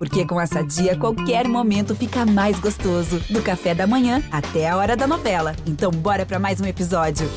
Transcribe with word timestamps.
Porque 0.00 0.24
com 0.24 0.40
essa 0.40 0.64
dia, 0.64 0.96
qualquer 0.96 1.46
momento 1.46 1.94
fica 1.94 2.24
mais 2.24 2.58
gostoso. 2.58 3.20
Do 3.28 3.42
café 3.42 3.74
da 3.74 3.86
manhã 3.86 4.22
até 4.32 4.66
a 4.66 4.74
hora 4.74 4.96
da 4.96 5.06
novela. 5.06 5.54
Então, 5.66 5.90
bora 5.90 6.24
para 6.24 6.38
mais 6.38 6.58
um 6.58 6.64
episódio. 6.64 7.28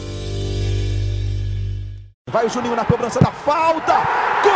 Vai 2.30 2.46
o 2.46 2.50
Juninho 2.50 2.74
na 2.74 2.86
cobrança 2.86 3.20
da 3.20 3.32
falta. 3.32 3.96
Gol! 4.42 4.54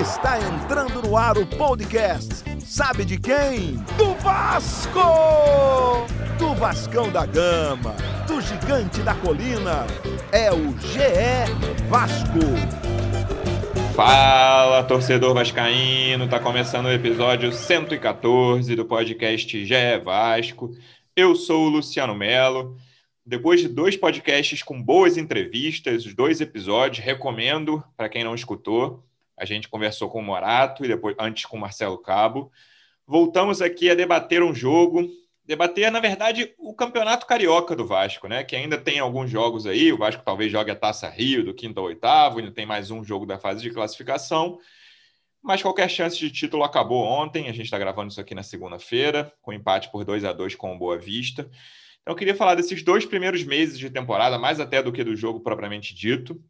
Está 0.00 0.38
entrando 0.38 1.02
no 1.02 1.16
ar 1.16 1.36
o 1.36 1.44
podcast. 1.48 2.44
Sabe 2.64 3.04
de 3.04 3.18
quem? 3.18 3.72
Do 3.98 4.14
Vasco! 4.22 6.06
Do 6.38 6.54
Vascão 6.54 7.10
da 7.10 7.26
Gama, 7.26 7.96
do 8.28 8.40
Gigante 8.40 9.00
da 9.02 9.14
Colina. 9.14 9.84
É 10.36 10.52
o 10.52 10.78
GE 10.80 11.88
Vasco. 11.88 12.28
Fala, 13.94 14.84
torcedor 14.84 15.32
vascaíno, 15.32 16.28
tá 16.28 16.38
começando 16.38 16.84
o 16.84 16.92
episódio 16.92 17.50
114 17.50 18.76
do 18.76 18.84
podcast 18.84 19.64
GE 19.64 19.98
Vasco. 20.04 20.76
Eu 21.16 21.34
sou 21.34 21.64
o 21.64 21.68
Luciano 21.70 22.14
Melo. 22.14 22.76
Depois 23.24 23.62
de 23.62 23.68
dois 23.68 23.96
podcasts 23.96 24.62
com 24.62 24.82
boas 24.82 25.16
entrevistas, 25.16 26.04
os 26.04 26.14
dois 26.14 26.42
episódios, 26.42 27.02
recomendo 27.02 27.82
para 27.96 28.10
quem 28.10 28.22
não 28.22 28.34
escutou. 28.34 29.02
A 29.38 29.46
gente 29.46 29.70
conversou 29.70 30.10
com 30.10 30.18
o 30.18 30.22
Morato 30.22 30.84
e 30.84 30.88
depois 30.88 31.16
antes 31.18 31.46
com 31.46 31.56
o 31.56 31.60
Marcelo 31.60 31.96
Cabo. 31.96 32.52
Voltamos 33.06 33.62
aqui 33.62 33.88
a 33.88 33.94
debater 33.94 34.42
um 34.42 34.54
jogo, 34.54 35.08
debater, 35.46 35.90
na 35.90 36.00
verdade, 36.00 36.54
o 36.58 36.74
Campeonato 36.74 37.26
Carioca 37.26 37.76
do 37.76 37.86
Vasco, 37.86 38.28
né? 38.28 38.44
Que 38.44 38.56
ainda 38.56 38.76
tem 38.76 38.98
alguns 38.98 39.30
jogos 39.30 39.66
aí. 39.66 39.92
O 39.92 39.98
Vasco 39.98 40.22
talvez 40.24 40.50
jogue 40.50 40.70
a 40.70 40.76
Taça 40.76 41.08
Rio 41.08 41.44
do 41.44 41.54
quinto 41.54 41.80
ao 41.80 41.86
oitavo, 41.86 42.38
ainda 42.38 42.50
tem 42.50 42.66
mais 42.66 42.90
um 42.90 43.04
jogo 43.04 43.24
da 43.24 43.38
fase 43.38 43.62
de 43.62 43.70
classificação 43.70 44.58
mas 45.46 45.62
qualquer 45.62 45.88
chance 45.88 46.18
de 46.18 46.28
título 46.28 46.64
acabou 46.64 47.04
ontem. 47.04 47.48
A 47.48 47.52
gente 47.52 47.66
está 47.66 47.78
gravando 47.78 48.10
isso 48.10 48.20
aqui 48.20 48.34
na 48.34 48.42
segunda-feira, 48.42 49.32
com 49.40 49.52
empate 49.52 49.92
por 49.92 50.04
2 50.04 50.24
a 50.24 50.32
2 50.32 50.56
com 50.56 50.74
o 50.74 50.78
Boa 50.78 50.98
Vista. 50.98 51.48
Então, 52.02 52.12
eu 52.12 52.16
queria 52.16 52.34
falar 52.34 52.56
desses 52.56 52.82
dois 52.82 53.06
primeiros 53.06 53.44
meses 53.44 53.78
de 53.78 53.88
temporada, 53.88 54.40
mais 54.40 54.58
até 54.58 54.82
do 54.82 54.92
que 54.92 55.04
do 55.04 55.14
jogo 55.14 55.38
propriamente 55.38 55.94
dito. 55.94 56.42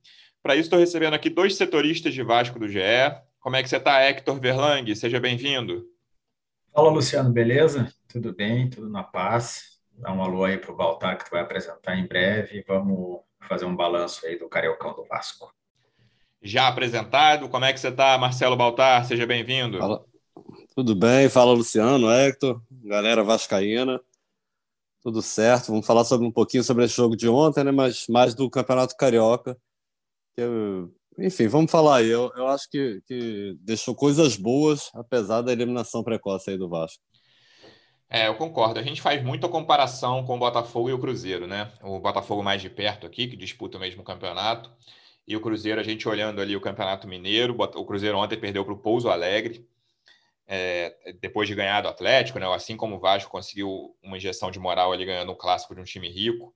Para 0.43 0.55
isso, 0.55 0.63
estou 0.63 0.79
recebendo 0.79 1.13
aqui 1.13 1.29
dois 1.29 1.57
setoristas 1.57 2.15
de 2.15 2.23
Vasco 2.23 2.59
do 2.59 2.67
GE. 2.67 2.81
Como 3.39 3.55
é 3.55 3.63
que 3.63 3.69
você 3.69 3.77
está, 3.77 4.01
Hector 4.01 4.41
Verlang? 4.41 4.95
Seja 4.95 5.21
bem-vindo. 5.21 5.85
Fala, 6.77 6.91
Luciano, 6.91 7.33
beleza? 7.33 7.91
Tudo 8.07 8.35
bem? 8.35 8.69
Tudo 8.69 8.91
na 8.91 9.03
paz? 9.03 9.81
Dá 9.93 10.13
um 10.13 10.23
alô 10.23 10.45
aí 10.45 10.59
para 10.59 10.71
o 10.71 10.77
Baltar, 10.77 11.17
que 11.17 11.25
tu 11.25 11.31
vai 11.31 11.41
apresentar 11.41 11.97
em 11.97 12.07
breve. 12.07 12.63
Vamos 12.69 13.23
fazer 13.49 13.65
um 13.65 13.75
balanço 13.75 14.27
aí 14.27 14.39
do 14.39 14.47
Cariocão 14.47 14.95
do 14.95 15.03
Vasco 15.07 15.51
já 16.43 16.69
apresentado. 16.69 17.49
Como 17.49 17.65
é 17.65 17.73
que 17.73 17.81
você 17.81 17.89
está, 17.89 18.19
Marcelo 18.19 18.59
Baltar? 18.59 19.07
Seja 19.07 19.27
bem-vindo. 19.27 19.79
Tudo 20.75 20.95
bem, 20.95 21.31
fala 21.31 21.55
Luciano, 21.55 22.13
Hector, 22.13 22.61
galera 22.71 23.25
vascaína. 23.25 23.99
Tudo 25.03 25.23
certo. 25.23 25.69
Vamos 25.69 25.87
falar 25.87 26.05
sobre 26.05 26.27
um 26.27 26.31
pouquinho 26.31 26.63
sobre 26.63 26.85
esse 26.85 26.95
jogo 26.95 27.17
de 27.17 27.27
ontem, 27.27 27.65
né? 27.65 27.71
Mas 27.71 28.05
mais 28.07 28.35
do 28.35 28.51
Campeonato 28.51 28.95
Carioca. 28.99 29.57
Eu, 30.37 30.93
enfim, 31.19 31.47
vamos 31.49 31.71
falar 31.71 31.97
aí. 31.97 32.09
Eu, 32.09 32.33
eu 32.37 32.47
acho 32.49 32.69
que, 32.71 33.01
que 33.07 33.57
deixou 33.61 33.95
coisas 33.95 34.37
boas, 34.37 34.91
apesar 34.95 35.43
da 35.43 35.53
eliminação 35.53 36.03
precoce 36.03 36.51
aí 36.51 36.59
do 36.59 36.69
Vasco. 36.69 37.03
É, 38.09 38.29
eu 38.29 38.35
concordo. 38.37 38.79
A 38.79 38.83
gente 38.83 39.03
faz 39.03 39.23
muita 39.23 39.49
comparação 39.49 40.25
com 40.25 40.37
o 40.37 40.39
Botafogo 40.39 40.89
e 40.89 40.93
o 40.93 40.99
Cruzeiro, 40.99 41.47
né? 41.47 41.73
O 41.83 41.99
Botafogo 41.99 42.43
mais 42.43 42.63
de 42.63 42.71
perto 42.71 43.07
aqui, 43.07 43.27
que 43.27 43.37
disputa 43.37 43.79
o 43.79 43.81
mesmo 43.81 44.05
campeonato. 44.05 44.71
E 45.27 45.37
o 45.37 45.41
Cruzeiro, 45.41 45.81
a 45.81 45.85
gente 45.85 46.09
olhando 46.09 46.41
ali 46.41 46.55
o 46.55 46.61
Campeonato 46.61 47.09
Mineiro, 47.09 47.57
o 47.59 47.85
Cruzeiro 47.85 48.17
ontem 48.17 48.39
perdeu 48.39 48.65
para 48.65 48.75
o 48.75 48.79
Pouso 48.79 49.09
Alegre, 49.09 49.69
é, 50.47 50.95
depois 51.21 51.49
de 51.49 51.55
ganhar 51.57 51.81
do 51.81 51.89
Atlético, 51.89 52.39
né? 52.39 52.47
assim 52.55 52.77
como 52.77 52.95
o 52.95 53.01
Vasco 53.01 53.29
conseguiu 53.29 53.97
uma 54.01 54.17
injeção 54.17 54.53
de 54.53 54.61
moral 54.61 54.93
ali 54.93 55.05
ganhando 55.05 55.33
um 55.33 55.37
clássico 55.37 55.75
de 55.75 55.81
um 55.81 55.85
time 55.85 56.09
rico. 56.09 56.55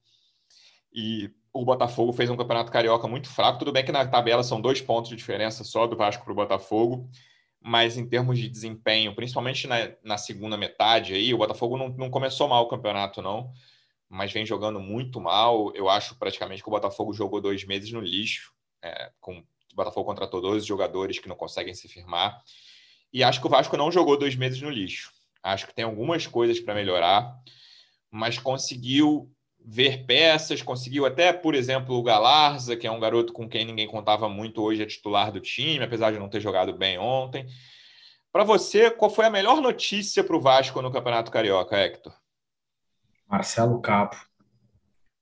E 0.93 1.31
o 1.53 1.65
Botafogo 1.65 2.13
fez 2.13 2.31
um 2.31 2.37
campeonato 2.37 2.73
carioca 2.73 3.07
muito 3.09 3.29
fraco. 3.29 3.59
Tudo 3.59 3.73
bem 3.73 3.85
que 3.85 3.93
na 3.93 4.07
tabela 4.07 4.43
são 4.43 4.61
dois 4.61 4.81
pontos 4.81 5.11
de 5.11 5.17
diferença 5.17 5.65
só 5.65 5.87
do 5.87 5.97
Vasco 5.97 6.25
para 6.25 6.33
o 6.33 6.37
Botafogo, 6.37 7.09
mas 7.61 7.97
em 7.97 8.09
termos 8.09 8.39
de 8.39 8.49
desempenho, 8.49 9.15
principalmente 9.15 9.67
na, 9.67 9.77
na 10.03 10.19
segunda 10.19 10.57
metade 10.57 11.15
aí, 11.15 11.35
o 11.35 11.39
Botafogo 11.39 11.77
não, 11.77 11.89
não 11.91 12.11
começou 12.11 12.49
mal 12.49 12.65
o 12.65 12.69
campeonato, 12.69 13.21
não, 13.21 13.53
mas 14.09 14.33
vem 14.33 14.47
jogando 14.47 14.81
muito 14.81 15.21
mal. 15.21 15.73
Eu 15.75 15.89
acho 15.89 16.17
praticamente 16.17 16.63
que 16.63 16.69
o 16.69 16.73
Botafogo 16.73 17.13
jogou 17.13 17.41
dois 17.41 17.65
meses 17.65 17.91
no 17.93 18.01
lixo 18.01 18.53
é, 18.83 19.13
com 19.21 19.39
o 19.39 19.77
Botafogo 19.77 20.07
contratou 20.07 20.41
12 20.41 20.67
jogadores 20.67 21.19
que 21.19 21.29
não 21.29 21.37
conseguem 21.37 21.75
se 21.75 21.89
firmar. 21.89 22.43
E 23.13 23.23
acho 23.23 23.41
que 23.41 23.47
o 23.47 23.51
Vasco 23.51 23.77
não 23.77 23.91
jogou 23.91 24.17
dois 24.17 24.35
meses 24.35 24.61
no 24.61 24.71
lixo. 24.71 25.13
Acho 25.43 25.67
que 25.67 25.75
tem 25.75 25.85
algumas 25.85 26.27
coisas 26.27 26.61
para 26.61 26.75
melhorar, 26.75 27.35
mas 28.11 28.39
conseguiu 28.39 29.31
ver 29.65 30.05
peças, 30.07 30.63
conseguiu 30.63 31.07
até, 31.07 31.33
por 31.33 31.55
exemplo, 31.55 31.95
o 31.95 32.03
Galarza, 32.03 32.77
que 32.77 32.87
é 32.87 32.91
um 32.91 33.01
garoto 33.01 33.33
com 33.33 33.49
quem 33.49 33.65
ninguém 33.65 33.87
contava 33.87 34.29
muito 34.29 34.63
hoje, 34.63 34.83
é 34.83 34.87
titular 34.87 35.31
do 35.31 35.41
time, 35.41 35.85
apesar 35.85 36.13
de 36.13 36.19
não 36.19 36.29
ter 36.29 36.41
jogado 36.41 36.73
bem 36.73 36.99
ontem. 36.99 37.47
Para 38.33 38.45
você, 38.45 38.91
qual 38.91 39.11
foi 39.11 39.27
a 39.27 39.31
melhor 39.31 39.61
notícia 39.61 40.23
para 40.23 40.37
o 40.37 40.41
Vasco 40.41 40.81
no 40.81 40.93
Campeonato 40.93 41.31
Carioca, 41.31 41.77
Hector? 41.77 42.13
Marcelo 43.27 43.81
Capo. 43.81 44.17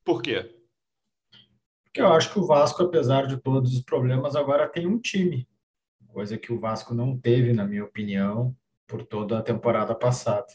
Por 0.04 0.22
quê? 0.22 0.54
Porque 1.84 2.00
eu 2.00 2.12
acho 2.12 2.32
que 2.32 2.38
o 2.38 2.46
Vasco, 2.46 2.82
apesar 2.82 3.26
de 3.26 3.38
todos 3.38 3.74
os 3.74 3.82
problemas, 3.82 4.36
agora 4.36 4.68
tem 4.68 4.86
um 4.86 4.98
time, 4.98 5.48
coisa 6.08 6.36
que 6.36 6.52
o 6.52 6.58
Vasco 6.58 6.94
não 6.94 7.18
teve, 7.18 7.52
na 7.52 7.64
minha 7.64 7.84
opinião, 7.84 8.56
por 8.86 9.04
toda 9.04 9.38
a 9.38 9.42
temporada 9.42 9.94
passada. 9.94 10.46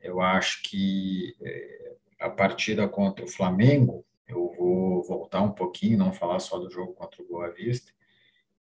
Eu 0.00 0.20
acho 0.20 0.62
que 0.62 1.34
é, 1.40 1.91
a 2.22 2.30
partida 2.30 2.88
contra 2.88 3.24
o 3.24 3.28
Flamengo, 3.28 4.04
eu 4.28 4.54
vou 4.56 5.02
voltar 5.02 5.42
um 5.42 5.50
pouquinho, 5.50 5.98
não 5.98 6.12
falar 6.12 6.38
só 6.38 6.58
do 6.58 6.70
jogo 6.70 6.94
contra 6.94 7.20
o 7.20 7.26
Boa 7.26 7.50
Vista, 7.50 7.92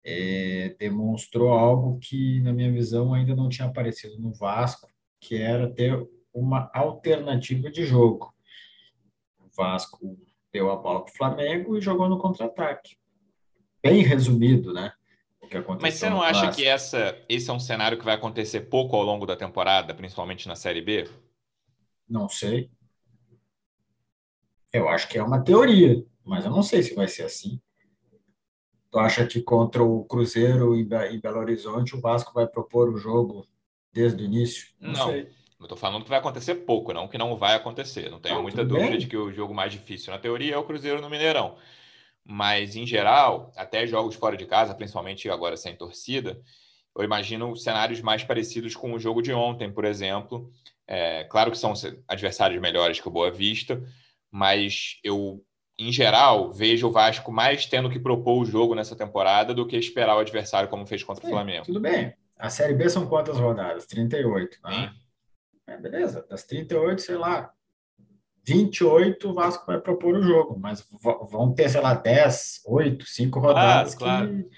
é, 0.04 0.76
demonstrou 0.80 1.52
algo 1.52 2.00
que, 2.00 2.40
na 2.42 2.54
minha 2.54 2.72
visão, 2.72 3.14
ainda 3.14 3.36
não 3.36 3.50
tinha 3.50 3.68
aparecido 3.68 4.18
no 4.18 4.34
Vasco, 4.34 4.90
que 5.20 5.36
era 5.36 5.70
ter 5.70 6.08
uma 6.34 6.72
alternativa 6.74 7.70
de 7.70 7.84
jogo. 7.84 8.34
O 9.38 9.50
Vasco 9.56 10.18
deu 10.54 10.72
a 10.72 10.78
bola 10.78 11.04
para 11.04 11.14
o 11.14 11.18
Flamengo 11.18 11.78
e 11.78 11.82
jogou 11.82 12.08
no 12.08 12.18
contra-ataque. 12.18 12.98
Bem 13.84 14.02
resumido, 14.02 14.74
né? 14.74 14.94
Mas 15.82 15.96
você 15.96 16.10
não 16.10 16.22
acha 16.22 16.52
que 16.52 16.66
essa, 16.66 17.18
esse 17.28 17.50
é 17.50 17.54
um 17.54 17.60
cenário 17.60 17.98
que 17.98 18.06
vai 18.06 18.14
acontecer 18.14 18.62
pouco 18.62 18.96
ao 18.96 19.04
longo 19.04 19.26
da 19.26 19.36
temporada, 19.36 19.96
principalmente 19.96 20.48
na 20.48 20.56
Série 20.56 20.82
B? 20.82 21.10
Não 22.08 22.30
sei. 22.30 22.70
Eu 24.72 24.88
acho 24.88 25.08
que 25.08 25.18
é 25.18 25.24
uma 25.24 25.44
teoria, 25.44 26.04
mas 26.24 26.46
eu 26.46 26.52
não 26.52 26.64
sei 26.64 26.84
se 26.84 26.94
vai 26.94 27.08
ser 27.08 27.24
assim. 27.24 27.60
Tu 28.92 29.00
acha 29.00 29.26
que 29.26 29.42
contra 29.42 29.84
o 29.84 30.04
Cruzeiro 30.06 30.76
em 30.76 31.20
Belo 31.20 31.40
Horizonte 31.40 31.96
o 31.96 32.02
Vasco 32.02 32.34
vai 32.34 32.48
propor 32.48 32.90
o 32.90 32.98
jogo 32.98 33.48
desde 33.94 34.24
o 34.24 34.26
início? 34.26 34.68
Não, 34.80 34.94
não. 34.94 35.12
sei. 35.12 35.30
Eu 35.60 35.66
estou 35.66 35.78
falando 35.78 36.04
que 36.04 36.10
vai 36.10 36.20
acontecer 36.20 36.56
pouco, 36.56 36.94
não 36.94 37.08
que 37.08 37.18
não 37.18 37.36
vai 37.36 37.54
acontecer. 37.56 38.10
Não 38.10 38.20
tenho 38.20 38.42
muita 38.42 38.64
dúvida 38.64 38.92
bem. 38.92 38.98
de 38.98 39.08
que 39.08 39.18
o 39.18 39.32
jogo 39.32 39.54
mais 39.54 39.72
difícil 39.74 40.14
na 40.14 40.18
teoria 40.18 40.56
é 40.56 40.58
o 40.58 40.64
Cruzeiro 40.64 41.02
no 41.02 41.10
Mineirão. 41.10 41.58
Mas, 42.24 42.76
em 42.76 42.86
geral, 42.86 43.52
até 43.56 43.86
jogos 43.86 44.16
fora 44.16 44.38
de 44.38 44.46
casa, 44.46 44.74
principalmente 44.74 45.30
agora 45.30 45.58
sem 45.58 45.76
torcida, 45.76 46.42
eu 46.98 47.04
imagino 47.04 47.56
cenários 47.56 48.02
mais 48.02 48.24
parecidos 48.24 48.76
com 48.76 48.94
o 48.94 49.00
jogo 49.00 49.22
de 49.22 49.34
ontem, 49.34 49.72
por 49.72 49.84
exemplo. 49.84 50.50
É, 50.88 51.26
claro 51.26 51.52
que 51.52 51.58
são 51.58 51.74
adversários 52.08 52.62
melhores 52.62 53.00
que 53.00 53.08
o 53.08 53.12
Boa 53.12 53.30
Vista, 53.30 53.84
mas 54.32 55.00
eu, 55.04 55.44
em 55.78 55.92
geral, 55.92 56.52
vejo 56.52 56.88
o 56.88 56.92
Vasco 56.92 57.32
mais 57.32 57.66
tendo 57.66 57.90
que 57.90 58.00
propor 58.00 58.42
o 58.42 58.46
jogo 58.46 58.76
nessa 58.76 58.96
temporada 58.96 59.54
do 59.54 59.66
que 59.66 59.78
esperar 59.78 60.16
o 60.16 60.20
adversário 60.20 60.70
como 60.70 60.86
fez 60.86 61.04
contra 61.04 61.24
Sim, 61.24 61.32
o 61.32 61.34
Flamengo. 61.34 61.66
Tudo 61.66 61.80
bem. 61.80 62.14
A 62.38 62.50
Série 62.50 62.74
B 62.74 62.90
são 62.90 63.06
quantas 63.06 63.38
rodadas? 63.38 63.86
38. 63.86 64.60
Né? 64.64 64.94
É, 65.68 65.78
beleza, 65.78 66.26
das 66.30 66.44
38, 66.46 67.02
sei 67.02 67.16
lá, 67.16 67.52
28 68.46 69.30
o 69.30 69.34
Vasco 69.34 69.66
vai 69.68 69.80
propor 69.80 70.16
o 70.16 70.24
jogo, 70.24 70.58
mas 70.60 70.84
vão 71.30 71.54
ter, 71.54 71.70
sei 71.70 71.82
lá, 71.82 71.94
10, 71.94 72.62
8, 72.66 73.06
5 73.06 73.40
rodadas 73.40 73.94
claro, 73.94 74.28
que 74.28 74.50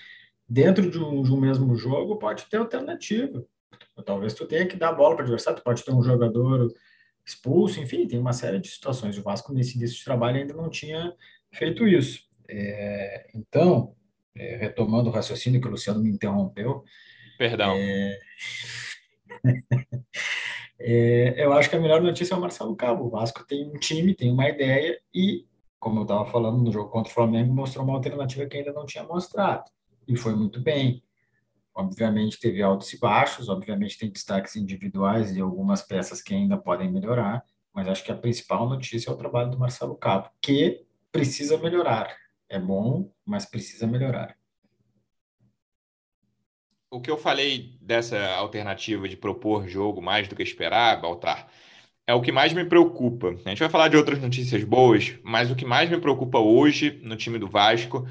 dentro 0.47 0.89
de 0.89 0.97
um, 0.97 1.21
de 1.21 1.33
um, 1.33 1.39
mesmo 1.39 1.75
jogo 1.75 2.17
pode 2.17 2.45
ter 2.45 2.57
alternativa. 2.57 3.43
Talvez 4.05 4.33
tu 4.33 4.45
tenha 4.45 4.65
que 4.65 4.77
dar 4.77 4.93
bola 4.93 5.15
para 5.15 5.23
o 5.23 5.25
adversário, 5.25 5.59
tu 5.59 5.63
pode 5.63 5.83
ter 5.83 5.91
um 5.91 6.01
jogador 6.01 6.71
expulso, 7.25 7.79
enfim, 7.79 8.07
tem 8.07 8.19
uma 8.19 8.33
série 8.33 8.59
de 8.59 8.67
situações. 8.67 9.17
O 9.17 9.23
Vasco, 9.23 9.53
nesse 9.53 9.77
início 9.77 9.97
de 9.97 10.03
trabalho, 10.03 10.37
ainda 10.37 10.53
não 10.53 10.69
tinha 10.69 11.13
feito 11.51 11.87
isso. 11.87 12.23
É, 12.47 13.29
então, 13.33 13.95
é, 14.35 14.57
retomando 14.57 15.09
o 15.09 15.13
raciocínio 15.13 15.61
que 15.61 15.67
o 15.67 15.71
Luciano 15.71 16.01
me 16.01 16.09
interrompeu. 16.09 16.83
Perdão. 17.37 17.75
É... 17.75 18.19
É, 20.83 21.45
eu 21.45 21.53
acho 21.53 21.69
que 21.69 21.75
a 21.75 21.79
melhor 21.79 22.01
notícia 22.01 22.33
é 22.33 22.37
o 22.37 22.41
Marcelo 22.41 22.75
Cabo. 22.75 23.05
O 23.05 23.09
Vasco 23.11 23.45
tem 23.45 23.67
um 23.67 23.77
time, 23.77 24.15
tem 24.15 24.31
uma 24.31 24.49
ideia 24.49 24.99
e 25.13 25.45
como 25.81 25.99
eu 25.99 26.03
estava 26.03 26.25
falando, 26.27 26.61
no 26.63 26.71
jogo 26.71 26.91
contra 26.91 27.11
o 27.11 27.13
Flamengo, 27.13 27.51
mostrou 27.51 27.83
uma 27.83 27.95
alternativa 27.95 28.45
que 28.45 28.55
ainda 28.55 28.71
não 28.71 28.85
tinha 28.85 29.03
mostrado. 29.03 29.63
E 30.07 30.15
foi 30.15 30.35
muito 30.35 30.61
bem. 30.61 31.03
Obviamente 31.81 32.39
teve 32.39 32.61
altos 32.61 32.93
e 32.93 32.99
baixos, 32.99 33.49
obviamente 33.49 33.97
tem 33.97 34.11
destaques 34.11 34.55
individuais 34.55 35.35
e 35.35 35.41
algumas 35.41 35.81
peças 35.81 36.21
que 36.21 36.31
ainda 36.31 36.55
podem 36.55 36.91
melhorar, 36.91 37.43
mas 37.73 37.87
acho 37.87 38.03
que 38.03 38.11
a 38.11 38.15
principal 38.15 38.69
notícia 38.69 39.09
é 39.09 39.13
o 39.13 39.17
trabalho 39.17 39.49
do 39.49 39.57
Marcelo 39.57 39.95
Cabo, 39.95 40.29
que 40.39 40.85
precisa 41.11 41.57
melhorar. 41.57 42.15
É 42.47 42.59
bom, 42.59 43.11
mas 43.25 43.45
precisa 43.45 43.87
melhorar. 43.87 44.37
O 46.91 47.01
que 47.01 47.09
eu 47.09 47.17
falei 47.17 47.77
dessa 47.81 48.19
alternativa 48.35 49.09
de 49.09 49.17
propor 49.17 49.67
jogo 49.67 50.01
mais 50.01 50.27
do 50.27 50.35
que 50.35 50.43
esperar, 50.43 51.01
Baltar, 51.01 51.47
é 52.05 52.13
o 52.13 52.21
que 52.21 52.31
mais 52.31 52.53
me 52.53 52.65
preocupa. 52.65 53.29
A 53.29 53.49
gente 53.49 53.59
vai 53.59 53.69
falar 53.69 53.87
de 53.87 53.97
outras 53.97 54.19
notícias 54.19 54.63
boas, 54.63 55.17
mas 55.23 55.49
o 55.49 55.55
que 55.55 55.65
mais 55.65 55.89
me 55.89 55.99
preocupa 55.99 56.37
hoje 56.37 56.99
no 57.03 57.15
time 57.15 57.39
do 57.39 57.47
Vasco 57.47 58.05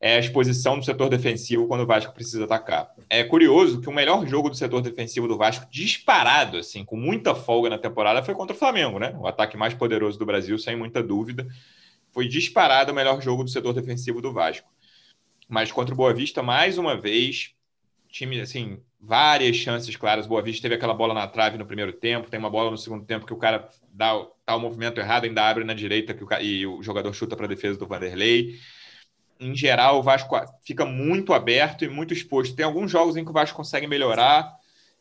é 0.00 0.16
a 0.16 0.18
exposição 0.18 0.78
do 0.78 0.84
setor 0.84 1.10
defensivo 1.10 1.66
quando 1.66 1.82
o 1.82 1.86
Vasco 1.86 2.14
precisa 2.14 2.44
atacar. 2.44 2.90
É 3.08 3.22
curioso 3.22 3.82
que 3.82 3.88
o 3.88 3.92
melhor 3.92 4.26
jogo 4.26 4.48
do 4.48 4.56
setor 4.56 4.80
defensivo 4.80 5.28
do 5.28 5.36
Vasco, 5.36 5.66
disparado, 5.70 6.56
assim, 6.56 6.84
com 6.84 6.96
muita 6.96 7.34
folga 7.34 7.68
na 7.68 7.76
temporada, 7.76 8.22
foi 8.22 8.34
contra 8.34 8.56
o 8.56 8.58
Flamengo, 8.58 8.98
né? 8.98 9.14
O 9.20 9.26
ataque 9.26 9.58
mais 9.58 9.74
poderoso 9.74 10.18
do 10.18 10.24
Brasil, 10.24 10.58
sem 10.58 10.74
muita 10.74 11.02
dúvida. 11.02 11.46
Foi 12.12 12.26
disparado 12.26 12.92
o 12.92 12.94
melhor 12.94 13.20
jogo 13.20 13.44
do 13.44 13.50
setor 13.50 13.74
defensivo 13.74 14.22
do 14.22 14.32
Vasco. 14.32 14.66
Mas 15.46 15.70
contra 15.70 15.92
o 15.92 15.96
Boa 15.96 16.14
Vista, 16.14 16.42
mais 16.42 16.78
uma 16.78 16.96
vez, 16.96 17.52
time, 18.08 18.40
assim, 18.40 18.78
várias 18.98 19.56
chances 19.56 19.94
claras. 19.96 20.26
Boa 20.26 20.40
Vista 20.40 20.62
teve 20.62 20.76
aquela 20.76 20.94
bola 20.94 21.12
na 21.12 21.26
trave 21.26 21.58
no 21.58 21.66
primeiro 21.66 21.92
tempo, 21.92 22.30
tem 22.30 22.40
uma 22.40 22.48
bola 22.48 22.70
no 22.70 22.78
segundo 22.78 23.04
tempo 23.04 23.26
que 23.26 23.34
o 23.34 23.36
cara 23.36 23.68
dá, 23.92 24.26
dá 24.46 24.56
o 24.56 24.60
movimento 24.60 24.98
errado, 24.98 25.24
ainda 25.24 25.46
abre 25.46 25.62
na 25.62 25.74
direita 25.74 26.14
que 26.14 26.24
o, 26.24 26.28
e 26.40 26.66
o 26.66 26.82
jogador 26.82 27.12
chuta 27.12 27.36
para 27.36 27.44
a 27.44 27.48
defesa 27.48 27.78
do 27.78 27.86
Vanderlei 27.86 28.58
em 29.40 29.56
geral, 29.56 29.98
o 29.98 30.02
Vasco 30.02 30.36
fica 30.62 30.84
muito 30.84 31.32
aberto 31.32 31.82
e 31.82 31.88
muito 31.88 32.12
exposto. 32.12 32.54
Tem 32.54 32.64
alguns 32.64 32.90
jogos 32.90 33.16
em 33.16 33.24
que 33.24 33.30
o 33.30 33.34
Vasco 33.34 33.56
consegue 33.56 33.86
melhorar. 33.86 34.54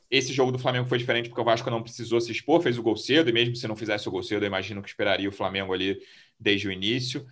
Esse 0.09 0.31
jogo 0.31 0.51
do 0.51 0.57
Flamengo 0.57 0.87
foi 0.87 0.97
diferente 0.97 1.27
porque 1.27 1.41
o 1.41 1.45
Vasco 1.45 1.69
não 1.69 1.83
precisou 1.83 2.21
se 2.21 2.31
expor, 2.31 2.61
fez 2.61 2.77
o 2.77 2.81
gol 2.81 2.95
cedo, 2.95 3.29
e 3.29 3.33
mesmo 3.33 3.55
se 3.57 3.67
não 3.67 3.75
fizesse 3.75 4.07
o 4.07 4.11
gol 4.11 4.23
cedo, 4.23 4.43
eu 4.43 4.47
imagino 4.47 4.81
que 4.81 4.87
esperaria 4.87 5.27
o 5.27 5.33
Flamengo 5.33 5.73
ali 5.73 5.99
desde 6.39 6.69
o 6.69 6.71
início. 6.71 7.25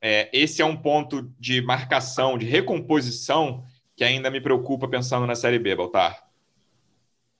É, 0.00 0.30
esse 0.32 0.62
é 0.62 0.64
um 0.64 0.76
ponto 0.76 1.30
de 1.38 1.60
marcação, 1.60 2.38
de 2.38 2.46
recomposição, 2.46 3.62
que 3.94 4.02
ainda 4.02 4.30
me 4.30 4.40
preocupa 4.40 4.88
pensando 4.88 5.26
na 5.26 5.34
Série 5.34 5.58
B, 5.58 5.76
Baltar. 5.76 6.24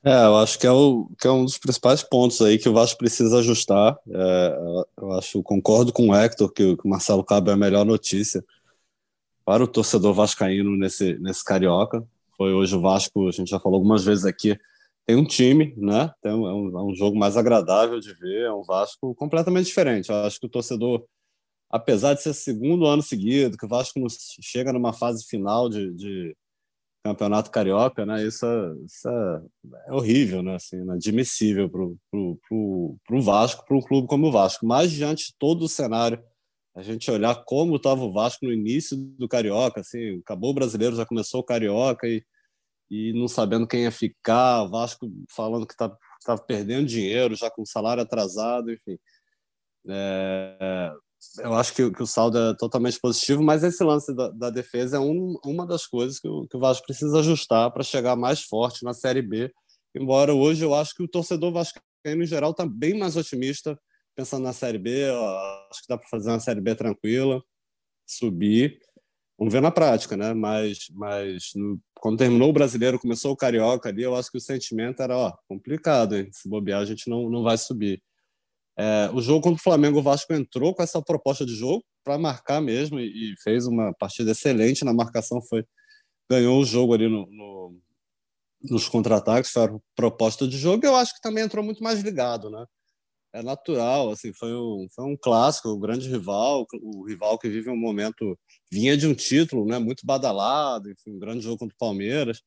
É, 0.04 0.24
eu 0.24 0.36
acho 0.36 0.58
que 0.58 0.66
é, 0.66 0.70
o, 0.70 1.10
que 1.18 1.26
é 1.26 1.30
um 1.30 1.44
dos 1.44 1.58
principais 1.58 2.02
pontos 2.02 2.40
aí 2.40 2.58
que 2.58 2.68
o 2.68 2.72
Vasco 2.72 2.98
precisa 2.98 3.38
ajustar. 3.38 3.96
É, 4.08 4.58
eu 4.98 5.12
acho, 5.12 5.42
concordo 5.42 5.92
com 5.92 6.10
o 6.10 6.14
Hector 6.14 6.52
que 6.52 6.62
o, 6.62 6.76
que 6.76 6.86
o 6.86 6.90
Marcelo 6.90 7.24
Cabo 7.24 7.50
é 7.50 7.54
a 7.54 7.56
melhor 7.56 7.84
notícia 7.84 8.44
para 9.46 9.62
o 9.62 9.68
torcedor 9.68 10.12
vascaíno 10.12 10.76
nesse, 10.76 11.16
nesse 11.20 11.44
Carioca. 11.44 12.04
Foi 12.36 12.52
hoje 12.52 12.74
o 12.74 12.80
Vasco, 12.80 13.28
a 13.28 13.30
gente 13.30 13.48
já 13.48 13.60
falou 13.60 13.76
algumas 13.76 14.04
vezes 14.04 14.24
aqui, 14.24 14.58
tem 15.06 15.14
um 15.14 15.24
time, 15.24 15.72
né? 15.76 16.12
Tem 16.20 16.32
é, 16.32 16.34
um, 16.34 16.78
é 16.78 16.82
um 16.82 16.94
jogo 16.94 17.16
mais 17.16 17.36
agradável 17.36 18.00
de 18.00 18.12
ver, 18.12 18.46
é 18.46 18.52
um 18.52 18.64
Vasco 18.64 19.14
completamente 19.14 19.66
diferente. 19.66 20.10
Eu 20.10 20.16
acho 20.16 20.40
que 20.40 20.46
o 20.46 20.50
torcedor, 20.50 21.06
apesar 21.70 22.14
de 22.14 22.22
ser 22.22 22.34
segundo 22.34 22.86
ano 22.86 23.02
seguido, 23.02 23.56
que 23.56 23.64
o 23.64 23.68
Vasco 23.68 24.00
não 24.00 24.08
chega 24.10 24.72
numa 24.72 24.92
fase 24.92 25.24
final 25.24 25.68
de, 25.68 25.94
de 25.94 26.36
campeonato 27.04 27.52
carioca, 27.52 28.04
né? 28.04 28.26
Isso, 28.26 28.44
é, 28.44 28.74
isso 28.84 29.08
é, 29.08 29.92
horrível, 29.92 30.42
né? 30.42 30.56
Assim, 30.56 30.78
inadmissível 30.78 31.70
para 31.70 31.82
o 32.18 33.22
Vasco, 33.22 33.64
para 33.64 33.76
um 33.76 33.80
clube 33.80 34.08
como 34.08 34.26
o 34.26 34.32
Vasco. 34.32 34.66
Mas 34.66 34.90
diante 34.90 35.28
de 35.28 35.34
todo 35.38 35.62
o 35.62 35.68
cenário 35.68 36.20
a 36.76 36.82
gente 36.82 37.10
olhar 37.10 37.42
como 37.46 37.76
estava 37.76 38.04
o 38.04 38.12
Vasco 38.12 38.44
no 38.44 38.52
início 38.52 38.98
do 39.18 39.26
Carioca, 39.26 39.80
assim, 39.80 40.18
acabou 40.18 40.50
o 40.50 40.54
brasileiro, 40.54 40.94
já 40.94 41.06
começou 41.06 41.40
o 41.40 41.44
Carioca 41.44 42.06
e, 42.06 42.22
e 42.90 43.14
não 43.14 43.26
sabendo 43.26 43.66
quem 43.66 43.84
ia 43.84 43.90
ficar, 43.90 44.62
o 44.62 44.68
Vasco 44.68 45.10
falando 45.34 45.66
que 45.66 45.72
estava 45.72 45.98
tá, 46.22 46.36
perdendo 46.36 46.86
dinheiro, 46.86 47.34
já 47.34 47.50
com 47.50 47.64
salário 47.64 48.02
atrasado, 48.02 48.70
enfim. 48.70 48.98
É, 49.88 50.92
eu 51.38 51.54
acho 51.54 51.74
que, 51.74 51.90
que, 51.90 52.02
o 52.02 52.06
saldo 52.06 52.36
é 52.36 52.54
totalmente 52.54 53.00
positivo, 53.00 53.42
mas 53.42 53.64
esse 53.64 53.82
lance 53.82 54.14
da, 54.14 54.28
da 54.28 54.50
defesa 54.50 54.98
é 54.98 55.00
um, 55.00 55.38
uma 55.46 55.66
das 55.66 55.86
coisas 55.86 56.20
que 56.20 56.28
o, 56.28 56.46
que 56.46 56.58
o 56.58 56.60
Vasco 56.60 56.84
precisa 56.84 57.20
ajustar 57.20 57.70
para 57.70 57.82
chegar 57.82 58.16
mais 58.16 58.42
forte 58.42 58.84
na 58.84 58.92
Série 58.92 59.22
B. 59.22 59.50
Embora 59.94 60.34
hoje 60.34 60.62
eu 60.62 60.74
acho 60.74 60.94
que 60.94 61.02
o 61.02 61.08
torcedor 61.08 61.52
vascaíno 61.52 62.22
em 62.22 62.26
geral 62.26 62.50
está 62.50 62.66
bem 62.66 62.98
mais 62.98 63.16
otimista 63.16 63.78
pensando 64.16 64.42
na 64.44 64.52
Série 64.54 64.78
B, 64.78 65.10
ó, 65.10 65.68
acho 65.70 65.82
que 65.82 65.88
dá 65.88 65.98
para 65.98 66.08
fazer 66.08 66.30
uma 66.30 66.40
Série 66.40 66.60
B 66.60 66.74
tranquila, 66.74 67.42
subir. 68.06 68.80
Vamos 69.38 69.52
ver 69.52 69.60
na 69.60 69.70
prática, 69.70 70.16
né? 70.16 70.32
Mas, 70.32 70.88
mas 70.94 71.50
no, 71.54 71.78
quando 72.00 72.18
terminou 72.18 72.48
o 72.48 72.52
brasileiro, 72.52 72.98
começou 72.98 73.32
o 73.32 73.36
carioca 73.36 73.90
ali, 73.90 74.02
eu 74.02 74.16
acho 74.16 74.30
que 74.30 74.38
o 74.38 74.40
sentimento 74.40 75.02
era 75.02 75.16
ó, 75.16 75.36
complicado, 75.46 76.16
hein? 76.16 76.30
Se 76.32 76.48
bobear, 76.48 76.80
a 76.80 76.86
gente 76.86 77.08
não, 77.10 77.28
não 77.28 77.42
vai 77.42 77.58
subir. 77.58 78.02
É, 78.78 79.10
o 79.12 79.20
jogo 79.20 79.42
contra 79.42 79.60
o 79.60 79.62
Flamengo, 79.62 79.98
o 79.98 80.02
Vasco 80.02 80.32
entrou 80.32 80.74
com 80.74 80.82
essa 80.82 81.00
proposta 81.02 81.44
de 81.44 81.54
jogo 81.54 81.84
para 82.04 82.18
marcar 82.18 82.60
mesmo 82.60 82.98
e, 83.00 83.32
e, 83.32 83.36
fez 83.42 83.66
uma 83.66 83.92
partida 83.94 84.32
excelente 84.32 84.84
na 84.84 84.92
marcação. 84.92 85.40
Foi 85.42 85.64
ganhou 86.30 86.60
o 86.60 86.64
jogo 86.64 86.94
ali 86.94 87.08
no, 87.08 87.26
no 87.30 87.78
nos 88.62 88.88
contra-ataques, 88.88 89.50
foi 89.50 89.64
a 89.64 89.78
proposta 89.94 90.48
de 90.48 90.58
jogo. 90.58 90.84
Eu 90.84 90.96
acho 90.96 91.14
que 91.14 91.20
também 91.20 91.44
entrou 91.44 91.64
muito 91.64 91.82
mais 91.82 92.00
ligado, 92.00 92.50
né? 92.50 92.66
É 93.32 93.42
natural, 93.42 94.10
assim, 94.10 94.32
foi 94.32 94.54
um, 94.54 94.86
foi 94.94 95.04
um 95.04 95.16
clássico, 95.16 95.68
o 95.68 95.76
um 95.76 95.80
grande 95.80 96.08
rival, 96.08 96.66
o 96.82 97.04
rival 97.06 97.38
que 97.38 97.48
vive 97.48 97.70
um 97.70 97.76
momento, 97.76 98.38
vinha 98.70 98.96
de 98.96 99.06
um 99.06 99.14
título, 99.14 99.66
né, 99.66 99.78
muito 99.78 100.06
badalado, 100.06 100.90
enfim, 100.90 101.10
um 101.10 101.18
grande 101.18 101.42
jogo 101.42 101.58
contra 101.58 101.74
o 101.74 101.78
Palmeiras, 101.78 102.40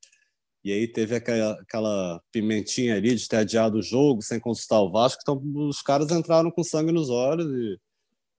e 0.63 0.71
aí 0.73 0.87
teve 0.87 1.15
aquela, 1.15 1.53
aquela 1.61 2.21
pimentinha 2.31 2.95
ali 2.95 3.15
de 3.15 3.27
ter 3.27 3.37
adiado 3.37 3.77
o 3.77 3.83
jogo 3.83 4.21
sem 4.21 4.39
consultar 4.39 4.81
o 4.81 4.91
Vasco, 4.91 5.21
então 5.21 5.41
os 5.67 5.81
caras 5.81 6.11
entraram 6.11 6.51
com 6.51 6.63
sangue 6.63 6.91
nos 6.91 7.09
olhos 7.09 7.47
e, 7.47 7.79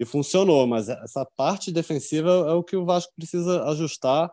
e 0.00 0.04
funcionou, 0.04 0.66
mas 0.66 0.88
essa 0.88 1.26
parte 1.36 1.72
defensiva 1.72 2.30
é 2.30 2.52
o 2.52 2.64
que 2.64 2.76
o 2.76 2.84
Vasco 2.84 3.12
precisa 3.16 3.64
ajustar, 3.70 4.30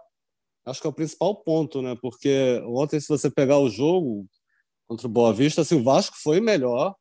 acho 0.65 0.81
que 0.81 0.87
é 0.87 0.89
o 0.89 0.93
principal 0.93 1.35
ponto, 1.43 1.81
né, 1.81 1.95
porque 2.01 2.61
ontem 2.65 2.99
se 2.99 3.07
você 3.07 3.29
pegar 3.29 3.59
o 3.59 3.69
jogo 3.69 4.27
contra 4.87 5.07
o 5.07 5.09
Boa 5.09 5.33
Vista, 5.33 5.61
assim, 5.61 5.75
o 5.79 5.83
Vasco 5.83 6.17
foi 6.21 6.41
melhor, 6.41 6.95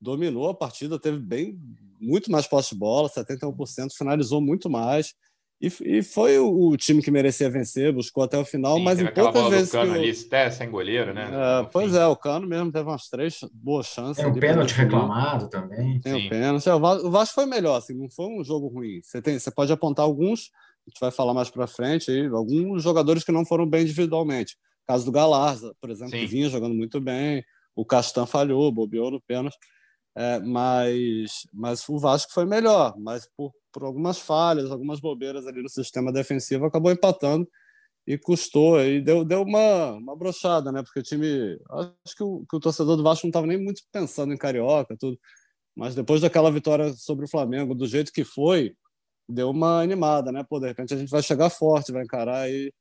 dominou 0.00 0.48
a 0.48 0.54
partida, 0.54 0.98
teve 0.98 1.18
bem 1.18 1.58
muito 2.00 2.30
mais 2.30 2.46
posse 2.46 2.70
de 2.70 2.78
bola, 2.78 3.08
71%, 3.10 3.88
finalizou 3.96 4.40
muito 4.40 4.70
mais. 4.70 5.14
E, 5.60 5.70
e 5.98 6.02
foi 6.02 6.38
o, 6.38 6.70
o, 6.70 6.76
time 6.76 7.02
que 7.02 7.10
merecia 7.10 7.50
vencer, 7.50 7.92
buscou 7.92 8.24
até 8.24 8.38
o 8.38 8.44
final, 8.46 8.78
Sim, 8.78 8.82
mas 8.82 8.98
em 8.98 9.06
poucas 9.12 9.48
vezes. 9.50 9.68
O 9.68 9.72
Cano 9.72 9.92
que 9.92 9.98
ali, 9.98 10.10
até 10.10 10.50
sem 10.50 10.70
goleiro, 10.70 11.12
né? 11.12 11.30
É, 11.30 11.68
pois 11.70 11.94
é, 11.94 12.06
o 12.06 12.16
Cano 12.16 12.48
mesmo 12.48 12.72
teve 12.72 12.88
umas 12.88 13.08
três 13.10 13.40
boas 13.52 13.88
chances. 13.88 14.24
Tem 14.24 14.32
um 14.32 14.40
pênalti 14.40 14.72
reclamado 14.72 15.50
também. 15.50 16.00
Tem 16.00 16.14
o 16.14 16.16
um 16.16 16.28
pênalti. 16.30 16.66
É, 16.66 16.74
o 16.74 17.10
Vasco 17.10 17.34
foi 17.34 17.44
melhor, 17.44 17.76
assim, 17.76 17.92
não 17.92 18.08
foi 18.08 18.26
um 18.26 18.42
jogo 18.42 18.68
ruim. 18.68 19.02
Você, 19.02 19.20
tem, 19.20 19.38
você 19.38 19.50
pode 19.50 19.70
apontar 19.70 20.06
alguns, 20.06 20.50
a 20.86 20.90
gente 20.90 20.98
vai 20.98 21.10
falar 21.10 21.34
mais 21.34 21.50
para 21.50 21.66
frente, 21.66 22.10
aí, 22.10 22.26
alguns 22.28 22.82
jogadores 22.82 23.22
que 23.22 23.30
não 23.30 23.44
foram 23.44 23.68
bem 23.68 23.82
individualmente. 23.82 24.54
O 24.84 24.86
caso 24.86 25.04
do 25.04 25.12
Galarza, 25.12 25.74
por 25.78 25.90
exemplo, 25.90 26.12
Sim. 26.12 26.20
que 26.20 26.26
vinha 26.26 26.48
jogando 26.48 26.74
muito 26.74 26.98
bem. 26.98 27.44
O 27.76 27.84
Castan 27.84 28.24
falhou, 28.24 28.72
bobeou 28.72 29.10
no 29.10 29.20
pênalti. 29.20 29.58
É, 30.16 30.40
mas, 30.40 31.46
mas 31.52 31.88
o 31.88 31.98
Vasco 31.98 32.32
foi 32.32 32.44
melhor, 32.44 32.98
mas 32.98 33.28
por, 33.36 33.52
por 33.72 33.84
algumas 33.84 34.18
falhas, 34.18 34.70
algumas 34.70 35.00
bobeiras 35.00 35.46
ali 35.46 35.62
no 35.62 35.68
sistema 35.68 36.12
defensivo, 36.12 36.64
acabou 36.66 36.90
empatando 36.90 37.48
e 38.06 38.18
custou, 38.18 38.80
e 38.82 39.00
deu, 39.00 39.24
deu 39.24 39.42
uma, 39.42 39.92
uma 39.92 40.16
brochada, 40.16 40.72
né? 40.72 40.82
Porque 40.82 41.00
o 41.00 41.02
time. 41.02 41.58
Acho 41.70 42.16
que 42.16 42.22
o, 42.24 42.44
que 42.48 42.56
o 42.56 42.60
torcedor 42.60 42.96
do 42.96 43.02
Vasco 43.04 43.26
não 43.26 43.30
estava 43.30 43.46
nem 43.46 43.62
muito 43.62 43.82
pensando 43.92 44.32
em 44.34 44.38
carioca, 44.38 44.96
tudo. 44.98 45.18
Mas 45.76 45.94
depois 45.94 46.20
daquela 46.20 46.50
vitória 46.50 46.92
sobre 46.94 47.24
o 47.26 47.28
Flamengo, 47.28 47.74
do 47.74 47.86
jeito 47.86 48.12
que 48.12 48.24
foi, 48.24 48.74
deu 49.28 49.50
uma 49.50 49.80
animada, 49.82 50.32
né? 50.32 50.44
Pô, 50.48 50.60
de 50.60 50.68
repente 50.68 50.94
a 50.94 50.96
gente 50.96 51.10
vai 51.10 51.22
chegar 51.22 51.50
forte, 51.50 51.92
vai 51.92 52.02
encarar 52.04 52.42
aí 52.42 52.72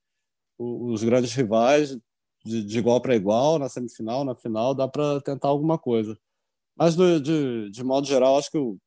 os 0.57 1.03
grandes 1.03 1.33
rivais 1.33 1.97
de, 2.45 2.63
de 2.63 2.79
igual 2.79 3.01
para 3.01 3.15
igual 3.15 3.59
na 3.59 3.69
semifinal, 3.69 4.25
na 4.25 4.35
final, 4.35 4.73
dá 4.75 4.87
para 4.87 5.21
tentar 5.21 5.49
alguma 5.49 5.77
coisa. 5.77 6.17
Mas, 6.79 6.95
de, 6.95 7.19
de, 7.19 7.71
de 7.71 7.83
modo 7.83 8.07
geral, 8.07 8.37
acho 8.37 8.49
que 8.49 8.57
o, 8.57 8.77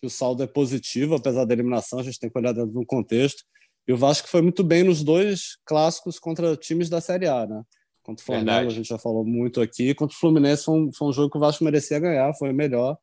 que 0.00 0.06
o 0.06 0.10
saldo 0.10 0.42
é 0.42 0.46
positivo, 0.46 1.14
apesar 1.14 1.44
da 1.44 1.52
eliminação, 1.52 1.98
a 1.98 2.02
gente 2.02 2.18
tem 2.18 2.30
que 2.30 2.38
olhar 2.38 2.52
dentro 2.52 2.72
do 2.72 2.86
contexto. 2.86 3.44
E 3.86 3.92
o 3.92 3.96
Vasco 3.96 4.26
foi 4.26 4.40
muito 4.40 4.64
bem 4.64 4.82
nos 4.82 5.02
dois 5.02 5.58
clássicos 5.66 6.18
contra 6.18 6.56
times 6.56 6.88
da 6.88 7.00
Série 7.00 7.26
A, 7.26 7.46
né? 7.46 7.62
Contra 8.02 8.22
o 8.22 8.26
Flamengo, 8.26 8.46
Verdade. 8.46 8.66
a 8.68 8.76
gente 8.76 8.88
já 8.88 8.98
falou 8.98 9.24
muito 9.24 9.60
aqui. 9.60 9.94
Contra 9.94 10.16
o 10.16 10.18
Fluminense 10.18 10.64
foi 10.64 10.74
um, 10.74 10.90
foi 10.92 11.08
um 11.08 11.12
jogo 11.12 11.30
que 11.30 11.36
o 11.36 11.40
Vasco 11.40 11.62
merecia 11.62 12.00
ganhar, 12.00 12.32
foi 12.34 12.52
melhor. 12.52 12.96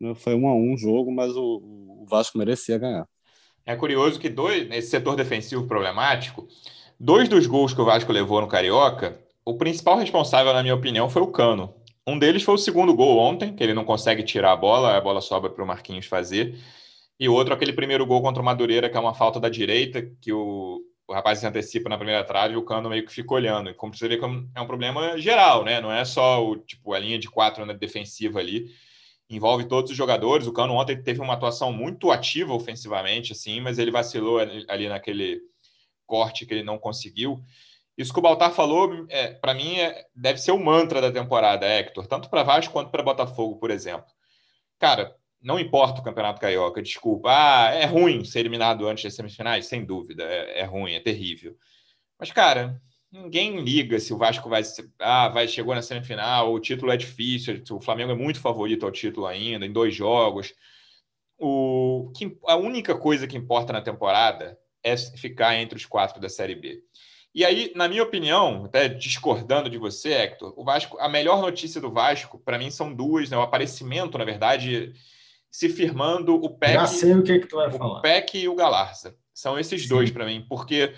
Né? 0.00 0.14
Foi 0.14 0.34
um 0.34 0.46
a 0.46 0.54
um 0.54 0.74
o 0.74 0.76
jogo, 0.76 1.10
mas 1.10 1.34
o, 1.34 2.02
o 2.02 2.06
Vasco 2.08 2.36
merecia 2.36 2.78
ganhar. 2.78 3.08
É 3.64 3.74
curioso 3.74 4.20
que 4.20 4.28
dois, 4.28 4.68
nesse 4.68 4.88
setor 4.88 5.16
defensivo 5.16 5.66
problemático, 5.66 6.46
dois 7.00 7.28
dos 7.28 7.46
gols 7.46 7.72
que 7.72 7.80
o 7.80 7.84
Vasco 7.84 8.12
levou 8.12 8.40
no 8.40 8.46
Carioca, 8.46 9.18
o 9.44 9.54
principal 9.54 9.96
responsável, 9.96 10.52
na 10.52 10.62
minha 10.62 10.74
opinião, 10.74 11.08
foi 11.08 11.22
o 11.22 11.28
Cano. 11.28 11.74
Um 12.08 12.18
deles 12.18 12.44
foi 12.44 12.54
o 12.54 12.58
segundo 12.58 12.94
gol 12.94 13.18
ontem, 13.18 13.54
que 13.54 13.62
ele 13.62 13.74
não 13.74 13.84
consegue 13.84 14.22
tirar 14.22 14.52
a 14.52 14.56
bola, 14.56 14.96
a 14.96 15.00
bola 15.00 15.20
sobra 15.20 15.50
para 15.50 15.64
o 15.64 15.66
Marquinhos 15.66 16.06
fazer. 16.06 16.56
E 17.18 17.28
outro, 17.28 17.52
aquele 17.52 17.72
primeiro 17.72 18.06
gol 18.06 18.22
contra 18.22 18.40
o 18.40 18.44
Madureira, 18.44 18.88
que 18.88 18.96
é 18.96 19.00
uma 19.00 19.14
falta 19.14 19.40
da 19.40 19.48
direita, 19.48 20.08
que 20.20 20.32
o, 20.32 20.80
o 21.08 21.12
rapaz 21.12 21.40
se 21.40 21.46
antecipa 21.46 21.88
na 21.88 21.96
primeira 21.96 22.22
trave 22.22 22.54
e 22.54 22.56
o 22.56 22.64
Cano 22.64 22.90
meio 22.90 23.04
que 23.04 23.12
fica 23.12 23.34
olhando. 23.34 23.70
E 23.70 23.74
como 23.74 23.92
você 23.92 24.06
vê, 24.06 24.20
é 24.54 24.60
um 24.60 24.66
problema 24.66 25.18
geral, 25.18 25.64
né? 25.64 25.80
Não 25.80 25.90
é 25.90 26.04
só 26.04 26.46
o, 26.46 26.56
tipo, 26.56 26.92
a 26.92 26.98
linha 26.98 27.18
de 27.18 27.28
quatro 27.28 27.66
na 27.66 27.72
defensiva 27.72 28.38
ali. 28.38 28.66
Envolve 29.28 29.64
todos 29.64 29.90
os 29.90 29.96
jogadores. 29.96 30.46
O 30.46 30.52
Cano 30.52 30.74
ontem 30.74 31.02
teve 31.02 31.20
uma 31.20 31.34
atuação 31.34 31.72
muito 31.72 32.12
ativa 32.12 32.52
ofensivamente, 32.54 33.32
assim, 33.32 33.60
mas 33.60 33.78
ele 33.78 33.90
vacilou 33.90 34.38
ali 34.38 34.88
naquele 34.88 35.40
corte 36.06 36.46
que 36.46 36.54
ele 36.54 36.62
não 36.62 36.78
conseguiu. 36.78 37.42
Isso 37.96 38.12
que 38.12 38.18
o 38.18 38.22
Baltar 38.22 38.52
falou, 38.52 39.06
é, 39.08 39.28
para 39.32 39.54
mim, 39.54 39.78
é, 39.78 40.04
deve 40.14 40.38
ser 40.38 40.52
o 40.52 40.62
mantra 40.62 41.00
da 41.00 41.10
temporada, 41.10 41.66
Hector, 41.66 42.06
tanto 42.06 42.28
para 42.28 42.42
Vasco 42.42 42.72
quanto 42.72 42.90
para 42.90 43.02
Botafogo, 43.02 43.56
por 43.58 43.70
exemplo. 43.70 44.06
Cara, 44.78 45.16
não 45.40 45.58
importa 45.58 46.00
o 46.00 46.04
Campeonato 46.04 46.40
Carioca, 46.40 46.82
desculpa. 46.82 47.30
Ah, 47.30 47.70
é 47.72 47.86
ruim 47.86 48.24
ser 48.24 48.40
eliminado 48.40 48.86
antes 48.86 49.04
das 49.04 49.14
semifinais? 49.14 49.66
Sem 49.66 49.84
dúvida, 49.84 50.24
é, 50.24 50.60
é 50.60 50.64
ruim, 50.64 50.92
é 50.92 51.00
terrível. 51.00 51.56
Mas, 52.18 52.30
cara, 52.30 52.80
ninguém 53.10 53.60
liga 53.60 53.98
se 53.98 54.12
o 54.12 54.18
Vasco 54.18 54.48
vai, 54.48 54.62
ah, 54.98 55.28
vai 55.28 55.48
chegou 55.48 55.74
na 55.74 55.82
semifinal, 55.82 56.52
o 56.52 56.60
título 56.60 56.92
é 56.92 56.96
difícil, 56.96 57.62
o 57.70 57.80
Flamengo 57.80 58.12
é 58.12 58.16
muito 58.16 58.40
favorito 58.40 58.84
ao 58.84 58.92
título 58.92 59.26
ainda, 59.26 59.64
em 59.64 59.72
dois 59.72 59.94
jogos. 59.94 60.52
O, 61.38 62.10
a 62.46 62.56
única 62.56 62.96
coisa 62.96 63.26
que 63.26 63.36
importa 63.36 63.72
na 63.72 63.82
temporada 63.82 64.58
é 64.82 64.96
ficar 64.96 65.56
entre 65.56 65.76
os 65.76 65.86
quatro 65.86 66.20
da 66.20 66.28
Série 66.28 66.54
B. 66.54 66.82
E 67.36 67.44
aí, 67.44 67.70
na 67.76 67.86
minha 67.86 68.02
opinião, 68.02 68.64
até 68.64 68.88
discordando 68.88 69.68
de 69.68 69.76
você, 69.76 70.10
Hector, 70.10 70.54
o 70.56 70.64
Vasco, 70.64 70.96
a 70.98 71.06
melhor 71.06 71.42
notícia 71.42 71.78
do 71.78 71.92
Vasco, 71.92 72.38
para 72.38 72.56
mim, 72.56 72.70
são 72.70 72.94
duas, 72.94 73.28
né? 73.28 73.36
O 73.36 73.42
aparecimento, 73.42 74.16
na 74.16 74.24
verdade, 74.24 74.94
se 75.50 75.68
firmando 75.68 76.34
o 76.34 76.48
PEC. 76.48 76.72
Já 76.72 76.86
sei 76.86 77.12
o 77.12 77.22
que, 77.22 77.40
que 77.40 77.46
tu 77.46 77.56
vai 77.56 77.70
falar. 77.70 77.98
O 77.98 78.00
PEC 78.00 78.38
e 78.38 78.48
o 78.48 78.54
Galarza. 78.54 79.14
São 79.34 79.58
esses 79.58 79.82
Sim. 79.82 79.88
dois 79.90 80.10
para 80.10 80.24
mim, 80.24 80.46
porque 80.48 80.94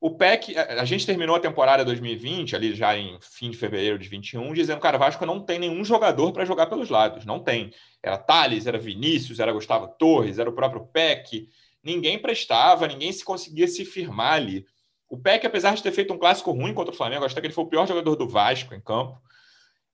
o 0.00 0.16
PEC, 0.16 0.56
a 0.56 0.86
gente 0.86 1.04
terminou 1.04 1.36
a 1.36 1.40
temporada 1.40 1.84
2020, 1.84 2.56
ali 2.56 2.74
já 2.74 2.96
em 2.96 3.18
fim 3.20 3.50
de 3.50 3.58
fevereiro 3.58 3.98
de 3.98 4.08
21, 4.08 4.54
dizendo 4.54 4.80
que 4.80 4.86
o 4.86 4.98
Vasco 4.98 5.26
não 5.26 5.40
tem 5.40 5.58
nenhum 5.58 5.84
jogador 5.84 6.32
para 6.32 6.46
jogar 6.46 6.68
pelos 6.68 6.88
lados. 6.88 7.26
Não 7.26 7.38
tem. 7.38 7.70
Era 8.02 8.16
Thales, 8.16 8.66
era 8.66 8.78
Vinícius, 8.78 9.40
era 9.40 9.52
Gustavo 9.52 9.88
Torres, 9.98 10.38
era 10.38 10.48
o 10.48 10.54
próprio 10.54 10.86
PEC. 10.86 11.50
Ninguém 11.84 12.18
prestava, 12.18 12.88
ninguém 12.88 13.12
se 13.12 13.22
conseguia 13.22 13.68
se 13.68 13.84
firmar 13.84 14.32
ali. 14.32 14.64
O 15.08 15.16
Peck, 15.16 15.46
apesar 15.46 15.74
de 15.74 15.82
ter 15.82 15.92
feito 15.92 16.12
um 16.12 16.18
clássico 16.18 16.50
ruim 16.50 16.74
contra 16.74 16.92
o 16.92 16.96
Flamengo, 16.96 17.24
acho 17.24 17.34
que 17.34 17.40
ele 17.40 17.52
foi 17.52 17.64
o 17.64 17.68
pior 17.68 17.86
jogador 17.86 18.16
do 18.16 18.28
Vasco 18.28 18.74
em 18.74 18.80
campo. 18.80 19.20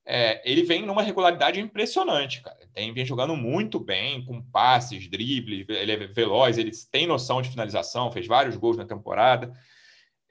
É, 0.05 0.41
ele 0.49 0.63
vem 0.63 0.85
numa 0.85 1.01
regularidade 1.01 1.59
impressionante, 1.59 2.41
cara. 2.41 2.57
Tem, 2.73 2.93
vem 2.93 3.05
jogando 3.05 3.35
muito 3.35 3.79
bem, 3.79 4.25
com 4.25 4.41
passes, 4.41 5.07
dribles, 5.07 5.65
ele 5.69 5.91
é 5.91 6.07
veloz, 6.07 6.57
ele 6.57 6.71
tem 6.91 7.07
noção 7.07 7.41
de 7.41 7.49
finalização, 7.49 8.11
fez 8.11 8.27
vários 8.27 8.57
gols 8.57 8.75
na 8.75 8.85
temporada. 8.85 9.53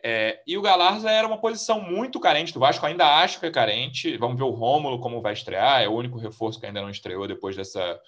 É, 0.04 0.42
e 0.46 0.58
o 0.58 0.62
Galarza 0.62 1.08
era 1.08 1.26
uma 1.26 1.40
posição 1.40 1.80
muito 1.80 2.18
carente 2.18 2.52
do 2.52 2.58
Vasco, 2.58 2.84
ainda 2.84 3.22
acho 3.22 3.38
que 3.38 3.46
é 3.46 3.50
carente. 3.50 4.16
Vamos 4.16 4.36
ver 4.36 4.42
o 4.42 4.50
Rômulo 4.50 4.98
como 4.98 5.22
vai 5.22 5.32
estrear, 5.32 5.80
é 5.80 5.88
o 5.88 5.94
único 5.94 6.18
reforço 6.18 6.58
que 6.58 6.66
ainda 6.66 6.82
não 6.82 6.90
estreou 6.90 7.28
depois 7.28 7.56
dessa, 7.56 8.00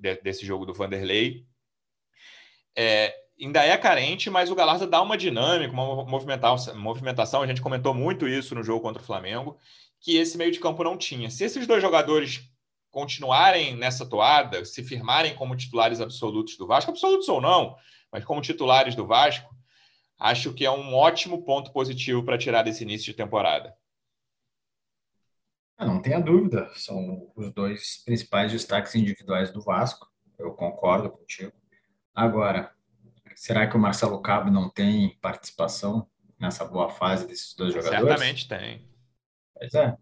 de, 0.00 0.16
desse 0.16 0.44
jogo 0.44 0.66
do 0.66 0.74
Vanderlei. 0.74 1.46
É, 2.76 3.14
ainda 3.40 3.64
é 3.64 3.76
carente, 3.76 4.30
mas 4.30 4.50
o 4.50 4.54
Galarza 4.54 4.86
dá 4.86 5.00
uma 5.02 5.16
dinâmica, 5.16 5.72
uma 5.72 6.04
movimentação. 6.04 7.42
A 7.42 7.46
gente 7.46 7.62
comentou 7.62 7.94
muito 7.94 8.28
isso 8.28 8.54
no 8.54 8.62
jogo 8.62 8.80
contra 8.80 9.02
o 9.02 9.04
Flamengo, 9.04 9.58
que 10.00 10.16
esse 10.16 10.36
meio 10.36 10.52
de 10.52 10.60
campo 10.60 10.82
não 10.84 10.96
tinha. 10.96 11.30
Se 11.30 11.44
esses 11.44 11.66
dois 11.66 11.82
jogadores 11.82 12.48
continuarem 12.90 13.74
nessa 13.76 14.04
toada, 14.04 14.64
se 14.64 14.84
firmarem 14.84 15.34
como 15.34 15.56
titulares 15.56 16.00
absolutos 16.00 16.56
do 16.56 16.66
Vasco, 16.66 16.90
absolutos 16.90 17.28
ou 17.28 17.40
não, 17.40 17.74
mas 18.12 18.24
como 18.24 18.42
titulares 18.42 18.94
do 18.94 19.06
Vasco, 19.06 19.54
acho 20.18 20.52
que 20.52 20.64
é 20.64 20.70
um 20.70 20.94
ótimo 20.94 21.42
ponto 21.42 21.72
positivo 21.72 22.22
para 22.22 22.38
tirar 22.38 22.62
desse 22.62 22.84
início 22.84 23.06
de 23.06 23.16
temporada. 23.16 23.74
Ah, 25.76 25.86
não 25.86 26.00
tenha 26.00 26.20
dúvida, 26.20 26.70
são 26.76 27.32
os 27.34 27.50
dois 27.52 28.02
principais 28.04 28.52
destaques 28.52 28.94
individuais 28.94 29.50
do 29.50 29.60
Vasco. 29.60 30.06
Eu 30.38 30.52
concordo 30.52 31.10
contigo. 31.10 31.52
Agora, 32.14 32.72
Será 33.42 33.66
que 33.66 33.76
o 33.76 33.80
Marcelo 33.80 34.22
Cabo 34.22 34.52
não 34.52 34.70
tem 34.70 35.18
participação 35.20 36.08
nessa 36.38 36.64
boa 36.64 36.88
fase 36.88 37.26
desses 37.26 37.56
dois 37.56 37.74
jogadores? 37.74 38.06
Certamente 38.06 38.48
tem. 38.48 38.88
Pois 39.52 39.74
é. 39.74 39.96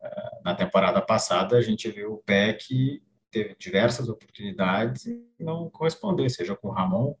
é. 0.00 0.30
Na 0.44 0.54
temporada 0.54 1.02
passada, 1.02 1.56
a 1.56 1.60
gente 1.60 1.90
viu 1.90 2.12
o 2.12 2.18
Peck 2.18 3.02
teve 3.32 3.56
diversas 3.58 4.08
oportunidades 4.08 5.06
e 5.06 5.26
não 5.40 5.68
correspondeu, 5.70 6.30
seja 6.30 6.54
com 6.54 6.68
o 6.68 6.70
Ramon, 6.70 7.16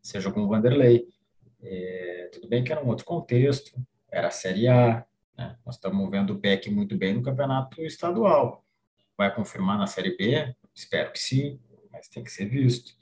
seja 0.00 0.30
com 0.30 0.42
o 0.42 0.48
Vanderlei. 0.48 1.04
É, 1.60 2.30
tudo 2.32 2.48
bem 2.48 2.62
que 2.62 2.70
era 2.70 2.80
um 2.80 2.86
outro 2.86 3.04
contexto, 3.04 3.72
era 4.08 4.28
a 4.28 4.30
Série 4.30 4.68
A, 4.68 5.04
né? 5.36 5.58
nós 5.66 5.74
estamos 5.74 6.08
vendo 6.08 6.32
o 6.32 6.38
Beck 6.38 6.70
muito 6.70 6.96
bem 6.96 7.14
no 7.14 7.24
campeonato 7.24 7.82
estadual. 7.82 8.64
Vai 9.18 9.34
confirmar 9.34 9.76
na 9.76 9.88
Série 9.88 10.16
B? 10.16 10.54
Espero 10.72 11.10
que 11.10 11.18
sim, 11.18 11.58
mas 11.90 12.08
tem 12.08 12.22
que 12.22 12.30
ser 12.30 12.44
visto. 12.44 12.92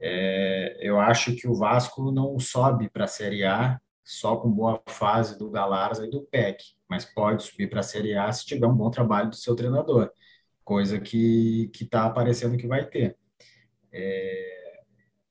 É, 0.00 0.76
eu 0.80 0.98
acho 0.98 1.34
que 1.36 1.48
o 1.48 1.54
Vasco 1.54 2.10
não 2.10 2.38
sobe 2.38 2.88
para 2.90 3.04
a 3.04 3.08
Série 3.08 3.44
A 3.44 3.80
só 4.04 4.36
com 4.36 4.50
boa 4.50 4.82
fase 4.86 5.38
do 5.38 5.50
Galarza 5.50 6.06
e 6.06 6.10
do 6.10 6.22
PEC, 6.22 6.62
mas 6.88 7.06
pode 7.06 7.42
subir 7.42 7.70
para 7.70 7.80
a 7.80 7.82
Série 7.82 8.14
A 8.14 8.30
se 8.32 8.44
tiver 8.44 8.66
um 8.66 8.76
bom 8.76 8.90
trabalho 8.90 9.30
do 9.30 9.36
seu 9.36 9.56
treinador, 9.56 10.10
coisa 10.62 11.00
que 11.00 11.70
está 11.80 12.04
aparecendo 12.04 12.58
que 12.58 12.66
vai 12.66 12.84
ter. 12.84 13.16
É, 13.90 14.82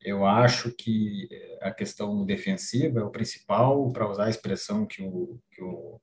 eu 0.02 0.26
acho 0.26 0.72
que 0.72 1.30
a 1.62 1.72
questão 1.72 2.26
defensiva 2.26 3.00
é 3.00 3.04
o 3.04 3.12
principal, 3.12 3.92
para 3.92 4.10
usar 4.10 4.26
a 4.26 4.30
expressão 4.30 4.86
que 4.86 5.04
o, 5.04 5.40
que 5.52 5.64
o 5.64 6.02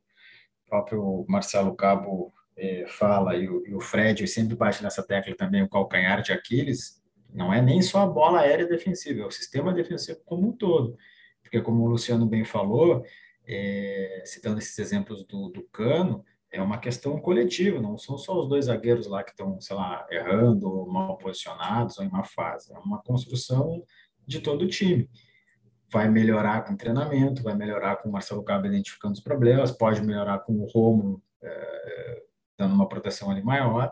próprio 0.67 1.25
Marcelo 1.29 1.75
Cabo 1.75 2.33
é, 2.57 2.87
fala, 2.87 3.37
e 3.37 3.49
o, 3.49 3.67
e 3.67 3.75
o 3.75 3.81
Fred 3.81 4.27
sempre 4.29 4.55
bate 4.55 4.83
nessa 4.83 5.03
tecla 5.03 5.35
também, 5.37 5.63
o 5.63 5.69
calcanhar 5.69 6.23
de 6.23 6.33
Aquiles, 6.33 7.00
não 7.33 7.53
é 7.53 7.61
nem 7.61 7.81
só 7.83 8.03
a 8.03 8.07
bola 8.07 8.41
aérea 8.41 8.67
defensiva, 8.67 9.23
é 9.23 9.27
o 9.27 9.31
sistema 9.31 9.73
defensivo 9.73 10.21
como 10.25 10.49
um 10.49 10.53
todo. 10.53 10.97
Porque, 11.43 11.61
como 11.61 11.83
o 11.83 11.89
Luciano 11.89 12.27
bem 12.27 12.45
falou, 12.45 13.03
é, 13.47 14.23
citando 14.25 14.59
esses 14.59 14.79
exemplos 14.79 15.25
do, 15.25 15.49
do 15.49 15.63
Cano, 15.65 16.25
é 16.53 16.61
uma 16.61 16.79
questão 16.79 17.19
coletiva, 17.21 17.81
não 17.81 17.97
são 17.97 18.19
só 18.19 18.39
os 18.39 18.49
dois 18.49 18.65
zagueiros 18.67 19.07
lá 19.07 19.23
que 19.23 19.31
estão, 19.31 19.61
sei 19.61 19.77
lá, 19.77 20.07
errando, 20.11 20.69
ou 20.69 20.91
mal 20.91 21.17
posicionados, 21.17 21.99
ou 21.99 22.05
em 22.05 22.09
uma 22.09 22.25
fase. 22.25 22.73
É 22.73 22.79
uma 22.79 23.01
construção 23.03 23.85
de 24.27 24.41
todo 24.41 24.63
o 24.63 24.69
time. 24.69 25.09
Vai 25.93 26.09
melhorar 26.09 26.65
com 26.65 26.77
treinamento, 26.77 27.43
vai 27.43 27.55
melhorar 27.55 27.97
com 27.97 28.09
o 28.09 28.13
Marcelo 28.13 28.43
Cabo 28.43 28.67
identificando 28.67 29.15
os 29.15 29.21
problemas, 29.21 29.71
pode 29.71 30.03
melhorar 30.03 30.41
com 30.41 30.55
o 30.55 30.67
Romo 30.67 31.23
é, 31.43 32.23
dando 32.59 32.75
uma 32.75 32.89
proteção 32.89 33.31
ali 33.31 33.43
maior. 33.43 33.91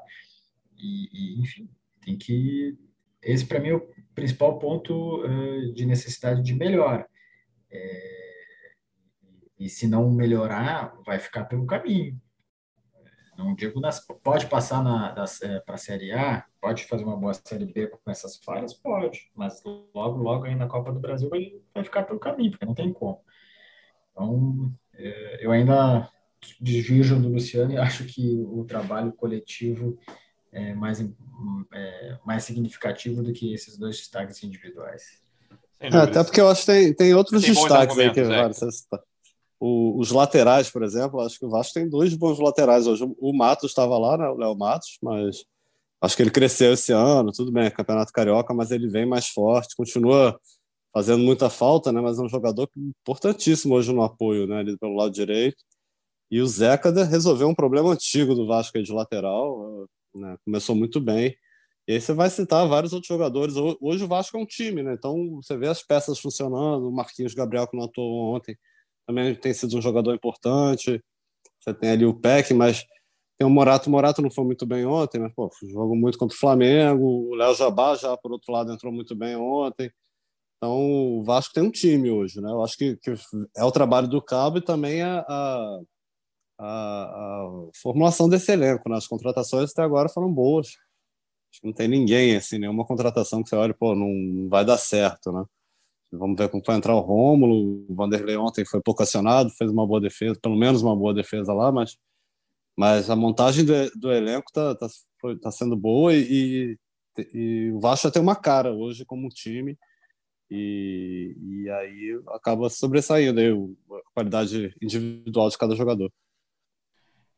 E, 0.77 1.09
e, 1.13 1.41
enfim, 1.41 1.69
tem 2.01 2.17
que 2.17 2.77
esse, 3.23 3.47
para 3.47 3.61
mim, 3.61 3.69
é 3.69 3.75
o 3.75 3.89
principal 4.15 4.59
ponto 4.59 5.25
uh, 5.25 5.73
de 5.73 5.87
necessidade 5.87 6.43
de 6.43 6.55
melhora. 6.55 7.07
É, 7.71 8.19
e 9.59 9.69
se 9.69 9.87
não 9.87 10.11
melhorar, 10.11 10.95
vai 11.05 11.19
ficar 11.19 11.45
pelo 11.45 11.67
caminho. 11.67 12.21
Não 13.37 13.55
digo, 13.55 13.81
nas, 13.81 14.05
pode 14.25 14.47
passar 14.47 14.85
é, 15.43 15.61
para 15.61 15.77
a 15.77 15.79
Série 15.79 16.11
A, 16.11 16.45
pode 16.61 16.85
fazer 16.87 17.05
uma 17.05 17.17
boa 17.17 17.33
Série 17.33 17.67
B 17.67 17.87
com 17.87 18.11
essas 18.11 18.37
falhas? 18.39 18.75
Pode, 18.75 19.31
mas 19.35 19.63
logo, 19.95 20.21
logo 20.21 20.45
aí 20.45 20.57
na 20.57 20.67
Copa 20.67 20.93
do 20.93 20.99
Brasil 20.99 21.29
vai, 21.29 21.53
vai 21.73 21.85
ficar 21.85 22.03
pelo 22.03 22.19
caminho, 22.19 22.51
porque 22.51 22.67
não 22.67 22.75
tem 22.75 22.93
como. 22.93 23.21
Então, 24.11 24.75
é, 24.95 25.45
eu 25.45 25.53
ainda 25.53 26.11
desvirjo 26.61 27.21
do 27.21 27.29
Luciano 27.29 27.73
e 27.73 27.79
acho 27.79 28.05
que 28.05 28.41
o 28.41 28.65
trabalho 28.65 29.13
coletivo 29.13 29.97
é, 30.53 30.75
mais, 30.75 31.01
é, 31.73 32.19
mais 32.25 32.45
significativo 32.45 33.23
do 33.23 33.33
que 33.33 33.53
esses 33.53 33.77
dois 33.77 33.97
destaques 33.97 34.43
individuais. 34.43 35.21
É, 35.81 35.89
até 35.89 36.25
porque 36.25 36.41
eu 36.41 36.49
acho 36.49 36.63
que 36.63 36.67
tem, 36.67 36.93
tem 36.93 37.15
outros 37.15 37.43
tem 37.43 37.53
destaques 37.53 37.99
aí 37.99 38.13
que 38.13 38.23
vale 38.23 38.53
o, 39.61 39.99
os 39.99 40.11
laterais, 40.11 40.71
por 40.71 40.83
exemplo, 40.83 41.21
acho 41.21 41.39
que 41.39 41.45
o 41.45 41.51
Vasco 41.51 41.75
tem 41.75 41.89
dois 41.89 42.15
bons 42.15 42.39
laterais 42.39 42.87
hoje. 42.87 43.05
O 43.19 43.33
Matos 43.33 43.71
estava 43.71 43.99
lá, 43.99 44.17
né, 44.17 44.29
o 44.29 44.37
Léo 44.37 44.57
Matos, 44.57 44.99
mas 45.03 45.45
acho 46.01 46.17
que 46.17 46.23
ele 46.23 46.31
cresceu 46.31 46.73
esse 46.73 46.93
ano, 46.93 47.33
tudo 47.33 47.51
bem, 47.51 47.65
é 47.65 47.71
Campeonato 47.71 48.13
Carioca, 48.13 48.55
mas 48.55 48.71
ele 48.71 48.89
vem 48.89 49.05
mais 49.05 49.29
forte, 49.29 49.75
continua 49.77 50.39
fazendo 50.93 51.23
muita 51.23 51.51
falta, 51.51 51.93
né, 51.93 52.01
mas 52.01 52.19
é 52.19 52.23
um 52.23 52.29
jogador 52.29 52.69
importantíssimo 52.77 53.75
hoje 53.75 53.93
no 53.93 54.03
apoio, 54.03 54.47
né, 54.47 54.59
ali 54.61 54.79
pelo 54.79 54.95
lado 54.95 55.11
direito. 55.11 55.59
E 56.31 56.41
o 56.41 56.47
Zeca 56.47 56.91
resolveu 57.05 57.49
um 57.49 57.55
problema 57.55 57.91
antigo 57.91 58.35
do 58.35 58.47
Vasco 58.47 58.77
aí 58.77 58.85
de 58.85 58.93
lateral, 58.93 59.89
né? 60.15 60.37
Começou 60.45 60.75
muito 60.75 61.01
bem. 61.01 61.37
E 61.87 61.93
aí 61.93 62.01
você 62.01 62.13
vai 62.13 62.29
citar 62.29 62.69
vários 62.69 62.93
outros 62.93 63.09
jogadores. 63.09 63.55
Hoje 63.81 64.05
o 64.05 64.09
Vasco 64.09 64.37
é 64.37 64.41
um 64.41 64.47
time, 64.47 64.83
né? 64.83 64.95
Então 64.95 65.37
você 65.37 65.57
vê 65.57 65.69
as 65.69 65.83
peças 65.83 66.19
funcionando. 66.19 66.89
O 66.89 66.93
Marquinhos 66.93 67.35
Gabriel, 67.35 67.67
que 67.67 67.77
não 67.77 67.85
atuou 67.85 68.35
ontem, 68.37 68.57
também 69.07 69.35
tem 69.35 69.55
sido 69.55 69.79
um 69.79 69.83
jogador 69.83 70.15
importante. 70.15 71.03
Você 71.61 71.73
tem 71.73 71.91
ali 71.91 72.05
o 72.05 72.15
PEC, 72.15 72.53
mas 72.53 72.85
tem 73.39 73.47
o 73.47 73.51
Morato, 73.51 73.89
o 73.89 73.93
Morato 73.93 74.21
não 74.21 74.31
foi 74.31 74.45
muito 74.45 74.67
bem 74.67 74.85
ontem, 74.85 75.21
mas 75.21 75.33
pô, 75.33 75.49
jogou 75.63 75.97
muito 75.97 76.19
contra 76.19 76.37
o 76.37 76.39
Flamengo, 76.39 77.31
o 77.31 77.35
Léo 77.37 77.55
Jabá 77.55 77.95
já, 77.95 78.17
por 78.17 78.33
outro 78.33 78.53
lado, 78.53 78.73
entrou 78.73 78.93
muito 78.93 79.15
bem 79.15 79.37
ontem. 79.37 79.91
Então, 80.57 81.19
o 81.19 81.23
Vasco 81.23 81.55
tem 81.55 81.63
um 81.63 81.71
time 81.71 82.11
hoje, 82.11 82.41
né? 82.41 82.51
Eu 82.51 82.63
acho 82.65 82.77
que, 82.77 82.97
que 82.97 83.15
é 83.57 83.65
o 83.65 83.71
trabalho 83.71 84.09
do 84.09 84.21
Cabo 84.21 84.59
e 84.59 84.61
também 84.61 85.03
a, 85.03 85.25
a, 86.59 86.65
a 86.65 87.71
formulação 87.81 88.29
desse 88.29 88.53
elenco. 88.53 88.89
Né? 88.89 88.97
As 88.97 89.07
contratações 89.07 89.71
até 89.71 89.83
agora 89.83 90.09
foram 90.09 90.33
boas. 90.33 90.69
Acho 91.51 91.61
que 91.61 91.67
não 91.67 91.73
tem 91.73 91.89
ninguém, 91.89 92.37
assim, 92.37 92.59
nenhuma 92.59 92.85
contratação 92.85 93.43
que 93.43 93.49
você 93.49 93.57
olha, 93.57 93.75
pô, 93.75 93.95
não 93.95 94.49
vai 94.49 94.65
dar 94.65 94.77
certo, 94.77 95.33
né? 95.33 95.45
Vamos 96.11 96.39
ver 96.39 96.49
como 96.49 96.63
vai 96.67 96.77
entrar 96.77 96.95
o 96.95 97.01
Rômulo. 97.01 97.87
O 97.89 97.95
Vanderlei 97.95 98.37
ontem 98.37 98.65
foi 98.65 98.81
pouco 98.83 99.03
acionado, 99.03 99.51
fez 99.51 99.71
uma 99.71 99.87
boa 99.87 100.01
defesa, 100.01 100.39
pelo 100.41 100.57
menos 100.57 100.83
uma 100.83 100.97
boa 100.97 101.15
defesa 101.15 101.53
lá, 101.53 101.71
mas, 101.71 101.97
mas 102.77 103.11
a 103.11 103.17
montagem 103.17 103.65
do, 103.65 103.73
do 103.99 104.13
elenco 104.13 104.47
está 104.49 104.75
tá, 104.75 104.87
tá 105.43 105.51
sendo 105.51 105.77
boa 105.77 106.15
e, 106.15 106.79
e, 107.19 107.29
e 107.35 107.73
o 107.73 107.81
Vasco 107.81 108.11
tem 108.11 108.23
uma 108.23 108.37
cara 108.37 108.73
hoje 108.73 109.05
como 109.05 109.29
time 109.29 109.79
e, 110.51 111.37
e 111.41 111.71
aí 111.71 112.21
acaba 112.29 112.71
sobressaindo 112.71 113.41
aí 113.41 113.51
a 113.51 114.13
qualidade 114.15 114.75
individual 114.83 115.49
de 115.51 115.59
cada 115.59 115.75
jogador. 115.75 116.11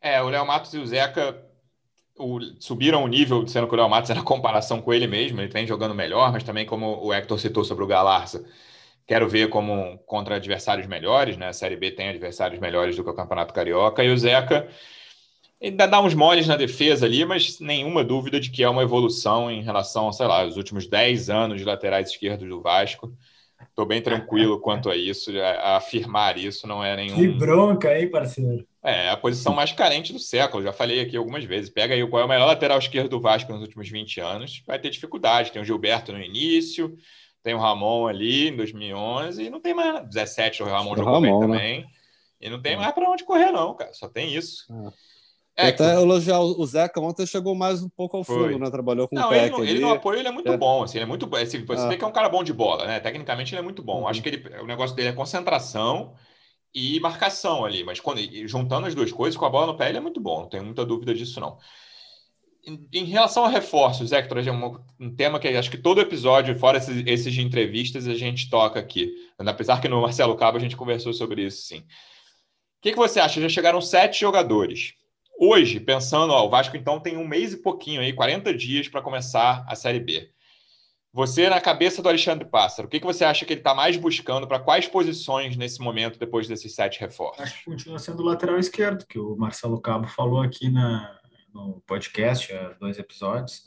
É, 0.01 0.23
o 0.23 0.29
Léo 0.29 0.47
Matos 0.47 0.73
e 0.73 0.79
o 0.79 0.87
Zeca 0.87 1.43
o, 2.17 2.41
subiram 2.59 3.05
o 3.05 3.09
nível, 3.09 3.47
sendo 3.47 3.67
que 3.67 3.75
o 3.75 3.77
Léo 3.77 3.89
Matos 3.89 4.09
era 4.11 4.23
comparação 4.23 4.81
com 4.81 4.93
ele 4.93 5.07
mesmo, 5.07 5.41
ele 5.41 5.53
vem 5.53 5.67
jogando 5.67 5.95
melhor, 5.95 6.33
mas 6.33 6.43
também 6.43 6.67
como 6.67 7.05
o 7.05 7.13
Hector 7.13 7.39
citou 7.39 7.65
sobre 7.65 7.85
o 7.85 7.87
Galarça, 7.87 8.45
quero 9.07 9.29
ver 9.29 9.49
como 9.49 9.99
contra 10.07 10.37
adversários 10.37 10.87
melhores, 10.87 11.37
né? 11.37 11.49
A 11.49 11.53
Série 11.53 11.77
B 11.77 11.91
tem 11.91 12.09
adversários 12.09 12.61
melhores 12.61 12.97
do 12.97 13.05
que 13.05 13.11
o 13.11 13.15
Campeonato 13.15 13.53
Carioca, 13.53 14.05
e 14.05 14.11
o 14.11 14.17
Zeca 14.17 14.69
ainda 15.63 15.87
dá 15.87 16.01
uns 16.01 16.15
moles 16.15 16.47
na 16.47 16.57
defesa 16.57 17.07
ali, 17.07 17.25
mas 17.25 17.61
nenhuma 17.61 18.03
dúvida 18.03 18.41
de 18.41 18.51
que 18.51 18.63
é 18.63 18.69
uma 18.69 18.83
evolução 18.83 19.51
em 19.51 19.63
relação, 19.63 20.13
sei 20.13 20.27
lá, 20.27 20.43
aos 20.43 20.57
últimos 20.57 20.87
10 20.87 21.29
anos 21.29 21.59
de 21.59 21.65
laterais 21.65 22.11
esquerdos 22.11 22.49
do 22.49 22.63
Vasco. 22.63 23.13
Estou 23.69 23.87
bem 23.87 24.01
tranquilo 24.01 24.61
quanto 24.61 24.91
a 24.91 24.97
isso, 24.97 25.31
a, 25.39 25.77
afirmar 25.77 26.39
isso 26.39 26.67
não 26.67 26.83
é 26.83 26.97
nenhum. 26.97 27.17
Que 27.17 27.29
bronca, 27.29 27.99
hein, 27.99 28.11
parceiro? 28.11 28.67
É, 28.83 29.11
a 29.11 29.17
posição 29.17 29.53
mais 29.53 29.73
carente 29.73 30.13
do 30.13 30.19
século, 30.19 30.63
já 30.63 30.73
falei 30.73 31.01
aqui 31.01 31.17
algumas 31.17 31.45
vezes. 31.45 31.69
Pega 31.69 31.95
aí 31.95 32.07
qual 32.07 32.23
é 32.23 32.25
o 32.25 32.29
melhor 32.29 32.47
lateral 32.47 32.79
esquerdo 32.79 33.11
do 33.11 33.21
Vasco 33.21 33.53
nos 33.53 33.61
últimos 33.61 33.89
20 33.89 34.21
anos, 34.21 34.63
vai 34.67 34.79
ter 34.79 34.91
dificuldade. 34.91 35.53
Tem 35.53 35.61
o 35.61 35.65
Gilberto 35.65 36.13
no 36.13 36.21
início, 36.21 36.97
tem 37.43 37.55
o 37.55 37.59
Ramon 37.59 38.07
ali 38.07 38.49
em 38.49 38.57
2011, 38.57 39.45
e 39.45 39.51
não 39.51 39.61
tem 39.61 39.75
mais. 39.75 40.07
17, 40.07 40.63
o 40.63 40.67
Ramon 40.67 40.97
jogou 40.97 41.15
Ramon, 41.15 41.21
bem 41.21 41.33
né? 41.33 41.41
também. 41.41 41.87
E 42.41 42.49
não 42.49 42.61
tem 42.61 42.73
é. 42.73 42.77
mais 42.77 42.93
para 42.93 43.11
onde 43.11 43.25
correr, 43.25 43.51
não, 43.51 43.75
cara. 43.75 43.93
Só 43.93 44.09
tem 44.09 44.35
isso. 44.35 44.67
É. 44.73 44.93
É, 45.61 45.69
até 45.69 45.95
que... 45.95 46.01
elogiar 46.01 46.41
o 46.41 46.67
Zeca 46.67 47.01
ontem 47.01 47.27
chegou 47.27 47.55
mais 47.55 47.83
um 47.83 47.89
pouco 47.89 48.17
ao 48.17 48.25
fundo, 48.25 48.59
né? 48.59 48.71
Trabalhou 48.71 49.07
com 49.09 49.15
não, 49.15 49.31
o 49.31 49.35
ele, 49.35 49.51
no, 49.51 49.65
ele 49.65 49.81
no 49.81 49.91
apoio 49.91 50.19
ele 50.19 50.29
é 50.29 50.33
muito 50.33 50.51
é. 50.51 50.57
bom, 50.57 50.83
assim, 50.83 50.99
ele 50.99 51.05
é 51.05 51.09
muito 51.09 51.27
bom. 51.27 51.37
Assim, 51.37 51.65
você 51.65 51.83
ah. 51.83 51.89
vê 51.89 51.97
que 51.97 52.05
é 52.05 52.07
um 52.07 52.13
cara 52.13 52.29
bom 52.29 52.43
de 52.43 52.53
bola, 52.53 52.87
né? 52.87 53.01
Tecnicamente 53.01 53.55
ele 53.55 53.61
é 53.61 53.63
muito 53.63 53.83
bom. 53.83 54.01
Uhum. 54.01 54.09
Acho 54.09 54.23
que 54.23 54.29
ele, 54.29 54.59
o 54.61 54.67
negócio 54.67 54.97
dele 54.97 55.09
é 55.09 55.13
concentração 55.13 56.15
e 56.75 56.99
marcação 57.01 57.65
ali. 57.65 57.85
Mas 57.85 58.01
quando, 58.01 58.21
juntando 58.47 58.87
as 58.87 58.95
duas 58.95 59.13
coisas, 59.13 59.37
com 59.37 59.45
a 59.45 59.51
bola 59.51 59.67
no 59.67 59.77
pé, 59.77 59.89
ele 59.89 59.99
é 59.99 60.01
muito 60.01 60.21
bom, 60.21 60.41
não 60.41 60.49
tenho 60.49 60.65
muita 60.65 60.85
dúvida 60.85 61.15
disso, 61.15 61.41
não. 61.41 61.59
Em, 62.67 62.89
em 62.93 63.05
relação 63.05 63.45
a 63.45 63.49
reforços, 63.49 64.13
Hector, 64.13 64.39
é 64.47 64.53
um, 64.53 64.79
um, 65.01 65.15
tema 65.15 65.39
que 65.39 65.49
acho 65.49 65.71
que 65.71 65.79
todo 65.79 66.01
episódio, 66.01 66.59
fora 66.59 66.77
esses, 66.77 67.03
esses, 67.07 67.33
de 67.33 67.41
entrevistas, 67.41 68.07
a 68.07 68.15
gente 68.15 68.51
toca 68.51 68.79
aqui. 68.79 69.15
Apesar 69.39 69.81
que 69.81 69.89
no 69.89 70.03
Marcelo 70.03 70.37
Cabo 70.37 70.59
a 70.59 70.61
gente 70.61 70.77
conversou 70.77 71.13
sobre 71.13 71.45
isso, 71.45 71.63
sim. 71.63 71.79
O 71.79 72.83
que, 72.83 72.93
que 72.93 72.99
você 72.99 73.21
acha? 73.21 73.41
Já 73.41 73.49
chegaram 73.49 73.81
sete 73.81 74.21
jogadores. 74.21 74.95
Hoje, 75.43 75.81
pensando, 75.81 76.35
ó, 76.35 76.45
o 76.45 76.51
Vasco 76.51 76.77
então 76.77 77.01
tem 77.01 77.17
um 77.17 77.27
mês 77.27 77.55
e 77.55 77.57
pouquinho 77.57 78.03
aí, 78.03 78.13
40 78.13 78.53
dias 78.53 78.89
para 78.89 79.01
começar 79.01 79.65
a 79.67 79.75
Série 79.75 79.99
B. 79.99 80.31
Você, 81.15 81.49
na 81.49 81.59
cabeça 81.59 82.03
do 82.03 82.11
Alexandre 82.11 82.45
Pássaro, 82.45 82.87
o 82.87 82.91
que, 82.91 83.01
que 83.01 83.07
você 83.07 83.25
acha 83.25 83.47
que 83.47 83.55
ele 83.55 83.61
está 83.61 83.75
mais 83.75 83.97
buscando? 83.97 84.47
Para 84.47 84.61
quais 84.61 84.87
posições 84.87 85.57
nesse 85.57 85.81
momento, 85.81 86.19
depois 86.19 86.47
desses 86.47 86.75
sete 86.75 87.01
reforços? 87.01 87.43
Acho 87.43 87.59
que 87.59 87.65
continua 87.65 87.99
sendo 87.99 88.21
o 88.23 88.27
lateral 88.27 88.59
esquerdo, 88.59 89.07
que 89.07 89.19
o 89.19 89.35
Marcelo 89.35 89.81
Cabo 89.81 90.07
falou 90.09 90.43
aqui 90.43 90.69
na, 90.69 91.19
no 91.55 91.83
podcast, 91.87 92.53
há 92.53 92.75
dois 92.79 92.99
episódios. 92.99 93.65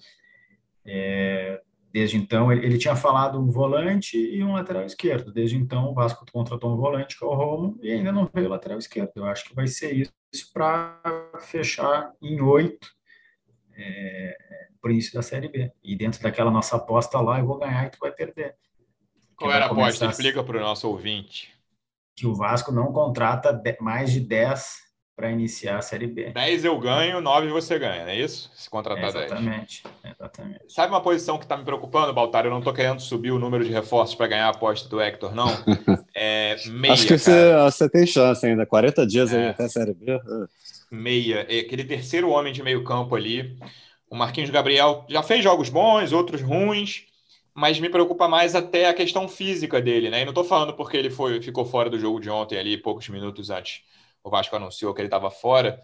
É, 0.86 1.60
desde 1.92 2.18
então, 2.18 2.52
ele, 2.52 2.68
ele, 2.68 2.78
tinha 2.78 2.96
falado 2.96 3.40
um 3.40 3.50
volante 3.50 4.16
e 4.16 4.44
um 4.44 4.54
lateral 4.54 4.86
esquerdo. 4.86 5.34
Desde 5.34 5.58
então, 5.58 5.90
o 5.90 5.94
Vasco 5.96 6.24
contratou 6.32 6.72
um 6.72 6.78
volante, 6.78 7.18
que 7.18 7.26
é 7.26 7.28
o 7.28 7.34
Romo, 7.34 7.80
e 7.82 7.92
ainda 7.92 8.12
não 8.12 8.30
veio 8.32 8.46
o 8.46 8.52
lateral 8.52 8.78
esquerdo. 8.78 9.12
Eu 9.16 9.26
acho 9.26 9.46
que 9.46 9.56
vai 9.56 9.66
ser 9.66 9.92
isso 9.92 10.14
para 10.42 11.00
fechar 11.42 12.12
em 12.22 12.42
oito. 12.42 12.88
É, 13.76 14.38
para 14.84 14.90
o 14.90 14.92
início 14.92 15.14
da 15.14 15.22
Série 15.22 15.48
B. 15.48 15.72
E 15.82 15.96
dentro 15.96 16.22
daquela 16.22 16.52
nossa 16.52 16.76
aposta 16.76 17.20
lá, 17.22 17.40
eu 17.40 17.46
vou 17.46 17.58
ganhar 17.58 17.86
e 17.86 17.90
tu 17.90 17.98
vai 18.00 18.12
perder. 18.12 18.56
Qual 19.38 19.50
era 19.50 19.66
a 19.66 19.72
aposta? 19.72 20.06
Explica 20.08 20.44
para 20.44 20.58
o 20.58 20.62
nosso 20.62 20.90
ouvinte. 20.90 21.54
Que 22.16 22.28
o 22.28 22.36
Vasco 22.36 22.72
não 22.72 22.92
contrata 22.92 23.60
mais 23.80 24.12
de 24.12 24.20
10 24.20 24.83
para 25.16 25.32
iniciar 25.32 25.78
a 25.78 25.82
Série 25.82 26.08
B. 26.08 26.32
10 26.32 26.66
eu 26.66 26.78
ganho, 26.80 27.22
9 27.22 27.48
você 27.50 27.78
ganha, 27.78 28.04
não 28.04 28.10
é 28.10 28.20
isso? 28.20 28.52
Se 28.56 28.70
contratar 28.70 29.04
é, 29.04 29.08
exatamente, 29.08 29.84
10. 30.04 30.16
Exatamente. 30.16 30.60
Sabe 30.68 30.92
uma 30.92 31.02
posição 31.02 31.38
que 31.38 31.46
está 31.46 31.56
me 31.56 31.64
preocupando, 31.64 32.14
Baltar? 32.14 32.46
Eu 32.46 32.52
não 32.52 32.60
estou 32.60 32.74
querendo 32.74 33.00
subir 33.00 33.32
o 33.32 33.40
número 33.40 33.64
de 33.64 33.72
reforços 33.72 34.16
para 34.16 34.28
ganhar 34.28 34.48
a 34.48 34.50
aposta 34.50 34.90
do 34.90 35.00
Hector, 35.00 35.34
não. 35.36 35.48
É 36.16 36.58
meia, 36.68 36.94
Acho 36.94 37.08
que 37.08 37.18
você, 37.18 37.54
você, 37.64 37.90
tem 37.90 38.06
chance 38.06 38.46
ainda. 38.46 38.68
40 38.68 39.08
dias 39.08 39.34
é. 39.34 39.38
aí 39.38 39.50
até 39.50 39.64
a 39.64 39.70
Série 39.70 39.96
B. 39.96 40.20
Meia. 40.92 41.44
É 41.50 41.62
aquele 41.62 41.84
terceiro 41.84 42.30
homem 42.30 42.54
de 42.54 42.62
meio 42.62 42.84
campo 42.84 43.16
ali. 43.16 43.58
O 44.08 44.16
Marquinhos 44.16 44.52
Gabriel 44.52 45.06
já 45.10 45.24
fez 45.24 45.44
jogos 45.44 45.70
bons, 45.70 46.12
outros 46.12 46.40
ruins, 46.40 47.06
mas 47.52 47.80
me 47.80 47.90
preocupa 47.90 48.28
mais 48.28 48.54
até 48.54 48.88
a 48.88 48.94
questão 48.94 49.28
física 49.28 49.82
dele, 49.82 50.12
né? 50.12 50.22
E 50.22 50.26
não 50.26 50.30
estou 50.30 50.44
falando 50.44 50.74
porque 50.74 50.96
ele 50.96 51.10
foi, 51.10 51.42
ficou 51.42 51.66
fora 51.66 51.90
do 51.90 52.00
jogo 52.00 52.20
de 52.20 52.30
ontem 52.30 52.60
ali, 52.60 52.78
poucos 52.78 53.10
minutos 53.10 53.50
antes. 53.50 53.82
O 54.24 54.30
Vasco 54.30 54.56
anunciou 54.56 54.94
que 54.94 55.02
ele 55.02 55.08
estava 55.08 55.30
fora. 55.30 55.82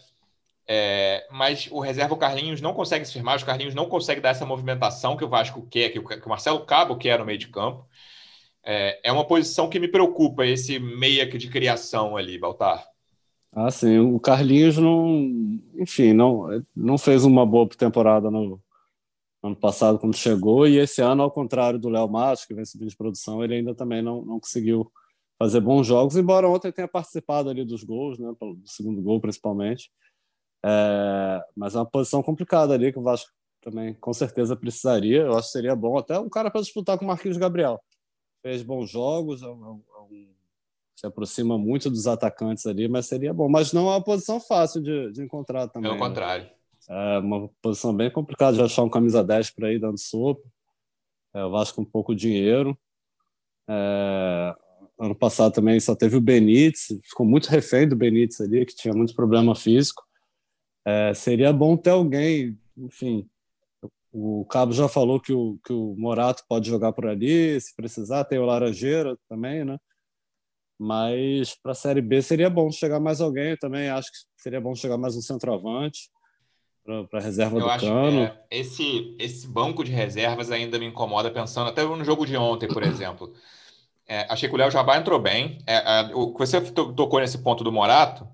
É, 0.72 1.28
mas 1.32 1.68
o 1.72 1.80
reserva 1.80 2.14
o 2.14 2.18
Carlinhos 2.18 2.62
não 2.62 2.76
consegue 2.76 3.04
se 3.04 3.14
firmar, 3.14 3.36
os 3.36 3.44
Carlinhos 3.44 3.74
não 3.74 3.90
consegue 3.90 4.22
dar 4.22 4.30
essa 4.30 4.46
movimentação 4.46 5.18
que 5.18 5.26
o 5.26 5.30
Vasco 5.30 5.66
quer, 5.68 5.90
que 5.90 5.98
o, 5.98 6.04
que 6.06 6.26
o 6.26 6.30
Marcelo 6.30 6.64
Cabo 6.64 6.96
quer 6.96 7.18
no 7.18 7.26
meio 7.26 7.40
de 7.40 7.48
campo. 7.48 7.88
É, 8.64 9.00
é 9.04 9.12
uma 9.12 9.26
posição 9.26 9.68
que 9.68 9.80
me 9.80 9.88
preocupa, 9.88 10.46
esse 10.46 10.78
meia 10.78 11.26
de 11.26 11.50
criação 11.50 12.16
ali, 12.16 12.38
Baltar. 12.38 12.86
Ah, 13.52 13.72
sim. 13.72 13.98
O 13.98 14.20
Carlinhos 14.20 14.78
não, 14.78 15.60
enfim, 15.76 16.14
não, 16.14 16.64
não 16.76 16.98
fez 17.00 17.26
uma 17.26 17.46
boa 17.46 17.68
temporada 17.68 18.30
no 18.30 18.62
ano 19.42 19.56
passado 19.56 19.98
quando 19.98 20.16
chegou 20.16 20.68
e 20.68 20.78
esse 20.78 21.02
ano, 21.02 21.24
ao 21.24 21.32
contrário 21.32 21.80
do 21.80 21.90
Léo 21.90 22.08
Matos, 22.08 22.46
que 22.46 22.54
vem 22.54 22.66
subindo 22.66 22.90
de 22.90 22.98
produção, 22.98 23.44
ele 23.44 23.56
ainda 23.56 23.74
também 23.74 24.02
não, 24.02 24.24
não 24.24 24.40
conseguiu 24.40 24.92
fazer 25.40 25.62
bons 25.62 25.88
jogos, 25.88 26.18
embora 26.18 26.50
ontem 26.50 26.72
tenha 26.72 26.88
participado 26.88 27.50
ali 27.50 27.64
dos 27.64 27.84
gols, 27.84 28.20
né, 28.20 28.32
do 28.40 28.62
segundo 28.66 29.02
gol 29.02 29.22
principalmente. 29.22 29.90
É, 30.64 31.42
mas 31.56 31.76
é 31.76 31.80
uma 31.80 31.86
posição 31.86 32.22
complicada 32.22 32.74
ali 32.74 32.92
que 32.92 33.00
o 33.00 33.02
Vasco 33.02 33.32
também 33.62 33.94
com 33.94 34.12
certeza 34.14 34.56
precisaria. 34.56 35.22
Eu 35.22 35.38
acho 35.38 35.48
que 35.48 35.54
seria 35.54 35.76
bom 35.76 35.98
até 35.98 36.20
um 36.20 36.30
cara 36.30 36.52
para 36.52 36.62
disputar 36.62 36.98
com 36.98 37.06
o 37.06 37.08
Marquinhos 37.08 37.38
Gabriel. 37.38 37.80
Fez 38.42 38.62
bons 38.62 38.90
jogos, 38.90 39.42
é 39.42 39.48
um, 39.48 39.82
é 39.96 40.00
um 40.02 40.30
se 41.00 41.08
aproxima 41.08 41.58
muito 41.58 41.90
dos 41.90 42.08
atacantes 42.08 42.66
ali, 42.66 42.90
mas 42.90 43.06
seria 43.06 43.34
bom. 43.34 43.48
Mas 43.48 43.72
não 43.72 43.88
é 43.88 43.96
uma 43.96 44.04
posição 44.04 44.40
fácil 44.42 44.82
de, 44.82 45.14
de 45.14 45.24
encontrar 45.24 45.70
também. 45.70 45.90
Pelo 45.90 46.02
né? 46.02 46.08
contrário. 46.08 46.50
É 46.90 47.20
uma 47.20 47.50
posição 47.62 47.96
bem 47.96 48.12
complicada 48.12 48.58
de 48.58 48.64
achar 48.64 48.84
um 48.84 48.90
camisa 48.90 49.24
10 49.24 49.52
para 49.52 49.72
ir 49.72 49.80
dando 49.80 49.98
sopa. 49.98 50.46
É, 51.34 51.44
o 51.46 51.52
Vasco 51.52 51.78
com 51.78 51.90
pouco 51.90 52.14
dinheiro. 52.14 52.78
É, 53.70 54.56
ano 55.00 55.16
passado 55.16 55.54
também 55.54 55.80
só 55.80 55.96
teve 55.96 56.18
o 56.18 56.22
Benítez, 56.22 56.88
ficou 57.04 57.26
muito 57.26 57.48
refém 57.48 57.88
do 57.88 57.96
Benítez 57.96 58.42
ali, 58.42 58.66
que 58.66 58.76
tinha 58.76 58.94
muito 58.94 59.16
problema 59.16 59.56
físico. 59.56 60.04
É, 60.86 61.14
seria 61.14 61.54
bom 61.54 61.78
ter 61.78 61.92
alguém, 61.92 62.60
enfim. 62.78 63.28
O 64.12 64.46
Cabo 64.46 64.74
já 64.74 64.88
falou 64.88 65.20
que 65.20 65.32
o, 65.32 65.58
que 65.64 65.72
o 65.72 65.96
Morato 65.98 66.44
pode 66.50 66.68
jogar 66.68 66.92
por 66.92 67.06
ali, 67.06 67.60
se 67.62 67.76
precisar. 67.76 68.26
Tem 68.26 68.40
o 68.40 68.46
Laranjeira 68.46 69.18
também, 69.30 69.64
né? 69.64 69.78
Mas 70.78 71.56
para 71.62 71.74
a 71.74 71.76
Série 71.76 72.02
B 72.02 72.22
seria 72.22 72.50
bom 72.50 72.72
chegar 72.72 73.00
mais 73.00 73.22
alguém 73.22 73.56
também. 73.58 73.90
Acho 73.90 74.12
que 74.12 74.18
seria 74.42 74.60
bom 74.60 74.74
chegar 74.74 74.98
mais 74.98 75.16
um 75.16 75.22
centroavante 75.22 76.10
para 77.10 77.20
a 77.20 77.22
reserva 77.22 77.58
Eu 77.58 77.62
do 77.62 77.70
acho, 77.70 77.86
Cano. 77.86 78.24
É, 78.24 78.44
esse, 78.50 79.16
esse 79.20 79.48
banco 79.48 79.84
de 79.84 79.92
reservas 79.92 80.52
ainda 80.52 80.80
me 80.80 80.88
incomoda, 80.88 81.30
pensando 81.30 81.70
até 81.70 81.84
no 81.84 82.04
jogo 82.04 82.26
de 82.26 82.36
ontem, 82.36 82.68
por 82.68 82.82
exemplo. 82.84 83.34
É, 84.12 84.26
achei 84.28 84.50
que 84.50 84.56
o 84.56 84.58
Léo 84.58 84.72
Jabá 84.72 84.98
entrou 84.98 85.20
bem. 85.20 85.60
É, 85.68 85.76
é, 85.76 86.16
o 86.16 86.34
que 86.34 86.40
você 86.40 86.60
tocou 86.60 87.20
nesse 87.20 87.38
ponto 87.38 87.64
do 87.64 87.72
Morato, 87.72 88.28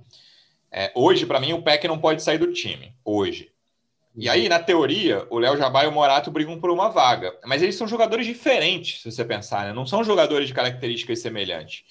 é, 0.71 0.89
hoje, 0.95 1.25
para 1.25 1.41
mim, 1.41 1.51
o 1.51 1.61
PEC 1.61 1.85
não 1.85 1.99
pode 1.99 2.23
sair 2.23 2.37
do 2.37 2.53
time. 2.53 2.95
Hoje. 3.03 3.51
E 4.15 4.29
aí, 4.29 4.47
na 4.47 4.57
teoria, 4.57 5.27
o 5.29 5.37
Léo 5.37 5.57
Jabá 5.57 5.83
e 5.83 5.87
o 5.87 5.91
Morato 5.91 6.31
brigam 6.31 6.57
por 6.61 6.71
uma 6.71 6.87
vaga. 6.87 7.37
Mas 7.45 7.61
eles 7.61 7.75
são 7.75 7.85
jogadores 7.85 8.25
diferentes, 8.25 9.01
se 9.01 9.11
você 9.11 9.25
pensar, 9.25 9.65
né? 9.65 9.73
Não 9.73 9.85
são 9.85 10.01
jogadores 10.01 10.47
de 10.47 10.53
características 10.53 11.19
semelhantes. 11.19 11.83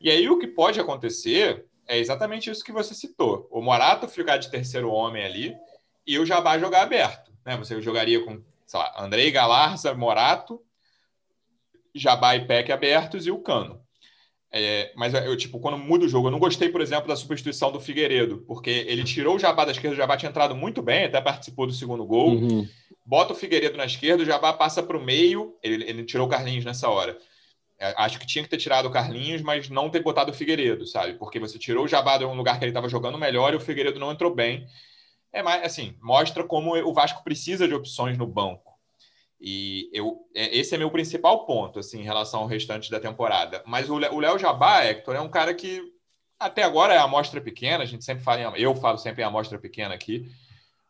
E 0.00 0.10
aí 0.10 0.28
o 0.28 0.40
que 0.40 0.48
pode 0.48 0.80
acontecer 0.80 1.64
é 1.86 1.96
exatamente 1.96 2.50
isso 2.50 2.64
que 2.64 2.72
você 2.72 2.92
citou. 2.92 3.46
O 3.52 3.62
Morato 3.62 4.08
ficar 4.08 4.38
de 4.38 4.50
terceiro 4.50 4.90
homem 4.90 5.24
ali 5.24 5.56
e 6.04 6.18
o 6.18 6.26
Jabá 6.26 6.58
jogar 6.58 6.82
aberto. 6.82 7.30
Né? 7.46 7.56
Você 7.56 7.80
jogaria 7.80 8.24
com, 8.24 8.42
sei 8.66 8.80
lá, 8.80 8.94
Andrei 8.98 9.30
Galarza, 9.30 9.94
Morato, 9.94 10.60
Jabá 11.98 12.36
e 12.36 12.46
Peck 12.46 12.70
abertos 12.70 13.26
e 13.26 13.30
o 13.30 13.38
Cano. 13.38 13.80
É, 14.50 14.92
mas 14.96 15.12
eu, 15.12 15.36
tipo, 15.36 15.60
quando 15.60 15.76
muda 15.76 16.06
o 16.06 16.08
jogo, 16.08 16.28
eu 16.28 16.30
não 16.32 16.38
gostei, 16.38 16.70
por 16.70 16.80
exemplo, 16.80 17.06
da 17.06 17.16
substituição 17.16 17.70
do 17.70 17.80
Figueiredo, 17.80 18.38
porque 18.46 18.70
ele 18.70 19.04
tirou 19.04 19.36
o 19.36 19.38
Jabá 19.38 19.64
da 19.64 19.72
esquerda, 19.72 19.94
o 19.94 19.98
Jabá 19.98 20.16
tinha 20.16 20.30
entrado 20.30 20.54
muito 20.54 20.80
bem, 20.80 21.04
até 21.04 21.20
participou 21.20 21.66
do 21.66 21.72
segundo 21.72 22.06
gol. 22.06 22.30
Uhum. 22.30 22.66
Bota 23.04 23.32
o 23.32 23.36
Figueiredo 23.36 23.76
na 23.76 23.84
esquerda, 23.84 24.22
o 24.22 24.26
Jabá 24.26 24.52
passa 24.52 24.82
para 24.82 24.96
o 24.96 25.04
meio, 25.04 25.54
ele, 25.62 25.84
ele, 25.84 26.04
tirou 26.04 26.26
o 26.26 26.30
Carlinhos 26.30 26.64
nessa 26.64 26.88
hora. 26.88 27.18
É, 27.78 27.94
acho 27.98 28.18
que 28.18 28.26
tinha 28.26 28.42
que 28.42 28.50
ter 28.50 28.56
tirado 28.56 28.86
o 28.86 28.90
Carlinhos, 28.90 29.42
mas 29.42 29.68
não 29.68 29.90
ter 29.90 30.02
botado 30.02 30.30
o 30.30 30.34
Figueiredo, 30.34 30.86
sabe? 30.86 31.14
Porque 31.14 31.38
você 31.38 31.58
tirou 31.58 31.84
o 31.84 31.88
Jabá 31.88 32.16
de 32.16 32.24
um 32.24 32.34
lugar 32.34 32.58
que 32.58 32.64
ele 32.64 32.70
estava 32.70 32.88
jogando 32.88 33.18
melhor 33.18 33.52
e 33.52 33.56
o 33.56 33.60
Figueiredo 33.60 34.00
não 34.00 34.10
entrou 34.10 34.34
bem. 34.34 34.66
É 35.30 35.42
mais 35.42 35.62
assim, 35.62 35.94
mostra 36.00 36.42
como 36.42 36.74
o 36.74 36.92
Vasco 36.94 37.22
precisa 37.22 37.68
de 37.68 37.74
opções 37.74 38.16
no 38.16 38.26
banco. 38.26 38.67
E 39.40 39.88
eu, 39.92 40.26
é, 40.34 40.56
esse 40.56 40.74
é 40.74 40.78
meu 40.78 40.90
principal 40.90 41.46
ponto, 41.46 41.78
assim, 41.78 42.00
em 42.00 42.04
relação 42.04 42.40
ao 42.40 42.46
restante 42.46 42.90
da 42.90 42.98
temporada. 42.98 43.62
Mas 43.66 43.88
o 43.88 43.96
Léo 43.96 44.38
Jabá, 44.38 44.84
Hector, 44.84 45.14
é 45.14 45.20
um 45.20 45.28
cara 45.28 45.54
que 45.54 45.82
até 46.38 46.62
agora 46.62 46.94
é 46.94 46.98
amostra 46.98 47.40
pequena, 47.40 47.82
a 47.82 47.86
gente 47.86 48.04
sempre 48.04 48.22
fala, 48.22 48.40
em, 48.40 48.60
eu 48.60 48.74
falo 48.76 48.98
sempre 48.98 49.22
em 49.22 49.24
amostra 49.24 49.58
pequena 49.58 49.94
aqui, 49.94 50.30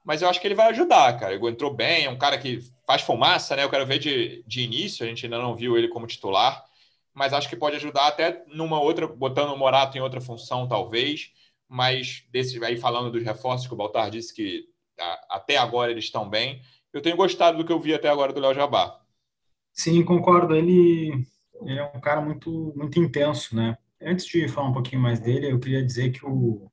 mas 0.04 0.22
eu 0.22 0.28
acho 0.28 0.40
que 0.40 0.46
ele 0.46 0.54
vai 0.54 0.68
ajudar, 0.68 1.18
cara. 1.18 1.34
Ele 1.34 1.48
entrou 1.48 1.72
bem, 1.72 2.04
é 2.04 2.11
um 2.11 2.18
cara 2.18 2.38
que 2.38 2.61
faz 2.87 3.02
fumaça, 3.02 3.54
né? 3.54 3.64
Eu 3.64 3.70
quero 3.70 3.87
ver 3.87 3.98
de, 3.98 4.42
de 4.46 4.62
início, 4.62 5.04
a 5.04 5.08
gente 5.08 5.26
ainda 5.26 5.38
não 5.38 5.54
viu 5.54 5.76
ele 5.76 5.88
como 5.88 6.06
titular, 6.06 6.64
mas 7.12 7.32
acho 7.32 7.48
que 7.48 7.56
pode 7.56 7.76
ajudar 7.76 8.06
até 8.06 8.42
numa 8.46 8.80
outra, 8.80 9.06
botando 9.06 9.52
o 9.52 9.56
Morato 9.56 9.98
em 9.98 10.00
outra 10.00 10.20
função, 10.20 10.66
talvez. 10.66 11.32
Mas 11.68 12.24
desse 12.30 12.62
aí 12.64 12.78
falando 12.78 13.11
dos 13.11 13.22
reforços 13.22 13.66
que 13.66 13.74
o 13.74 13.76
Baltar 13.76 14.11
disse 14.11 14.32
que 14.32 14.64
a, 14.98 15.37
até 15.37 15.58
agora 15.58 15.90
eles 15.90 16.04
estão 16.04 16.28
bem 16.28 16.62
eu 16.92 17.03
tenho 17.03 17.16
gostado 17.16 17.59
do 17.59 17.64
que 17.64 17.72
eu 17.72 17.81
vi 17.81 17.94
até 17.94 18.09
agora 18.09 18.33
do 18.33 18.40
Léo 18.40 18.55
Jabá. 18.55 19.01
Sim, 19.72 20.05
concordo. 20.05 20.55
Ele, 20.55 21.27
ele, 21.62 21.79
é 21.79 21.85
um 21.94 22.01
cara 22.01 22.20
muito, 22.20 22.72
muito 22.77 22.98
intenso, 22.98 23.55
né? 23.55 23.77
Antes 24.01 24.27
de 24.27 24.48
falar 24.48 24.68
um 24.68 24.72
pouquinho 24.72 25.03
mais 25.03 25.20
dele, 25.20 25.51
eu 25.51 25.61
queria 25.61 25.85
dizer 25.85 26.11
que 26.11 26.24
o, 26.24 26.70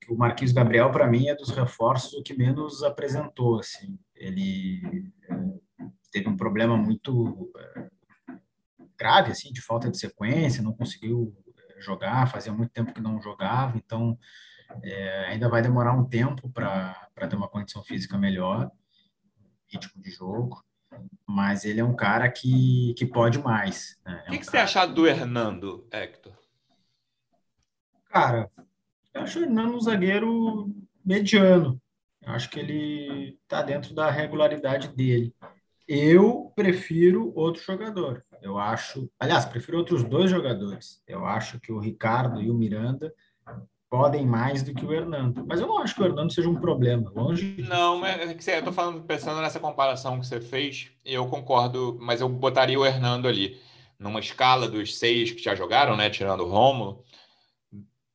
que 0.00 0.12
o 0.12 0.16
Marquinhos 0.16 0.52
Gabriel, 0.52 0.90
para 0.90 1.06
mim, 1.06 1.28
é 1.28 1.34
dos 1.34 1.50
reforços 1.50 2.14
o 2.14 2.22
que 2.22 2.36
menos 2.36 2.82
apresentou. 2.82 3.58
Assim. 3.58 3.98
Ele 4.14 5.12
é, 5.28 5.34
teve 6.10 6.28
um 6.28 6.36
problema 6.36 6.76
muito 6.76 7.50
é, 7.58 7.88
grave, 8.98 9.32
assim, 9.32 9.52
de 9.52 9.60
falta 9.60 9.90
de 9.90 9.98
sequência, 9.98 10.62
não 10.62 10.72
conseguiu 10.72 11.36
é, 11.58 11.80
jogar, 11.80 12.30
fazia 12.30 12.52
muito 12.52 12.72
tempo 12.72 12.92
que 12.92 13.00
não 13.00 13.20
jogava, 13.20 13.76
então 13.76 14.18
é, 14.82 15.26
ainda 15.26 15.48
vai 15.48 15.62
demorar 15.62 15.92
um 15.92 16.04
tempo 16.04 16.48
para 16.48 17.08
ter 17.28 17.36
uma 17.36 17.48
condição 17.48 17.84
física 17.84 18.16
melhor 18.16 18.70
ritmo 19.68 20.02
de 20.02 20.10
jogo, 20.10 20.64
mas 21.26 21.64
ele 21.64 21.80
é 21.80 21.84
um 21.84 21.94
cara 21.94 22.30
que, 22.30 22.94
que 22.96 23.06
pode 23.06 23.38
mais. 23.38 23.98
Né? 24.04 24.22
É 24.26 24.28
o 24.28 24.30
que, 24.30 24.36
um 24.36 24.40
que 24.40 24.46
você 24.46 24.58
achar 24.58 24.86
do 24.86 25.06
Hernando, 25.06 25.86
Hector? 25.90 26.32
Cara, 28.08 28.50
eu 29.12 29.22
acho 29.22 29.40
o 29.40 29.42
Hernando 29.42 29.74
um 29.74 29.80
zagueiro 29.80 30.74
mediano. 31.04 31.80
Eu 32.22 32.32
acho 32.32 32.50
que 32.50 32.58
ele 32.58 33.38
está 33.42 33.62
dentro 33.62 33.94
da 33.94 34.10
regularidade 34.10 34.88
dele. 34.88 35.34
Eu 35.86 36.52
prefiro 36.56 37.32
outro 37.36 37.62
jogador. 37.62 38.24
Eu 38.42 38.58
acho, 38.58 39.08
aliás, 39.18 39.44
prefiro 39.44 39.78
outros 39.78 40.02
dois 40.02 40.30
jogadores. 40.30 41.00
Eu 41.06 41.24
acho 41.24 41.60
que 41.60 41.70
o 41.70 41.78
Ricardo 41.78 42.40
e 42.40 42.50
o 42.50 42.54
Miranda 42.54 43.14
podem 43.88 44.26
mais 44.26 44.62
do 44.62 44.74
que 44.74 44.84
o 44.84 44.92
Hernando. 44.92 45.44
Mas 45.46 45.60
eu 45.60 45.66
não 45.66 45.78
acho 45.78 45.94
que 45.94 46.02
o 46.02 46.06
Hernando 46.06 46.32
seja 46.32 46.48
um 46.48 46.56
problema, 46.56 47.10
longe. 47.14 47.56
Não, 47.68 47.98
mas 47.98 48.48
é 48.48 48.58
eu 48.58 48.64
tô 48.64 48.72
falando, 48.72 49.02
pensando 49.02 49.40
nessa 49.40 49.60
comparação 49.60 50.18
que 50.18 50.26
você 50.26 50.40
fez, 50.40 50.90
eu 51.04 51.26
concordo, 51.26 51.96
mas 52.00 52.20
eu 52.20 52.28
botaria 52.28 52.78
o 52.78 52.84
Hernando 52.84 53.28
ali 53.28 53.58
numa 53.98 54.20
escala 54.20 54.68
dos 54.68 54.98
seis 54.98 55.32
que 55.32 55.42
já 55.42 55.54
jogaram, 55.54 55.96
né, 55.96 56.10
tirando 56.10 56.40
o 56.40 56.48
Romulo. 56.48 57.04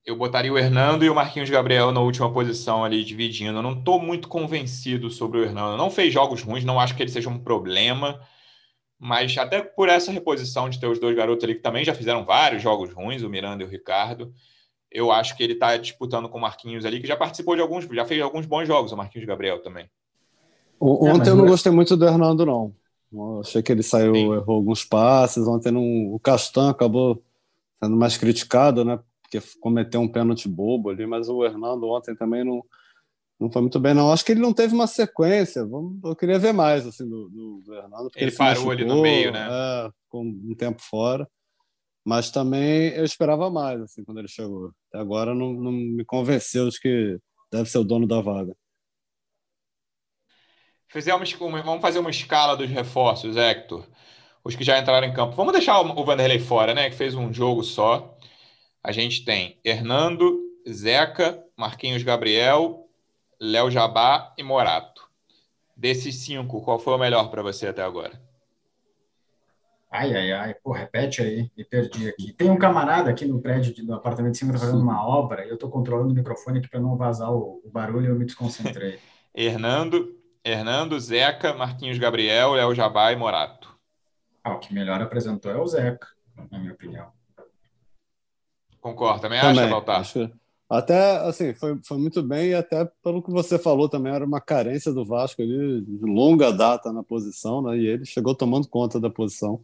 Eu 0.05 0.15
botaria 0.15 0.51
o 0.51 0.57
Hernando 0.57 1.05
e 1.05 1.09
o 1.09 1.15
Marquinhos 1.15 1.49
Gabriel 1.49 1.91
na 1.91 2.01
última 2.01 2.31
posição 2.31 2.83
ali, 2.83 3.03
dividindo. 3.03 3.59
Eu 3.59 3.63
não 3.63 3.73
estou 3.73 3.99
muito 4.01 4.27
convencido 4.27 5.11
sobre 5.11 5.39
o 5.39 5.43
Hernando. 5.43 5.77
Não 5.77 5.91
fez 5.91 6.11
jogos 6.11 6.41
ruins, 6.41 6.65
não 6.65 6.79
acho 6.79 6.95
que 6.95 7.03
ele 7.03 7.11
seja 7.11 7.29
um 7.29 7.37
problema. 7.37 8.19
Mas 8.99 9.35
até 9.37 9.61
por 9.61 9.89
essa 9.89 10.11
reposição 10.11 10.69
de 10.69 10.79
ter 10.79 10.87
os 10.87 10.99
dois 10.99 11.15
garotos 11.15 11.43
ali 11.43 11.55
que 11.55 11.61
também 11.61 11.85
já 11.85 11.93
fizeram 11.93 12.25
vários 12.25 12.61
jogos 12.61 12.91
ruins, 12.91 13.21
o 13.21 13.29
Miranda 13.29 13.63
e 13.63 13.65
o 13.65 13.69
Ricardo, 13.69 14.33
eu 14.91 15.11
acho 15.11 15.37
que 15.37 15.43
ele 15.43 15.53
está 15.53 15.77
disputando 15.77 16.27
com 16.27 16.37
o 16.37 16.41
Marquinhos 16.41 16.85
ali, 16.85 16.99
que 16.99 17.07
já 17.07 17.15
participou 17.15 17.55
de 17.55 17.61
alguns, 17.61 17.85
já 17.85 18.05
fez 18.05 18.21
alguns 18.21 18.45
bons 18.45 18.67
jogos, 18.67 18.91
o 18.91 18.97
Marquinhos 18.97 19.25
Gabriel 19.25 19.61
também. 19.61 19.89
Ontem 20.79 21.29
é, 21.29 21.31
eu 21.31 21.35
não 21.35 21.45
gostei 21.45 21.71
muito 21.71 21.95
do 21.95 22.05
Hernando, 22.05 22.45
não. 22.45 22.73
Eu 23.13 23.41
achei 23.41 23.61
que 23.61 23.71
ele 23.71 23.83
saiu, 23.83 24.15
Sim. 24.15 24.33
errou 24.33 24.55
alguns 24.55 24.83
passes. 24.83 25.47
Ontem 25.47 25.71
não, 25.71 26.13
o 26.13 26.19
Castan 26.19 26.69
acabou 26.69 27.23
sendo 27.81 27.95
mais 27.95 28.17
criticado, 28.17 28.83
né? 28.83 28.99
Porque 29.21 29.39
cometeu 29.59 30.01
um 30.01 30.07
pênalti 30.07 30.47
bobo 30.47 30.89
ali, 30.89 31.05
mas 31.05 31.29
o 31.29 31.45
Hernando 31.45 31.87
ontem 31.87 32.15
também 32.15 32.43
não, 32.43 32.63
não 33.39 33.51
foi 33.51 33.61
muito 33.61 33.79
bem, 33.79 33.93
não. 33.93 34.11
Acho 34.11 34.25
que 34.25 34.31
ele 34.31 34.41
não 34.41 34.53
teve 34.53 34.73
uma 34.73 34.87
sequência. 34.87 35.59
Eu 35.59 36.15
queria 36.15 36.39
ver 36.39 36.53
mais 36.53 36.85
assim, 36.85 37.07
do, 37.07 37.29
do, 37.29 37.61
do 37.65 37.75
Hernando. 37.75 38.09
Ele, 38.15 38.25
ele 38.25 38.31
parou 38.31 38.53
machucou, 38.53 38.71
ali 38.71 38.85
no 38.85 39.01
meio, 39.01 39.31
né? 39.31 39.47
É, 39.49 39.89
com 40.09 40.23
um 40.23 40.55
tempo 40.55 40.81
fora. 40.81 41.27
Mas 42.03 42.31
também 42.31 42.89
eu 42.89 43.03
esperava 43.03 43.49
mais, 43.49 43.79
assim, 43.81 44.03
quando 44.03 44.19
ele 44.19 44.27
chegou. 44.27 44.71
Até 44.89 44.99
agora 44.99 45.35
não, 45.35 45.53
não 45.53 45.71
me 45.71 46.03
convenceu 46.03 46.69
de 46.69 46.79
que 46.79 47.17
deve 47.51 47.69
ser 47.69 47.77
o 47.77 47.83
dono 47.83 48.07
da 48.07 48.21
vaga. 48.21 48.55
Fizemos, 50.87 51.31
vamos 51.33 51.81
fazer 51.81 51.99
uma 51.99 52.09
escala 52.09 52.57
dos 52.57 52.69
reforços, 52.69 53.37
Hector. 53.37 53.87
Os 54.43 54.55
que 54.55 54.63
já 54.63 54.79
entraram 54.79 55.07
em 55.07 55.13
campo. 55.13 55.35
Vamos 55.35 55.53
deixar 55.53 55.79
o 55.79 56.03
Vanderlei 56.03 56.39
fora, 56.39 56.73
né? 56.73 56.89
Que 56.89 56.95
fez 56.95 57.13
um 57.15 57.31
jogo 57.31 57.63
só. 57.63 58.17
A 58.83 58.91
gente 58.91 59.23
tem 59.23 59.59
Hernando, 59.63 60.39
Zeca, 60.67 61.41
Marquinhos 61.55 62.03
Gabriel, 62.03 62.89
Léo 63.39 63.69
Jabá 63.69 64.33
e 64.37 64.43
Morato. 64.43 65.07
Desses 65.77 66.15
cinco, 66.25 66.61
qual 66.61 66.79
foi 66.79 66.93
o 66.93 66.97
melhor 66.97 67.29
para 67.29 67.43
você 67.43 67.67
até 67.67 67.83
agora? 67.83 68.30
Ai, 69.91 70.15
ai, 70.15 70.31
ai, 70.31 70.53
pô, 70.53 70.71
repete 70.71 71.21
aí, 71.21 71.51
me 71.55 71.65
perdi 71.65 72.07
aqui. 72.07 72.31
Tem 72.31 72.49
um 72.49 72.57
camarada 72.57 73.09
aqui 73.09 73.25
no 73.25 73.41
prédio 73.41 73.85
do 73.85 73.93
apartamento 73.93 74.31
de 74.31 74.37
cima 74.37 74.53
tá 74.53 74.59
fazendo 74.59 74.81
uma 74.81 75.05
obra 75.05 75.45
e 75.45 75.49
eu 75.49 75.57
tô 75.57 75.69
controlando 75.69 76.13
o 76.13 76.15
microfone 76.15 76.59
aqui 76.59 76.69
para 76.69 76.79
não 76.79 76.95
vazar 76.95 77.29
o, 77.29 77.61
o, 77.61 77.69
barulho 77.69 78.05
e 78.05 78.09
eu 78.09 78.15
me 78.15 78.23
desconcentrei. 78.23 78.99
Hernando, 79.35 80.15
Hernando, 80.45 80.97
Zeca, 80.97 81.53
Marquinhos 81.53 81.97
Gabriel, 81.97 82.53
Léo 82.53 82.73
Jabá 82.73 83.11
e 83.11 83.17
Morato. 83.17 83.77
Ah, 84.41 84.53
o 84.53 84.59
que 84.59 84.73
melhor 84.73 85.01
apresentou 85.01 85.51
é 85.51 85.57
o 85.57 85.67
Zeca, 85.67 86.07
na 86.49 86.57
minha 86.57 86.71
opinião. 86.71 87.11
Concordo, 88.79 89.19
também, 89.19 89.41
também 89.41 89.63
acha, 89.63 89.69
Baltar? 89.69 89.99
Acho... 89.99 90.31
Até, 90.69 91.17
assim, 91.27 91.53
foi, 91.53 91.77
foi 91.83 91.97
muito 91.97 92.23
bem 92.23 92.51
e 92.51 92.55
até 92.55 92.89
pelo 93.03 93.21
que 93.21 93.29
você 93.29 93.59
falou 93.59 93.89
também, 93.89 94.13
era 94.13 94.25
uma 94.25 94.39
carência 94.39 94.93
do 94.93 95.03
Vasco 95.03 95.41
ali, 95.41 95.81
de 95.81 96.05
longa 96.05 96.49
data 96.53 96.93
na 96.93 97.03
posição, 97.03 97.61
né? 97.61 97.77
E 97.77 97.85
ele 97.87 98.05
chegou 98.05 98.33
tomando 98.33 98.69
conta 98.69 98.97
da 98.97 99.09
posição. 99.09 99.61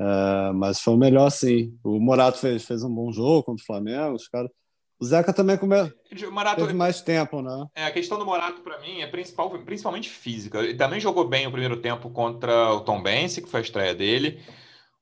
É, 0.00 0.52
mas 0.54 0.80
foi 0.80 0.94
o 0.94 0.96
melhor, 0.96 1.28
sim. 1.30 1.78
O 1.84 2.00
Morato 2.00 2.38
fez, 2.38 2.64
fez 2.64 2.82
um 2.82 2.94
bom 2.94 3.12
jogo 3.12 3.42
contra 3.42 3.62
o 3.62 3.66
Flamengo, 3.66 4.14
os 4.14 4.26
caras. 4.26 4.50
O 4.98 5.04
Zeca 5.04 5.32
também 5.32 5.58
come... 5.58 5.76
o 5.76 6.32
Morato, 6.32 6.60
teve 6.60 6.72
mais 6.72 7.02
tempo, 7.02 7.42
né? 7.42 7.66
É, 7.74 7.84
a 7.84 7.90
questão 7.90 8.18
do 8.18 8.24
Morato, 8.24 8.62
para 8.62 8.78
mim, 8.80 9.00
é 9.00 9.06
principal, 9.06 9.50
principalmente 9.50 10.08
física. 10.08 10.58
Ele 10.58 10.74
também 10.74 11.00
jogou 11.00 11.28
bem 11.28 11.46
o 11.46 11.50
primeiro 11.50 11.76
tempo 11.76 12.08
contra 12.10 12.72
o 12.72 12.80
Tom 12.80 13.02
Bense, 13.02 13.42
que 13.42 13.48
foi 13.48 13.60
a 13.60 13.62
estreia 13.62 13.94
dele. 13.94 14.42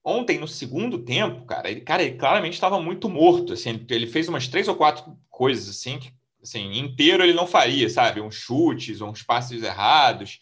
Ontem, 0.04 0.38
no 0.38 0.48
segundo 0.48 0.98
tempo, 0.98 1.44
cara, 1.46 1.70
ele, 1.70 1.80
cara, 1.80 2.02
ele 2.02 2.16
claramente 2.16 2.54
estava 2.54 2.80
muito 2.80 3.08
morto. 3.08 3.52
Assim, 3.52 3.84
ele 3.90 4.06
fez 4.06 4.28
umas 4.28 4.48
três 4.48 4.66
ou 4.66 4.74
quatro 4.74 5.16
coisas 5.30 5.68
assim 5.68 5.98
que 5.98 6.12
assim, 6.42 6.78
inteiro 6.78 7.22
ele 7.22 7.34
não 7.34 7.46
faria, 7.46 7.90
sabe? 7.90 8.20
Uns 8.20 8.34
chutes, 8.34 9.00
uns 9.00 9.22
passes 9.22 9.62
errados. 9.62 10.40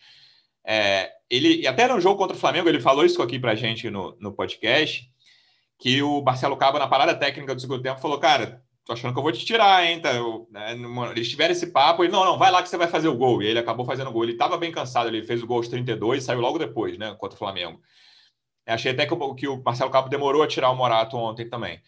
É, 0.65 1.11
ele, 1.31 1.67
até 1.67 1.89
no 1.89 2.01
jogo 2.01 2.17
contra 2.17 2.37
o 2.37 2.41
Flamengo, 2.41 2.69
ele 2.69 2.81
falou 2.81 3.05
isso 3.05 3.23
aqui 3.23 3.39
pra 3.39 3.55
gente 3.55 3.91
no, 3.91 4.17
no 4.21 4.33
podcast, 4.33 5.11
que 5.79 6.03
o 6.03 6.23
Marcelo 6.23 6.57
Cabo, 6.57 6.79
na 6.79 6.89
parada 6.89 7.15
técnica 7.15 7.55
do 7.55 7.61
segundo 7.61 7.83
tempo, 7.83 8.01
falou, 8.01 8.19
cara, 8.19 8.63
tô 8.85 8.93
achando 8.93 9.13
que 9.13 9.19
eu 9.19 9.23
vou 9.23 9.33
te 9.33 9.45
tirar, 9.45 9.85
hein? 9.85 10.01
Tá, 10.01 10.13
né? 10.51 10.77
Eles 11.11 11.29
tiveram 11.29 11.53
esse 11.53 11.67
papo, 11.67 12.05
ele, 12.05 12.13
não, 12.13 12.25
não, 12.25 12.39
vai 12.39 12.51
lá 12.51 12.63
que 12.63 12.69
você 12.69 12.77
vai 12.77 12.87
fazer 12.87 13.09
o 13.09 13.17
gol. 13.17 13.43
E 13.43 13.47
ele 13.47 13.59
acabou 13.59 13.85
fazendo 13.85 14.09
o 14.09 14.13
gol. 14.13 14.23
Ele 14.23 14.33
estava 14.33 14.57
bem 14.57 14.71
cansado, 14.71 15.09
ele 15.09 15.25
fez 15.25 15.43
o 15.43 15.47
gol 15.47 15.59
aos 15.59 15.69
32 15.69 16.23
e 16.23 16.27
saiu 16.27 16.41
logo 16.41 16.59
depois, 16.59 16.97
né, 16.97 17.15
contra 17.19 17.35
o 17.35 17.39
Flamengo. 17.39 17.81
Achei 18.65 18.93
até 18.93 19.07
que 19.07 19.15
o, 19.15 19.35
que 19.35 19.49
o 19.49 19.63
Marcelo 19.63 19.91
Cabo 19.91 20.09
demorou 20.09 20.43
a 20.43 20.47
tirar 20.47 20.71
o 20.71 20.77
Morato 20.77 21.17
ontem 21.17 21.49
também. 21.49 21.81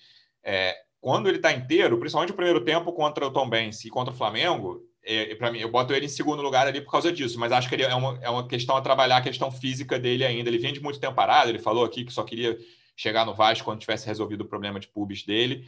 É, 0.44 0.76
quando 1.00 1.28
ele 1.28 1.36
está 1.36 1.52
inteiro, 1.52 1.98
principalmente 1.98 2.32
o 2.32 2.36
primeiro 2.36 2.64
tempo 2.64 2.92
contra 2.92 3.26
o 3.26 3.30
Tom 3.30 3.48
Benz 3.48 3.84
e 3.84 3.90
contra 3.90 4.12
o 4.12 4.16
Flamengo, 4.16 4.82
é, 5.08 5.34
para 5.34 5.50
mim, 5.50 5.58
eu 5.58 5.70
boto 5.70 5.94
ele 5.94 6.06
em 6.06 6.08
segundo 6.08 6.42
lugar 6.42 6.66
ali 6.66 6.80
por 6.80 6.90
causa 6.90 7.10
disso, 7.10 7.38
mas 7.40 7.50
acho 7.50 7.68
que 7.68 7.74
ele 7.74 7.82
é 7.82 7.94
uma, 7.94 8.18
é 8.20 8.28
uma 8.28 8.46
questão 8.46 8.76
a 8.76 8.80
trabalhar 8.80 9.16
a 9.16 9.22
questão 9.22 9.50
física 9.50 9.98
dele 9.98 10.24
ainda. 10.24 10.50
Ele 10.50 10.58
vem 10.58 10.72
de 10.72 10.82
muito 10.82 11.00
tempo 11.00 11.14
parado, 11.14 11.50
ele 11.50 11.58
falou 11.58 11.84
aqui 11.84 12.04
que 12.04 12.12
só 12.12 12.22
queria 12.22 12.58
chegar 12.94 13.24
no 13.24 13.34
Vasco 13.34 13.64
quando 13.64 13.80
tivesse 13.80 14.06
resolvido 14.06 14.42
o 14.42 14.48
problema 14.48 14.78
de 14.78 14.88
pubis 14.88 15.24
dele, 15.24 15.64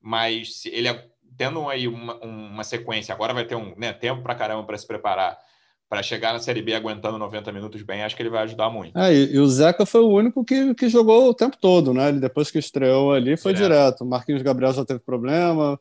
mas 0.00 0.64
ele 0.66 0.88
é 0.88 1.06
tendo 1.36 1.68
aí 1.68 1.86
uma, 1.86 2.16
uma 2.16 2.64
sequência, 2.64 3.14
agora 3.14 3.32
vai 3.32 3.44
ter 3.44 3.54
um 3.54 3.74
né, 3.76 3.92
tempo 3.92 4.22
para 4.22 4.34
caramba 4.34 4.64
para 4.64 4.76
se 4.76 4.86
preparar 4.86 5.38
para 5.90 6.04
chegar 6.04 6.32
na 6.32 6.38
Série 6.38 6.62
B 6.62 6.72
aguentando 6.72 7.18
90 7.18 7.50
minutos 7.50 7.82
bem, 7.82 8.04
acho 8.04 8.14
que 8.14 8.22
ele 8.22 8.30
vai 8.30 8.44
ajudar 8.44 8.70
muito. 8.70 8.96
É, 8.96 9.12
e, 9.12 9.34
e, 9.34 9.40
o 9.40 9.46
Zeca 9.48 9.84
foi 9.84 10.00
o 10.00 10.08
único 10.08 10.44
que, 10.44 10.72
que 10.72 10.88
jogou 10.88 11.28
o 11.28 11.34
tempo 11.34 11.56
todo, 11.60 11.92
né? 11.92 12.10
Ele, 12.10 12.20
depois 12.20 12.48
que 12.48 12.60
estreou 12.60 13.12
ali, 13.12 13.36
foi 13.36 13.52
direto. 13.52 13.72
direto. 13.72 14.06
Marquinhos 14.06 14.40
Gabriel 14.40 14.72
já 14.72 14.84
teve 14.84 15.00
problema, 15.00 15.80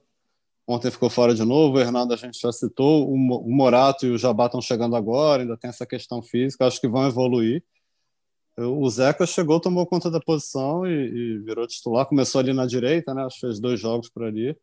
ontem 0.70 0.92
ficou 0.92 1.10
fora 1.10 1.34
de 1.34 1.44
novo, 1.44 1.78
o 1.78 1.80
Hernando 1.80 2.14
a 2.14 2.16
gente 2.16 2.40
já 2.40 2.52
citou, 2.52 3.12
o, 3.12 3.18
Morato 3.18 4.06
e 4.06 4.12
o 4.12 4.18
Jabá 4.18 4.46
estão 4.46 4.62
chegando 4.62 4.96
agora, 4.96 5.42
ainda 5.42 5.58
tem 5.58 5.70
essa 5.70 5.86
questão 5.86 6.22
física, 6.22 6.68
acho 6.68 6.80
que 6.80 6.88
vão 6.88 7.08
evoluir. 7.08 7.64
O 8.56 8.88
Zeca 8.90 9.26
chegou, 9.26 9.60
tomou 9.60 9.88
conta 9.88 10.12
da 10.12 10.20
posição 10.20 10.86
e, 10.86 10.92
e 10.92 11.40
virou 11.40 11.66
titular, 11.66 12.06
começou 12.06 12.40
ali 12.40 12.54
na 12.54 12.68
direita, 12.68 13.14
né? 13.14 13.24
Acho 13.24 13.36
que 13.36 13.48
fez 13.48 13.60
dois 13.60 13.80
jogos 13.80 14.10
por 14.10 14.24
ali 14.24 14.56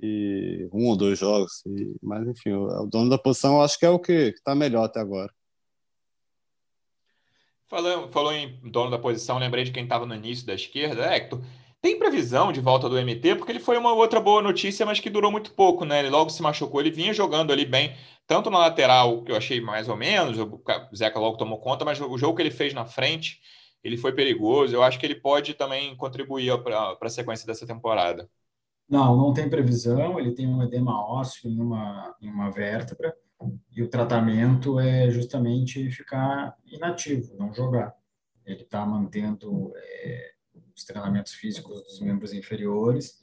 e 0.00 0.68
um 0.72 0.86
ou 0.86 0.96
dois 0.96 1.18
jogos. 1.18 1.64
E, 1.66 1.96
mas, 2.02 2.26
enfim, 2.28 2.52
o, 2.52 2.66
o, 2.82 2.86
dono 2.86 3.10
da 3.10 3.18
posição 3.18 3.62
acho 3.62 3.78
que 3.78 3.86
é 3.86 3.90
o 3.90 3.98
que 3.98 4.12
está 4.12 4.54
melhor 4.54 4.84
até 4.84 5.00
agora. 5.00 5.32
Falou, 7.66 8.08
falou 8.10 8.32
em 8.32 8.60
dono 8.70 8.90
da 8.90 8.98
posição, 8.98 9.38
lembrei 9.38 9.64
de 9.64 9.72
quem 9.72 9.82
estava 9.82 10.06
no 10.06 10.14
início 10.14 10.46
da 10.46 10.54
esquerda. 10.54 11.02
Hector, 11.12 11.40
tem 11.80 11.98
previsão 11.98 12.52
de 12.52 12.60
volta 12.60 12.88
do 12.88 12.98
MT? 12.98 13.36
Porque 13.36 13.52
ele 13.52 13.60
foi 13.60 13.76
uma 13.76 13.92
outra 13.92 14.20
boa 14.20 14.42
notícia, 14.42 14.84
mas 14.84 15.00
que 15.00 15.10
durou 15.10 15.30
muito 15.30 15.52
pouco, 15.52 15.84
né? 15.84 16.00
Ele 16.00 16.10
logo 16.10 16.30
se 16.30 16.42
machucou, 16.42 16.80
ele 16.80 16.90
vinha 16.90 17.12
jogando 17.12 17.52
ali 17.52 17.64
bem, 17.64 17.94
tanto 18.26 18.50
na 18.50 18.58
lateral, 18.58 19.22
que 19.22 19.32
eu 19.32 19.36
achei 19.36 19.60
mais 19.60 19.88
ou 19.88 19.96
menos, 19.96 20.38
o 20.38 20.60
Zeca 20.96 21.18
logo 21.18 21.36
tomou 21.36 21.58
conta, 21.58 21.84
mas 21.84 22.00
o 22.00 22.18
jogo 22.18 22.36
que 22.36 22.42
ele 22.42 22.50
fez 22.50 22.74
na 22.74 22.84
frente, 22.84 23.40
ele 23.82 23.96
foi 23.96 24.12
perigoso. 24.12 24.74
Eu 24.74 24.82
acho 24.82 24.98
que 24.98 25.06
ele 25.06 25.14
pode 25.14 25.54
também 25.54 25.96
contribuir 25.96 26.62
para 26.62 26.96
a 27.00 27.08
sequência 27.08 27.46
dessa 27.46 27.66
temporada. 27.66 28.28
Não, 28.88 29.16
não 29.16 29.32
tem 29.32 29.48
previsão. 29.48 30.18
Ele 30.18 30.32
tem 30.32 30.46
um 30.46 30.62
edema 30.62 31.00
ósseo 31.06 31.48
em 31.48 31.60
uma, 31.60 32.14
em 32.20 32.28
uma 32.28 32.50
vértebra 32.50 33.14
e 33.72 33.82
o 33.82 33.88
tratamento 33.88 34.80
é 34.80 35.10
justamente 35.10 35.90
ficar 35.90 36.56
inativo, 36.66 37.36
não 37.38 37.52
jogar. 37.52 37.94
Ele 38.44 38.62
está 38.62 38.84
mantendo 38.84 39.72
é, 39.76 40.32
os 40.78 40.84
treinamentos 40.84 41.32
físicos 41.32 41.82
dos 41.82 42.00
membros 42.00 42.32
inferiores. 42.32 43.20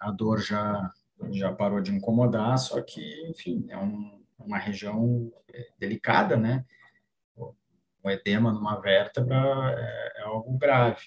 A 0.00 0.10
dor 0.10 0.40
já 0.40 0.90
já 1.30 1.52
parou 1.52 1.80
de 1.80 1.94
incomodar, 1.94 2.58
só 2.58 2.82
que, 2.82 3.26
enfim, 3.28 3.66
é 3.68 3.78
um, 3.78 4.20
uma 4.38 4.58
região 4.58 5.32
é, 5.52 5.68
delicada, 5.78 6.36
né? 6.36 6.64
O 7.36 8.10
edema 8.10 8.52
numa 8.52 8.80
vértebra 8.80 9.36
é, 9.78 10.20
é 10.20 10.22
algo 10.24 10.58
grave 10.58 11.00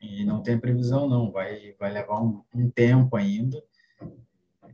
e 0.00 0.24
não 0.24 0.42
tem 0.42 0.58
previsão 0.58 1.08
não, 1.08 1.30
vai 1.30 1.76
vai 1.78 1.92
levar 1.92 2.20
um, 2.20 2.42
um 2.52 2.68
tempo 2.68 3.16
ainda 3.16 3.62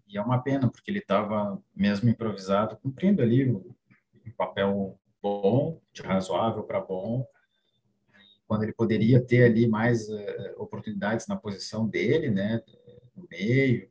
e 0.09 0.17
é 0.17 0.23
uma 0.23 0.43
pena 0.43 0.71
porque 0.71 0.91
ele 0.91 1.01
estava 1.01 1.63
mesmo 1.77 2.09
improvisado 2.09 2.79
cumprindo 2.79 3.21
ali 3.21 3.51
um, 3.51 3.75
um 4.27 4.31
papel 4.31 4.99
bom, 5.21 5.79
de 5.93 6.01
razoável 6.01 6.63
para 6.63 6.81
bom, 6.81 7.27
quando 8.49 8.63
ele 8.65 8.73
poderia 8.73 9.21
ter 9.21 9.45
ali 9.45 9.69
mais 9.69 10.09
uh, 10.09 10.55
oportunidades 10.57 11.29
na 11.29 11.37
posição 11.37 11.87
dele, 11.87 12.31
né, 12.31 12.63
no 13.15 13.29
meio, 13.31 13.89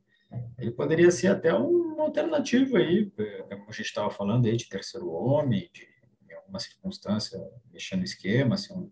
ele 0.58 0.72
poderia 0.72 1.10
ser 1.10 1.28
até 1.28 1.54
uma 1.54 2.02
alternativa 2.02 2.78
aí, 2.78 3.10
eh, 3.16 3.42
como 3.48 3.68
a 3.68 3.72
gente 3.72 3.86
estava 3.86 4.10
falando 4.10 4.46
aí 4.46 4.56
de 4.56 4.68
terceiro 4.68 5.08
homem, 5.08 5.70
de 5.72 5.88
em 6.28 6.34
alguma 6.34 6.58
circunstância 6.58 7.40
mexendo 7.72 8.00
no 8.00 8.04
esquema, 8.04 8.54
assim, 8.54 8.74
um, 8.74 8.90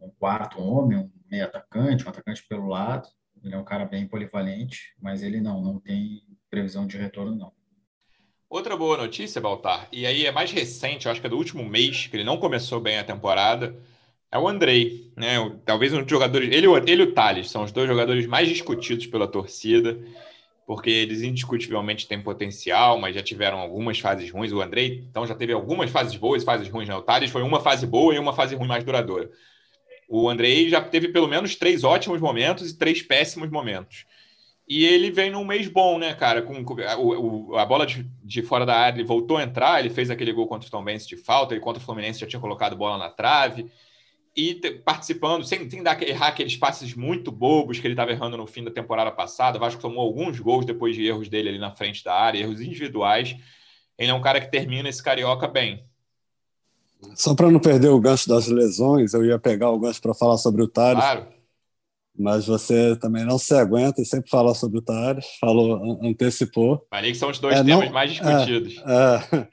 um 0.00 0.10
quarto 0.18 0.60
homem, 0.60 0.98
um 0.98 1.10
meio 1.30 1.44
atacante, 1.44 2.04
um 2.04 2.08
atacante 2.08 2.44
pelo 2.48 2.66
lado. 2.66 3.08
Ele 3.44 3.54
é 3.54 3.58
um 3.58 3.64
cara 3.64 3.84
bem 3.84 4.06
polivalente, 4.06 4.94
mas 5.00 5.22
ele 5.22 5.40
não, 5.40 5.62
não 5.62 5.78
tem 5.78 6.22
previsão 6.50 6.86
de 6.86 6.96
retorno, 6.96 7.34
não. 7.36 7.52
Outra 8.48 8.76
boa 8.76 8.96
notícia, 8.98 9.40
Baltar, 9.40 9.88
e 9.90 10.04
aí 10.04 10.26
é 10.26 10.32
mais 10.32 10.50
recente, 10.52 11.08
acho 11.08 11.20
que 11.20 11.26
é 11.26 11.30
do 11.30 11.38
último 11.38 11.64
mês, 11.64 12.06
que 12.06 12.16
ele 12.16 12.24
não 12.24 12.36
começou 12.36 12.80
bem 12.80 12.98
a 12.98 13.04
temporada, 13.04 13.74
é 14.32 14.38
o 14.38 14.48
Andrei, 14.48 15.12
né? 15.14 15.36
Talvez 15.66 15.92
um 15.92 16.00
dos 16.00 16.10
jogadores. 16.10 16.48
Ele, 16.48 16.66
ele 16.66 17.02
e 17.02 17.04
o 17.04 17.12
Thales 17.12 17.50
são 17.50 17.64
os 17.64 17.70
dois 17.70 17.86
jogadores 17.86 18.26
mais 18.26 18.48
discutidos 18.48 19.06
pela 19.06 19.28
torcida, 19.28 20.02
porque 20.66 20.88
eles 20.88 21.20
indiscutivelmente 21.20 22.08
têm 22.08 22.22
potencial, 22.22 22.98
mas 22.98 23.14
já 23.14 23.22
tiveram 23.22 23.58
algumas 23.58 23.98
fases 24.00 24.30
ruins. 24.30 24.50
O 24.50 24.62
Andrei, 24.62 25.04
então, 25.10 25.26
já 25.26 25.34
teve 25.34 25.52
algumas 25.52 25.90
fases 25.90 26.16
boas 26.16 26.42
fases 26.42 26.66
ruins. 26.66 26.88
Né? 26.88 26.96
O 26.96 27.02
Thales 27.02 27.30
foi 27.30 27.42
uma 27.42 27.60
fase 27.60 27.86
boa 27.86 28.14
e 28.14 28.18
uma 28.18 28.32
fase 28.32 28.54
ruim 28.54 28.66
mais 28.66 28.82
duradoura. 28.82 29.30
O 30.08 30.30
Andrei 30.30 30.68
já 30.70 30.80
teve 30.80 31.08
pelo 31.08 31.28
menos 31.28 31.54
três 31.54 31.84
ótimos 31.84 32.18
momentos 32.18 32.70
e 32.70 32.78
três 32.78 33.02
péssimos 33.02 33.50
momentos. 33.50 34.06
E 34.66 34.86
ele 34.86 35.10
vem 35.10 35.30
num 35.30 35.44
mês 35.44 35.68
bom, 35.68 35.98
né, 35.98 36.14
cara? 36.14 36.40
Com, 36.40 36.64
com 36.64 36.80
a, 36.80 36.96
o, 36.96 37.54
a, 37.56 37.66
bola 37.66 37.84
de, 37.84 38.08
de, 38.24 38.42
fora 38.42 38.64
da 38.64 38.74
área, 38.74 38.96
ele 38.96 39.06
voltou 39.06 39.36
a 39.36 39.42
entrar, 39.42 39.80
ele 39.80 39.90
fez 39.90 40.08
aquele 40.08 40.32
gol 40.32 40.46
contra 40.46 40.66
o 40.66 40.70
Tom 40.70 40.82
Benz 40.82 41.06
de 41.06 41.18
falta, 41.18 41.52
ele 41.52 41.60
contra 41.60 41.82
o 41.82 41.84
Fluminense 41.84 42.20
já 42.20 42.26
tinha 42.26 42.40
colocado 42.40 42.76
bola 42.76 42.96
na 42.96 43.10
trave. 43.10 43.70
E 44.34 44.54
participando, 44.84 45.44
sem, 45.44 45.68
sem 45.68 45.82
dar, 45.82 46.02
errar 46.02 46.28
aqueles 46.28 46.56
passes 46.56 46.94
muito 46.94 47.30
bobos 47.30 47.78
que 47.78 47.86
ele 47.86 47.92
estava 47.92 48.12
errando 48.12 48.36
no 48.36 48.46
fim 48.46 48.64
da 48.64 48.70
temporada 48.70 49.10
passada. 49.10 49.58
O 49.58 49.60
Vasco 49.60 49.82
tomou 49.82 50.00
alguns 50.00 50.40
gols 50.40 50.64
depois 50.64 50.96
de 50.96 51.06
erros 51.06 51.28
dele 51.28 51.50
ali 51.50 51.58
na 51.58 51.70
frente 51.70 52.02
da 52.02 52.14
área, 52.14 52.38
erros 52.38 52.60
individuais. 52.60 53.36
Ele 53.98 54.10
é 54.10 54.14
um 54.14 54.22
cara 54.22 54.40
que 54.40 54.50
termina 54.50 54.88
esse 54.88 55.02
carioca 55.02 55.46
bem. 55.46 55.84
Só 57.14 57.34
para 57.34 57.50
não 57.50 57.60
perder 57.60 57.88
o 57.88 58.00
gancho 58.00 58.28
das 58.28 58.46
lesões, 58.46 59.12
eu 59.12 59.24
ia 59.24 59.38
pegar 59.38 59.70
o 59.70 59.78
gancho 59.78 60.00
para 60.00 60.14
falar 60.14 60.38
sobre 60.38 60.62
o 60.62 60.68
Tales. 60.68 61.02
Claro. 61.02 61.26
Mas 62.16 62.46
você 62.46 62.96
também 62.96 63.24
não 63.24 63.38
se 63.38 63.54
aguenta 63.54 64.00
e 64.00 64.04
sempre 64.04 64.30
fala 64.30 64.54
sobre 64.54 64.78
o 64.78 64.82
Tales, 64.82 65.26
falou, 65.40 65.98
antecipou. 66.02 66.86
Falei 66.90 67.12
que 67.12 67.18
são 67.18 67.30
os 67.30 67.38
dois 67.38 67.56
é, 67.56 67.64
temas 67.64 67.86
não, 67.86 67.92
mais 67.92 68.10
discutidos. 68.10 68.76
É, 68.78 69.36
é, 69.36 69.48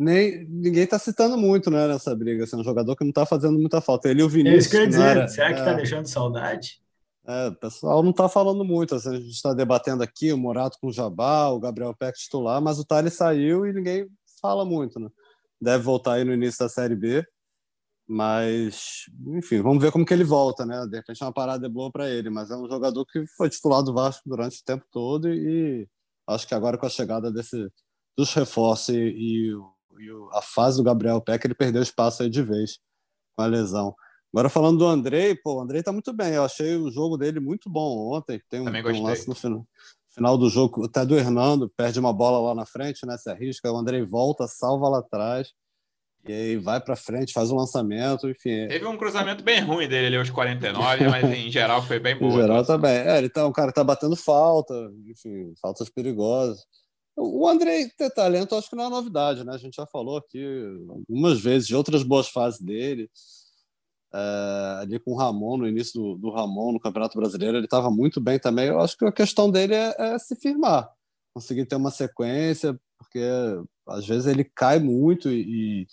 nem, 0.00 0.46
ninguém 0.48 0.84
está 0.84 0.98
citando 0.98 1.36
muito 1.36 1.70
né, 1.70 1.86
nessa 1.86 2.14
briga. 2.14 2.44
Assim, 2.44 2.56
é 2.56 2.58
um 2.60 2.64
jogador 2.64 2.96
que 2.96 3.04
não 3.04 3.10
está 3.10 3.26
fazendo 3.26 3.58
muita 3.58 3.80
falta. 3.80 4.08
Ele 4.08 4.20
e 4.20 4.24
o 4.24 4.28
Vinícius. 4.28 4.54
É 4.54 4.58
isso 4.58 4.70
que 4.70 4.76
eu 4.76 4.80
ia 4.80 4.88
dizer. 4.88 5.02
Era, 5.02 5.28
será 5.28 5.52
que 5.52 5.58
está 5.58 5.70
é. 5.72 5.76
deixando 5.76 6.06
saudade? 6.06 6.80
É, 7.26 7.48
o 7.48 7.54
pessoal 7.54 8.02
não 8.02 8.10
está 8.10 8.28
falando 8.28 8.64
muito. 8.64 8.94
Assim, 8.94 9.10
a 9.10 9.20
gente 9.20 9.30
está 9.30 9.52
debatendo 9.52 10.02
aqui 10.02 10.32
o 10.32 10.38
Morato 10.38 10.78
com 10.80 10.88
o 10.88 10.92
Jabá, 10.92 11.48
o 11.48 11.60
Gabriel 11.60 11.94
Peck 11.94 12.18
titular, 12.18 12.60
mas 12.60 12.78
o 12.78 12.84
Thales 12.84 13.14
saiu 13.14 13.66
e 13.66 13.72
ninguém 13.72 14.08
fala 14.40 14.64
muito. 14.64 14.98
Né? 14.98 15.08
deve 15.60 15.84
voltar 15.84 16.14
aí 16.14 16.24
no 16.24 16.32
início 16.32 16.58
da 16.58 16.68
Série 16.68 16.96
B. 16.96 17.24
Mas, 18.08 19.04
enfim, 19.28 19.60
vamos 19.62 19.80
ver 19.80 19.92
como 19.92 20.04
que 20.04 20.12
ele 20.12 20.24
volta, 20.24 20.66
né? 20.66 20.84
De 20.86 20.96
repente 20.96 21.22
é 21.22 21.26
uma 21.26 21.32
parada 21.32 21.68
boa 21.68 21.92
para 21.92 22.10
ele, 22.10 22.28
mas 22.28 22.50
é 22.50 22.56
um 22.56 22.68
jogador 22.68 23.06
que 23.06 23.24
foi 23.36 23.48
titular 23.48 23.84
do 23.84 23.94
Vasco 23.94 24.28
durante 24.28 24.60
o 24.60 24.64
tempo 24.64 24.84
todo 24.90 25.32
e 25.32 25.88
acho 26.26 26.46
que 26.48 26.54
agora 26.54 26.76
com 26.76 26.86
a 26.86 26.90
chegada 26.90 27.30
desse, 27.30 27.70
dos 28.16 28.34
reforços 28.34 28.88
e, 28.88 28.98
e, 28.98 29.52
e 30.00 30.10
a 30.32 30.42
fase 30.42 30.78
do 30.78 30.82
Gabriel 30.82 31.20
Peck, 31.20 31.46
ele 31.46 31.54
perdeu 31.54 31.82
espaço 31.82 32.22
aí 32.22 32.30
de 32.30 32.42
vez 32.42 32.78
com 33.36 33.42
a 33.42 33.46
lesão. 33.46 33.94
Agora 34.32 34.48
falando 34.48 34.78
do 34.78 34.86
Andrei, 34.86 35.34
pô, 35.34 35.56
o 35.56 35.60
Andrei 35.60 35.82
tá 35.82 35.92
muito 35.92 36.12
bem. 36.12 36.34
Eu 36.34 36.44
achei 36.44 36.76
o 36.76 36.90
jogo 36.90 37.16
dele 37.16 37.40
muito 37.40 37.68
bom 37.68 38.14
ontem. 38.14 38.40
Tem 38.48 38.60
um, 38.60 38.66
um 38.66 39.02
lance 39.02 39.28
no 39.28 39.34
final, 39.34 39.66
final 40.14 40.38
do 40.38 40.48
jogo, 40.48 40.84
até 40.84 41.04
do 41.04 41.16
Hernando, 41.16 41.68
perde 41.76 41.98
uma 41.98 42.12
bola 42.12 42.48
lá 42.48 42.54
na 42.54 42.64
frente, 42.64 43.04
né? 43.04 43.16
Se 43.18 43.28
arrisca, 43.28 43.70
o 43.70 43.76
Andrei 43.76 44.02
volta, 44.02 44.46
salva 44.46 44.88
lá 44.88 44.98
atrás. 45.00 45.52
E 46.28 46.32
aí 46.32 46.56
vai 46.56 46.80
para 46.80 46.94
frente, 46.94 47.32
faz 47.32 47.50
um 47.50 47.56
lançamento, 47.56 48.28
enfim. 48.28 48.68
Teve 48.68 48.86
um 48.86 48.96
cruzamento 48.96 49.42
bem 49.42 49.60
ruim 49.60 49.88
dele 49.88 50.08
ali 50.08 50.16
aos 50.16 50.28
49, 50.28 51.08
mas 51.08 51.24
em 51.24 51.50
geral 51.50 51.82
foi 51.82 51.98
bem 51.98 52.16
bom. 52.16 52.28
Em 52.30 52.32
geral 52.32 52.64
tá 52.64 52.76
bem. 52.76 52.90
É, 52.90 53.18
ele 53.18 53.30
tá 53.30 53.46
um 53.46 53.52
cara 53.52 53.72
tá 53.72 53.82
batendo 53.82 54.14
falta, 54.14 54.74
enfim, 55.08 55.54
faltas 55.60 55.88
perigosas. 55.88 56.60
O 57.16 57.46
Andrei 57.46 57.88
ter 57.90 58.10
talento, 58.10 58.54
acho 58.54 58.70
que 58.70 58.76
não 58.76 58.86
é 58.86 58.88
novidade, 58.88 59.44
né? 59.44 59.52
A 59.52 59.58
gente 59.58 59.76
já 59.76 59.86
falou 59.86 60.16
aqui 60.16 60.42
algumas 60.88 61.40
vezes 61.40 61.68
de 61.68 61.76
outras 61.76 62.02
boas 62.02 62.28
fases 62.28 62.60
dele 62.60 63.10
é, 64.12 64.78
ali 64.82 64.98
com 64.98 65.12
o 65.12 65.16
Ramon, 65.16 65.56
no 65.56 65.68
início 65.68 66.00
do, 66.00 66.16
do 66.16 66.30
Ramon 66.30 66.72
no 66.72 66.80
Campeonato 66.80 67.18
Brasileiro, 67.18 67.56
ele 67.56 67.66
estava 67.66 67.90
muito 67.90 68.20
bem 68.20 68.38
também. 68.38 68.66
Eu 68.66 68.80
acho 68.80 68.96
que 68.96 69.04
a 69.04 69.12
questão 69.12 69.50
dele 69.50 69.74
é, 69.74 69.94
é, 69.98 70.18
se 70.18 70.34
firmar, 70.36 70.90
conseguir 71.34 71.66
ter 71.66 71.76
uma 71.76 71.90
sequência, 71.90 72.78
porque 72.98 73.20
às 73.86 74.06
vezes 74.06 74.26
ele 74.26 74.44
cai 74.44 74.78
muito 74.78 75.30
e, 75.30 75.86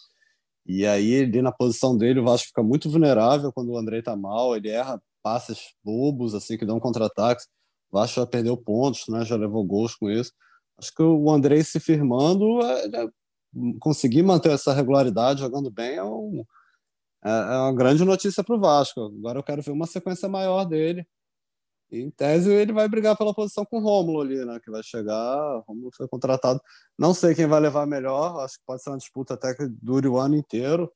e 0.65 0.85
aí 0.85 1.21
ali 1.23 1.41
na 1.41 1.51
posição 1.51 1.97
dele 1.97 2.19
o 2.19 2.23
Vasco 2.23 2.47
fica 2.47 2.63
muito 2.63 2.89
vulnerável 2.89 3.51
quando 3.53 3.71
o 3.71 3.77
André 3.77 3.99
está 3.99 4.15
mal, 4.15 4.55
ele 4.55 4.69
erra 4.69 5.01
passes 5.23 5.73
bobos 5.83 6.33
assim 6.33 6.57
que 6.57 6.65
dão 6.65 6.79
contra-ataques. 6.79 7.47
O 7.91 7.97
Vasco 7.97 8.19
já 8.19 8.25
perdeu 8.25 8.57
pontos, 8.57 9.03
né? 9.09 9.23
já 9.23 9.35
levou 9.35 9.63
gols 9.63 9.95
com 9.95 10.09
isso. 10.09 10.31
Acho 10.79 10.93
que 10.93 11.01
o 11.01 11.29
André 11.31 11.63
se 11.63 11.79
firmando, 11.79 12.61
é, 12.61 12.85
é, 12.85 13.09
conseguir 13.79 14.23
manter 14.23 14.51
essa 14.51 14.73
regularidade 14.73 15.39
jogando 15.39 15.71
bem 15.71 15.95
é 15.95 16.03
um, 16.03 16.43
é, 17.23 17.29
é 17.29 17.57
uma 17.59 17.73
grande 17.73 18.03
notícia 18.05 18.43
para 18.43 18.55
o 18.55 18.59
Vasco. 18.59 19.01
Agora 19.01 19.39
eu 19.39 19.43
quero 19.43 19.61
ver 19.61 19.71
uma 19.71 19.87
sequência 19.87 20.29
maior 20.29 20.65
dele. 20.65 21.05
Em 21.89 22.11
tese, 22.11 22.51
ele 22.51 22.73
vai 22.73 22.87
brigar 22.89 23.15
pela 23.17 23.33
posição 23.33 23.65
com 23.65 23.77
o 23.77 23.81
Rômulo 23.81 24.21
ali, 24.21 24.43
né? 24.45 24.59
Que 24.61 24.69
vai 24.69 24.83
chegar. 24.83 25.57
O 25.57 25.63
Rômulo 25.67 25.89
foi 25.95 26.07
contratado. 26.07 26.59
Não 26.99 27.13
sei 27.13 27.33
quem 27.33 27.47
vai 27.47 27.61
levar 27.61 27.85
melhor. 27.85 28.43
Acho 28.43 28.57
que 28.57 28.65
pode 28.65 28.83
ser 28.83 28.89
uma 28.89 28.97
disputa 28.97 29.35
até 29.35 29.55
que 29.55 29.65
dure 29.81 30.07
o 30.07 30.17
ano 30.17 30.35
inteiro. 30.35 30.91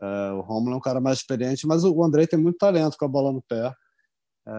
É, 0.00 0.32
o 0.32 0.40
Rômulo 0.40 0.74
é 0.74 0.76
um 0.76 0.80
cara 0.80 1.00
mais 1.00 1.18
experiente, 1.18 1.66
mas 1.66 1.84
o 1.84 2.02
André 2.04 2.26
tem 2.26 2.38
muito 2.38 2.58
talento 2.58 2.96
com 2.96 3.04
a 3.04 3.08
bola 3.08 3.32
no 3.32 3.42
pé. 3.42 3.74
É, 4.46 4.52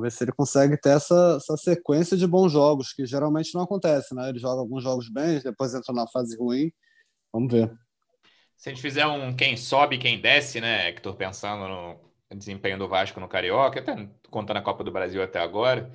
vamos 0.00 0.02
ver 0.02 0.10
se 0.10 0.24
ele 0.24 0.32
consegue 0.32 0.76
ter 0.80 0.90
essa, 0.90 1.36
essa, 1.36 1.56
sequência 1.56 2.16
de 2.16 2.26
bons 2.26 2.50
jogos, 2.50 2.92
que 2.92 3.04
geralmente 3.04 3.54
não 3.54 3.62
acontece, 3.62 4.14
né? 4.14 4.30
Ele 4.30 4.38
joga 4.38 4.60
alguns 4.60 4.82
jogos 4.82 5.10
bem, 5.10 5.38
depois 5.40 5.74
entra 5.74 5.92
na 5.92 6.06
fase 6.08 6.36
ruim. 6.36 6.72
Vamos 7.32 7.52
ver. 7.52 7.70
Se 8.56 8.68
a 8.68 8.72
gente 8.72 8.82
fizer 8.82 9.06
um 9.06 9.34
quem 9.34 9.56
sobe 9.56 9.98
quem 9.98 10.20
desce, 10.20 10.60
né, 10.60 10.88
Hector, 10.88 11.14
pensando 11.14 11.68
no 11.68 12.36
desempenho 12.36 12.78
do 12.78 12.88
Vasco 12.88 13.20
no 13.20 13.28
Carioca, 13.28 13.80
até 13.80 14.08
contando 14.30 14.56
a 14.56 14.62
Copa 14.62 14.82
do 14.82 14.92
Brasil 14.92 15.22
até 15.22 15.38
agora, 15.38 15.90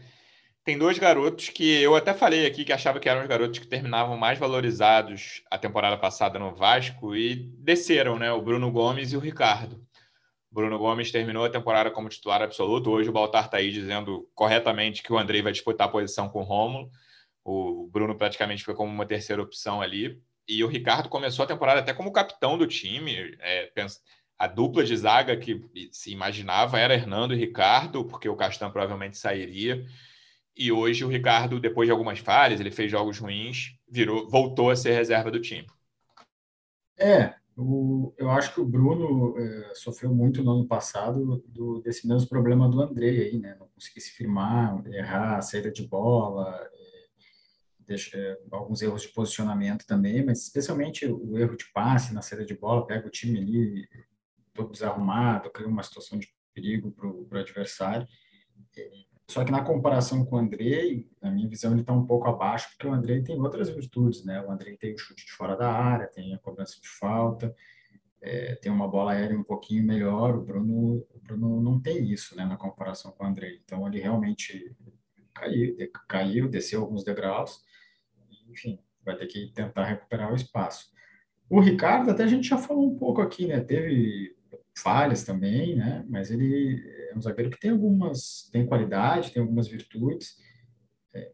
tem 0.63 0.77
dois 0.77 0.97
garotos 0.97 1.49
que 1.49 1.81
eu 1.81 1.95
até 1.95 2.13
falei 2.13 2.45
aqui 2.45 2.65
que 2.65 2.73
achava 2.73 2.99
que 2.99 3.07
eram 3.07 3.21
os 3.21 3.27
garotos 3.27 3.59
que 3.59 3.67
terminavam 3.67 4.17
mais 4.17 4.39
valorizados 4.39 5.43
a 5.51 5.57
temporada 5.57 5.97
passada 5.97 6.39
no 6.39 6.55
Vasco 6.55 7.15
e 7.15 7.35
desceram, 7.59 8.17
né? 8.17 8.31
O 8.31 8.41
Bruno 8.41 8.71
Gomes 8.71 9.11
e 9.11 9.17
o 9.17 9.19
Ricardo. 9.19 9.84
Bruno 10.55 10.79
Gomes 10.79 11.11
terminou 11.11 11.43
a 11.43 11.49
temporada 11.49 11.91
como 11.91 12.07
titular 12.07 12.41
absoluto. 12.41 12.89
Hoje 12.89 13.09
o 13.09 13.11
Baltar 13.11 13.43
está 13.43 13.57
aí 13.57 13.69
dizendo 13.69 14.25
corretamente 14.33 15.03
que 15.03 15.11
o 15.11 15.17
Andrei 15.17 15.41
vai 15.41 15.51
disputar 15.51 15.89
a 15.89 15.91
posição 15.91 16.29
com 16.29 16.39
o 16.39 16.43
Rômulo. 16.43 16.89
O 17.43 17.89
Bruno 17.91 18.15
praticamente 18.15 18.63
foi 18.63 18.73
como 18.73 18.89
uma 18.89 19.05
terceira 19.05 19.41
opção 19.41 19.81
ali. 19.81 20.17
E 20.47 20.63
o 20.63 20.67
Ricardo 20.67 21.09
começou 21.09 21.43
a 21.43 21.47
temporada 21.47 21.81
até 21.81 21.93
como 21.93 22.13
capitão 22.13 22.57
do 22.57 22.65
time. 22.65 23.35
É, 23.41 23.69
a 24.39 24.47
dupla 24.47 24.85
de 24.85 24.95
zaga 24.95 25.35
que 25.35 25.61
se 25.91 26.13
imaginava 26.13 26.79
era 26.79 26.93
Hernando 26.93 27.33
e 27.33 27.37
Ricardo, 27.37 28.05
porque 28.05 28.29
o 28.29 28.37
Castan 28.37 28.71
provavelmente 28.71 29.17
sairia. 29.17 29.85
E 30.55 30.71
hoje 30.71 31.03
o 31.03 31.09
Ricardo, 31.09 31.59
depois 31.59 31.85
de 31.85 31.91
algumas 31.91 32.19
falhas, 32.19 32.61
ele 32.61 32.71
fez 32.71 32.89
jogos 32.89 33.19
ruins, 33.19 33.75
virou, 33.89 34.29
voltou 34.29 34.69
a 34.69 34.75
ser 34.77 34.93
reserva 34.93 35.29
do 35.29 35.41
time. 35.41 35.67
É, 36.97 37.33
o, 37.57 38.13
eu 38.17 38.29
acho 38.29 38.53
que 38.53 38.59
o 38.59 38.65
Bruno 38.65 39.37
é, 39.37 39.73
sofreu 39.75 40.13
muito 40.13 40.43
no 40.43 40.51
ano 40.51 40.67
passado 40.67 41.41
do, 41.47 41.79
desse 41.81 42.07
mesmo 42.07 42.27
problema 42.27 42.69
do 42.69 42.81
André 42.81 43.09
aí, 43.09 43.37
né? 43.37 43.55
Não 43.57 43.67
conseguir 43.69 44.01
se 44.01 44.11
firmar, 44.11 44.85
errar 44.87 45.37
a 45.37 45.41
saída 45.41 45.71
de 45.71 45.87
bola, 45.87 46.53
é, 46.73 47.05
deixa, 47.79 48.17
é, 48.17 48.37
alguns 48.51 48.81
erros 48.81 49.03
de 49.03 49.07
posicionamento 49.09 49.85
também, 49.85 50.25
mas 50.25 50.43
especialmente 50.43 51.05
o 51.05 51.37
erro 51.37 51.55
de 51.55 51.71
passe 51.71 52.13
na 52.13 52.21
saída 52.21 52.45
de 52.45 52.53
bola, 52.53 52.85
pega 52.85 53.07
o 53.07 53.11
time 53.11 53.39
ali 53.39 53.87
todo 54.53 54.71
desarrumado, 54.71 55.49
cria 55.49 55.67
uma 55.67 55.83
situação 55.83 56.19
de 56.19 56.27
perigo 56.53 56.91
para 56.91 57.07
o 57.07 57.27
adversário. 57.31 58.07
Só 59.27 59.43
que 59.43 59.51
na 59.51 59.63
comparação 59.63 60.23
com 60.23 60.35
o 60.35 60.39
Andrei, 60.39 61.09
na 61.21 61.31
minha 61.31 61.47
visão, 61.47 61.71
ele 61.71 61.81
está 61.81 61.93
um 61.93 62.05
pouco 62.05 62.27
abaixo, 62.27 62.69
porque 62.69 62.87
o 62.87 62.93
Andrei 62.93 63.23
tem 63.23 63.39
outras 63.39 63.69
virtudes, 63.69 64.23
né? 64.23 64.41
O 64.41 64.51
Andrei 64.51 64.77
tem 64.77 64.93
o 64.93 64.97
chute 64.97 65.25
de 65.25 65.31
fora 65.31 65.55
da 65.55 65.71
área, 65.71 66.07
tem 66.07 66.33
a 66.33 66.37
cobrança 66.37 66.79
de 66.79 66.87
falta, 66.87 67.55
é, 68.21 68.55
tem 68.55 68.71
uma 68.71 68.87
bola 68.87 69.13
aérea 69.13 69.37
um 69.37 69.43
pouquinho 69.43 69.83
melhor. 69.83 70.35
O 70.35 70.41
Bruno, 70.41 71.05
o 71.13 71.19
Bruno 71.19 71.61
não 71.61 71.79
tem 71.79 72.11
isso, 72.11 72.35
né, 72.35 72.45
na 72.45 72.57
comparação 72.57 73.11
com 73.11 73.23
o 73.23 73.27
Andrei. 73.27 73.61
Então, 73.63 73.87
ele 73.87 73.99
realmente 73.99 74.75
caiu, 75.33 75.75
caiu, 76.07 76.47
desceu 76.47 76.81
alguns 76.81 77.03
degraus, 77.03 77.63
enfim, 78.47 78.79
vai 79.03 79.15
ter 79.15 79.27
que 79.27 79.51
tentar 79.53 79.85
recuperar 79.85 80.31
o 80.31 80.35
espaço. 80.35 80.93
O 81.49 81.59
Ricardo, 81.59 82.09
até 82.09 82.23
a 82.23 82.27
gente 82.27 82.47
já 82.47 82.57
falou 82.57 82.91
um 82.91 82.97
pouco 82.97 83.21
aqui, 83.21 83.47
né? 83.47 83.59
Teve 83.59 84.34
falhas 84.77 85.23
também, 85.23 85.75
né? 85.75 86.05
Mas 86.07 86.31
ele 86.31 86.83
é 87.09 87.17
um 87.17 87.21
zagueiro 87.21 87.51
que 87.51 87.59
tem 87.59 87.71
algumas, 87.71 88.49
tem 88.51 88.65
qualidade, 88.65 89.31
tem 89.31 89.41
algumas 89.41 89.67
virtudes. 89.67 90.37
É, 91.13 91.31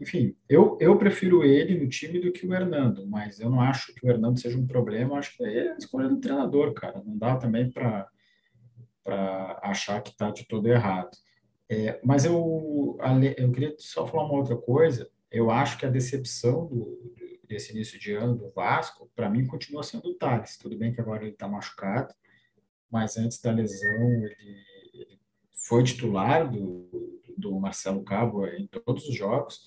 enfim, 0.00 0.36
eu, 0.48 0.76
eu 0.80 0.96
prefiro 0.98 1.44
ele 1.44 1.78
no 1.78 1.88
time 1.88 2.18
do 2.18 2.32
que 2.32 2.46
o 2.46 2.54
Hernando, 2.54 3.06
mas 3.06 3.40
eu 3.40 3.50
não 3.50 3.60
acho 3.60 3.94
que 3.94 4.06
o 4.06 4.10
Hernando 4.10 4.40
seja 4.40 4.58
um 4.58 4.66
problema. 4.66 5.18
Acho 5.18 5.36
que 5.36 5.44
é 5.44 5.72
a 5.72 5.76
escolha 5.76 6.08
do 6.08 6.20
treinador, 6.20 6.72
cara. 6.74 7.02
Não 7.04 7.16
dá 7.16 7.36
também 7.36 7.70
para 7.70 8.08
para 9.06 9.60
achar 9.62 10.02
que 10.02 10.10
está 10.10 10.32
de 10.32 10.44
todo 10.48 10.66
errado. 10.66 11.16
É, 11.68 12.00
mas 12.02 12.24
eu, 12.24 12.98
eu 13.36 13.52
queria 13.52 13.74
só 13.78 14.04
falar 14.04 14.24
uma 14.24 14.34
outra 14.34 14.56
coisa. 14.56 15.08
Eu 15.30 15.48
acho 15.48 15.78
que 15.78 15.86
a 15.86 15.90
decepção 15.90 16.66
do, 16.66 16.98
desse 17.46 17.72
início 17.72 17.98
de 18.00 18.12
ano 18.12 18.36
do 18.36 18.50
Vasco, 18.50 19.08
para 19.14 19.30
mim, 19.30 19.46
continua 19.46 19.84
sendo 19.84 20.08
o 20.08 20.14
Thales. 20.14 20.58
Tudo 20.58 20.76
bem 20.76 20.92
que 20.92 21.00
agora 21.00 21.22
ele 21.22 21.32
está 21.32 21.46
machucado, 21.46 22.12
mas 22.90 23.16
antes 23.16 23.40
da 23.40 23.50
lesão 23.50 24.24
ele, 24.24 25.18
foi 25.52 25.82
titular 25.82 26.50
do, 26.50 26.88
do 27.36 27.58
Marcelo 27.58 28.02
Cabo 28.04 28.46
em 28.46 28.66
todos 28.66 29.08
os 29.08 29.14
jogos 29.14 29.60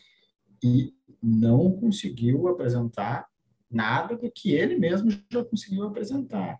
e 0.64 0.94
não 1.22 1.72
conseguiu 1.72 2.48
apresentar 2.48 3.28
nada 3.70 4.16
do 4.16 4.32
que 4.32 4.54
ele 4.54 4.78
mesmo 4.78 5.12
já 5.30 5.44
conseguiu 5.44 5.84
apresentar. 5.84 6.58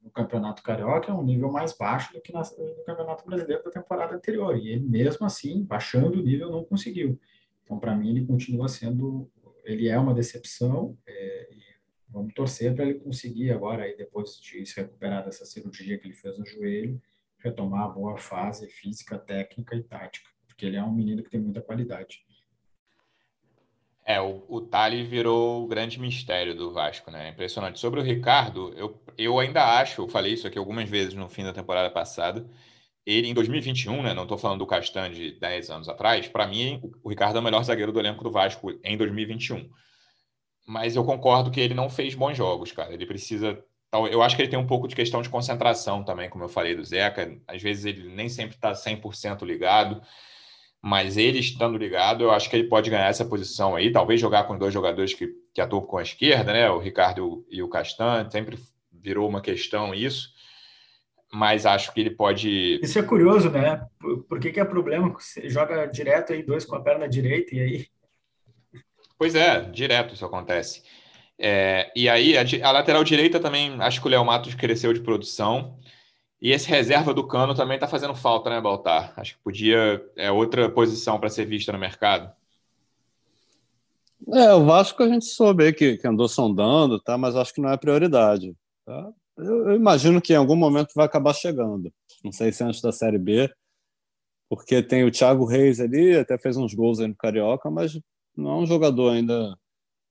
no 0.00 0.10
Campeonato 0.10 0.62
Carioca 0.62 1.10
é 1.10 1.14
um 1.14 1.24
nível 1.24 1.50
mais 1.50 1.76
baixo 1.76 2.12
do 2.12 2.20
que 2.20 2.32
no 2.32 2.42
Campeonato 2.84 3.24
Brasileiro 3.24 3.62
da 3.62 3.70
temporada 3.70 4.14
anterior. 4.14 4.56
E 4.56 4.68
ele 4.68 4.88
mesmo 4.88 5.26
assim, 5.26 5.64
baixando 5.64 6.18
o 6.18 6.22
nível, 6.22 6.50
não 6.50 6.64
conseguiu. 6.64 7.20
Então, 7.62 7.78
para 7.78 7.94
mim, 7.94 8.10
ele 8.10 8.26
continua 8.26 8.68
sendo, 8.68 9.30
ele 9.64 9.88
é 9.88 9.98
uma 9.98 10.14
decepção. 10.14 10.96
É, 11.06 11.48
Vamos 12.12 12.34
torcer 12.34 12.74
para 12.74 12.84
ele 12.84 13.00
conseguir 13.00 13.50
agora, 13.50 13.84
aí, 13.84 13.96
depois 13.96 14.38
de 14.38 14.66
se 14.66 14.80
recuperar 14.80 15.24
dessa 15.24 15.46
cirurgia 15.46 15.98
que 15.98 16.06
ele 16.06 16.14
fez 16.14 16.38
no 16.38 16.44
joelho, 16.44 17.00
retomar 17.38 17.84
a 17.84 17.88
boa 17.88 18.18
fase 18.18 18.68
física, 18.68 19.18
técnica 19.18 19.74
e 19.74 19.82
tática, 19.82 20.30
porque 20.46 20.66
ele 20.66 20.76
é 20.76 20.84
um 20.84 20.92
menino 20.92 21.22
que 21.22 21.30
tem 21.30 21.40
muita 21.40 21.62
qualidade. 21.62 22.22
É, 24.04 24.20
o, 24.20 24.44
o 24.48 24.60
Tali 24.60 25.02
virou 25.04 25.64
o 25.64 25.66
grande 25.66 25.98
mistério 25.98 26.54
do 26.54 26.72
Vasco, 26.72 27.10
né? 27.10 27.30
Impressionante. 27.30 27.78
Sobre 27.78 28.00
o 28.00 28.02
Ricardo, 28.02 28.74
eu, 28.76 29.00
eu 29.16 29.38
ainda 29.38 29.78
acho, 29.80 30.02
eu 30.02 30.08
falei 30.08 30.34
isso 30.34 30.46
aqui 30.46 30.58
algumas 30.58 30.90
vezes 30.90 31.14
no 31.14 31.28
fim 31.28 31.44
da 31.44 31.52
temporada 31.52 31.88
passada, 31.88 32.46
ele 33.06 33.28
em 33.28 33.34
2021, 33.34 34.02
né? 34.02 34.12
Não 34.12 34.24
estou 34.24 34.36
falando 34.36 34.58
do 34.58 34.66
Castan 34.66 35.10
de 35.10 35.32
10 35.32 35.70
anos 35.70 35.88
atrás, 35.88 36.28
para 36.28 36.46
mim 36.46 36.80
o 37.02 37.08
Ricardo 37.08 37.36
é 37.36 37.40
o 37.40 37.44
melhor 37.44 37.62
zagueiro 37.64 37.92
do 37.92 38.00
elenco 38.00 38.22
do 38.22 38.30
Vasco 38.30 38.72
em 38.84 38.96
2021 38.98 39.70
mas 40.66 40.96
eu 40.96 41.04
concordo 41.04 41.50
que 41.50 41.60
ele 41.60 41.74
não 41.74 41.90
fez 41.90 42.14
bons 42.14 42.36
jogos, 42.36 42.72
cara. 42.72 42.92
Ele 42.92 43.06
precisa. 43.06 43.62
Eu 44.10 44.22
acho 44.22 44.34
que 44.34 44.42
ele 44.42 44.50
tem 44.50 44.58
um 44.58 44.66
pouco 44.66 44.88
de 44.88 44.94
questão 44.94 45.20
de 45.20 45.28
concentração 45.28 46.02
também, 46.02 46.30
como 46.30 46.44
eu 46.44 46.48
falei 46.48 46.74
do 46.74 46.84
Zeca. 46.84 47.36
Às 47.46 47.60
vezes 47.60 47.84
ele 47.84 48.08
nem 48.08 48.28
sempre 48.28 48.54
está 48.54 48.72
100% 48.72 49.44
ligado, 49.44 50.00
mas 50.80 51.16
ele 51.18 51.38
estando 51.38 51.76
ligado, 51.76 52.24
eu 52.24 52.30
acho 52.30 52.48
que 52.48 52.56
ele 52.56 52.68
pode 52.68 52.88
ganhar 52.88 53.08
essa 53.08 53.24
posição 53.24 53.76
aí. 53.76 53.92
Talvez 53.92 54.20
jogar 54.20 54.44
com 54.44 54.56
dois 54.56 54.72
jogadores 54.72 55.12
que, 55.12 55.28
que 55.52 55.60
atuam 55.60 55.82
com 55.82 55.98
a 55.98 56.02
esquerda, 56.02 56.52
né? 56.52 56.70
O 56.70 56.78
Ricardo 56.78 57.44
e 57.50 57.62
o 57.62 57.68
Castan. 57.68 58.30
Sempre 58.30 58.58
virou 58.90 59.28
uma 59.28 59.42
questão 59.42 59.94
isso. 59.94 60.30
Mas 61.30 61.66
acho 61.66 61.92
que 61.92 62.00
ele 62.00 62.10
pode. 62.10 62.78
Isso 62.82 62.98
é 62.98 63.02
curioso, 63.02 63.50
né? 63.50 63.86
Por, 63.98 64.22
por 64.24 64.40
que, 64.40 64.52
que 64.52 64.60
é 64.60 64.64
problema? 64.64 65.08
Você 65.10 65.48
joga 65.48 65.86
direto 65.86 66.32
aí, 66.32 66.42
dois 66.42 66.64
com 66.64 66.76
a 66.76 66.80
perna 66.80 67.08
direita, 67.08 67.54
e 67.54 67.60
aí 67.60 67.86
Pois 69.22 69.36
é, 69.36 69.60
direto 69.70 70.14
isso 70.14 70.26
acontece. 70.26 70.82
É, 71.38 71.92
e 71.94 72.08
aí, 72.08 72.36
a, 72.36 72.42
a, 72.68 72.72
lateral 72.72 73.04
direita 73.04 73.38
também, 73.38 73.80
acho 73.80 74.00
que 74.00 74.06
o 74.08 74.10
Léo 74.10 74.24
Matos 74.24 74.52
cresceu 74.56 74.92
de 74.92 74.98
produção. 74.98 75.78
E 76.40 76.50
esse 76.50 76.68
reserva 76.68 77.14
do 77.14 77.24
Cano 77.28 77.54
também 77.54 77.76
está 77.76 77.86
fazendo 77.86 78.16
falta, 78.16 78.50
né, 78.50 78.60
Baltar? 78.60 79.12
Acho 79.16 79.36
que 79.36 79.44
podia. 79.44 80.04
É 80.16 80.32
outra 80.32 80.68
posição 80.68 81.20
para 81.20 81.28
ser 81.28 81.44
vista 81.44 81.70
no 81.70 81.78
mercado. 81.78 82.32
É, 84.34 84.52
o 84.54 84.64
Vasco 84.64 85.04
a 85.04 85.08
gente 85.08 85.26
soube 85.26 85.72
que, 85.72 85.98
que 85.98 86.08
andou 86.08 86.26
sondando, 86.26 86.98
tá? 86.98 87.16
mas 87.16 87.36
acho 87.36 87.54
que 87.54 87.60
não 87.60 87.70
é 87.70 87.76
prioridade. 87.76 88.56
Tá? 88.84 89.08
Eu, 89.38 89.68
eu, 89.68 89.76
imagino 89.76 90.20
que 90.20 90.32
em 90.32 90.36
algum 90.36 90.56
momento 90.56 90.94
vai 90.96 91.06
acabar 91.06 91.32
chegando. 91.32 91.92
Não 92.24 92.32
sei 92.32 92.50
se 92.50 92.64
antes 92.64 92.80
da 92.80 92.90
Série 92.90 93.18
B, 93.18 93.48
porque 94.48 94.82
tem 94.82 95.04
o 95.04 95.12
Thiago 95.12 95.44
Reis 95.44 95.78
ali, 95.78 96.16
até 96.16 96.36
fez 96.36 96.56
uns 96.56 96.74
gols 96.74 96.98
aí 96.98 97.06
no 97.06 97.14
Carioca, 97.14 97.70
mas 97.70 97.96
não 98.36 98.50
é 98.50 98.56
um 98.62 98.66
jogador 98.66 99.10
ainda 99.10 99.56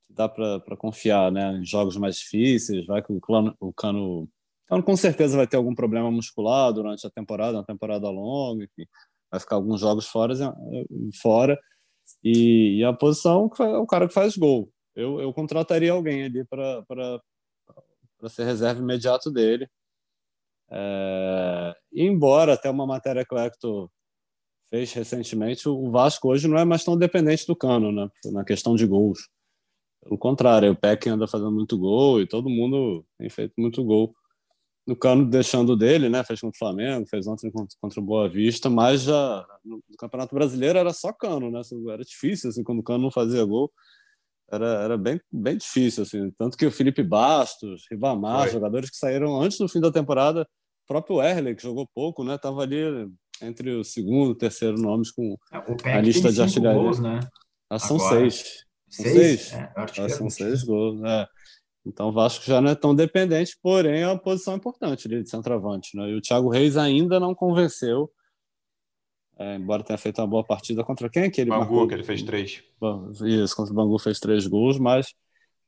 que 0.07 0.13
dá 0.13 0.29
para 0.29 0.77
confiar 0.77 1.31
né, 1.31 1.53
em 1.57 1.65
jogos 1.65 1.97
mais 1.97 2.17
difíceis. 2.17 2.85
Vai 2.85 3.01
que 3.01 3.11
o, 3.11 3.21
Cano, 3.21 3.55
o 3.59 3.73
Cano, 3.73 4.29
Cano 4.67 4.83
com 4.83 4.95
certeza 4.95 5.37
vai 5.37 5.47
ter 5.47 5.57
algum 5.57 5.75
problema 5.75 6.11
muscular 6.11 6.71
durante 6.73 7.05
a 7.05 7.09
temporada, 7.09 7.57
uma 7.57 7.65
temporada 7.65 8.09
longa, 8.09 8.67
vai 9.31 9.39
ficar 9.39 9.55
alguns 9.55 9.79
jogos 9.79 10.07
fora, 10.07 10.33
fora 11.21 11.59
e, 12.23 12.79
e 12.79 12.83
a 12.83 12.93
posição 12.93 13.49
é 13.59 13.77
o 13.77 13.87
cara 13.87 14.07
que 14.07 14.13
faz 14.13 14.35
gol. 14.35 14.71
Eu, 14.95 15.21
eu 15.21 15.33
contrataria 15.33 15.91
alguém 15.91 16.23
ali 16.23 16.45
para 16.45 17.21
ser 18.29 18.43
reserva 18.43 18.81
imediato 18.81 19.31
dele. 19.31 19.67
É, 20.69 21.75
embora 21.93 22.53
até 22.53 22.69
uma 22.69 22.87
matéria 22.87 23.25
que 23.25 23.33
o 23.33 23.37
Hector 23.37 23.89
fez 24.71 24.93
recentemente, 24.93 25.67
o 25.67 25.91
Vasco 25.91 26.29
hoje 26.29 26.47
não 26.47 26.57
é 26.57 26.63
mais 26.63 26.83
tão 26.83 26.97
dependente 26.97 27.45
do 27.45 27.55
Cano, 27.55 27.91
né? 27.91 28.09
Na 28.31 28.45
questão 28.45 28.73
de 28.73 28.87
gols. 28.87 29.27
Pelo 30.01 30.17
contrário, 30.17 30.71
o 30.71 30.75
Peck 30.75 31.07
anda 31.09 31.27
fazendo 31.27 31.51
muito 31.51 31.77
gol 31.77 32.21
e 32.21 32.25
todo 32.25 32.49
mundo 32.49 33.05
tem 33.19 33.29
feito 33.29 33.53
muito 33.57 33.83
gol. 33.83 34.15
No 34.87 34.95
Cano 34.95 35.29
deixando 35.29 35.75
dele, 35.75 36.09
né? 36.09 36.23
Fez 36.23 36.39
contra 36.39 36.55
o 36.55 36.57
Flamengo, 36.57 37.05
fez 37.07 37.27
ontem 37.27 37.51
contra 37.51 37.99
o 37.99 38.03
Boa 38.03 38.29
Vista, 38.29 38.69
mas 38.69 39.03
já 39.03 39.45
no 39.63 39.83
Campeonato 39.99 40.33
Brasileiro 40.33 40.79
era 40.79 40.93
só 40.93 41.11
Cano, 41.11 41.51
né? 41.51 41.61
Era 41.91 42.03
difícil, 42.03 42.49
assim, 42.49 42.63
quando 42.63 42.79
o 42.79 42.83
Cano 42.83 43.03
não 43.03 43.11
fazia 43.11 43.43
gol. 43.43 43.71
Era, 44.49 44.83
era 44.83 44.97
bem, 44.97 45.19
bem 45.31 45.57
difícil, 45.57 46.03
assim. 46.03 46.31
Tanto 46.31 46.57
que 46.57 46.65
o 46.65 46.71
Felipe 46.71 47.03
Bastos, 47.03 47.85
Ribamar, 47.91 48.43
Foi. 48.43 48.53
jogadores 48.53 48.89
que 48.89 48.97
saíram 48.97 49.39
antes 49.39 49.57
do 49.57 49.67
fim 49.67 49.81
da 49.81 49.91
temporada 49.91 50.47
próprio 50.87 51.21
Erle, 51.21 51.55
que 51.55 51.61
jogou 51.61 51.87
pouco, 51.93 52.23
né? 52.23 52.37
Tava 52.37 52.61
ali 52.63 52.81
entre 53.41 53.71
o 53.71 53.83
segundo 53.83 54.31
e 54.31 54.37
terceiro 54.37 54.77
nomes 54.77 55.11
com 55.11 55.37
é, 55.85 55.93
a 55.93 56.01
lista 56.01 56.31
de 56.31 56.41
artilharia. 56.41 56.81
Gols, 56.81 56.99
né? 56.99 57.19
Ah, 57.69 57.79
são 57.79 57.97
Agora, 57.97 58.19
seis. 58.19 58.65
São 58.89 59.05
seis? 59.05 59.15
seis? 59.15 59.53
É, 59.53 59.73
ah, 59.75 60.09
são 60.09 60.29
seis 60.29 60.63
gols, 60.63 61.01
é. 61.03 61.27
Então 61.85 62.09
o 62.09 62.11
Vasco 62.11 62.45
já 62.45 62.61
não 62.61 62.69
é 62.69 62.75
tão 62.75 62.93
dependente, 62.93 63.57
porém 63.61 64.01
é 64.01 64.07
uma 64.07 64.19
posição 64.19 64.55
importante 64.55 65.07
ali 65.07 65.23
de 65.23 65.29
centroavante. 65.29 65.97
Né? 65.97 66.09
E 66.09 66.15
o 66.15 66.21
Thiago 66.21 66.49
Reis 66.49 66.77
ainda 66.77 67.19
não 67.19 67.33
convenceu, 67.33 68.11
é, 69.39 69.55
embora 69.55 69.83
tenha 69.83 69.97
feito 69.97 70.21
uma 70.21 70.27
boa 70.27 70.43
partida 70.43 70.83
contra 70.83 71.09
quem? 71.09 71.31
Que 71.31 71.41
ele 71.41 71.49
Bangu, 71.49 71.61
marcou? 71.61 71.87
que 71.87 71.95
ele 71.95 72.03
fez 72.03 72.21
três. 72.21 72.63
Isso, 73.25 73.55
contra 73.55 73.73
o 73.73 73.75
Bangu 73.75 73.97
fez 73.97 74.19
três 74.19 74.45
gols, 74.45 74.77
mas 74.77 75.15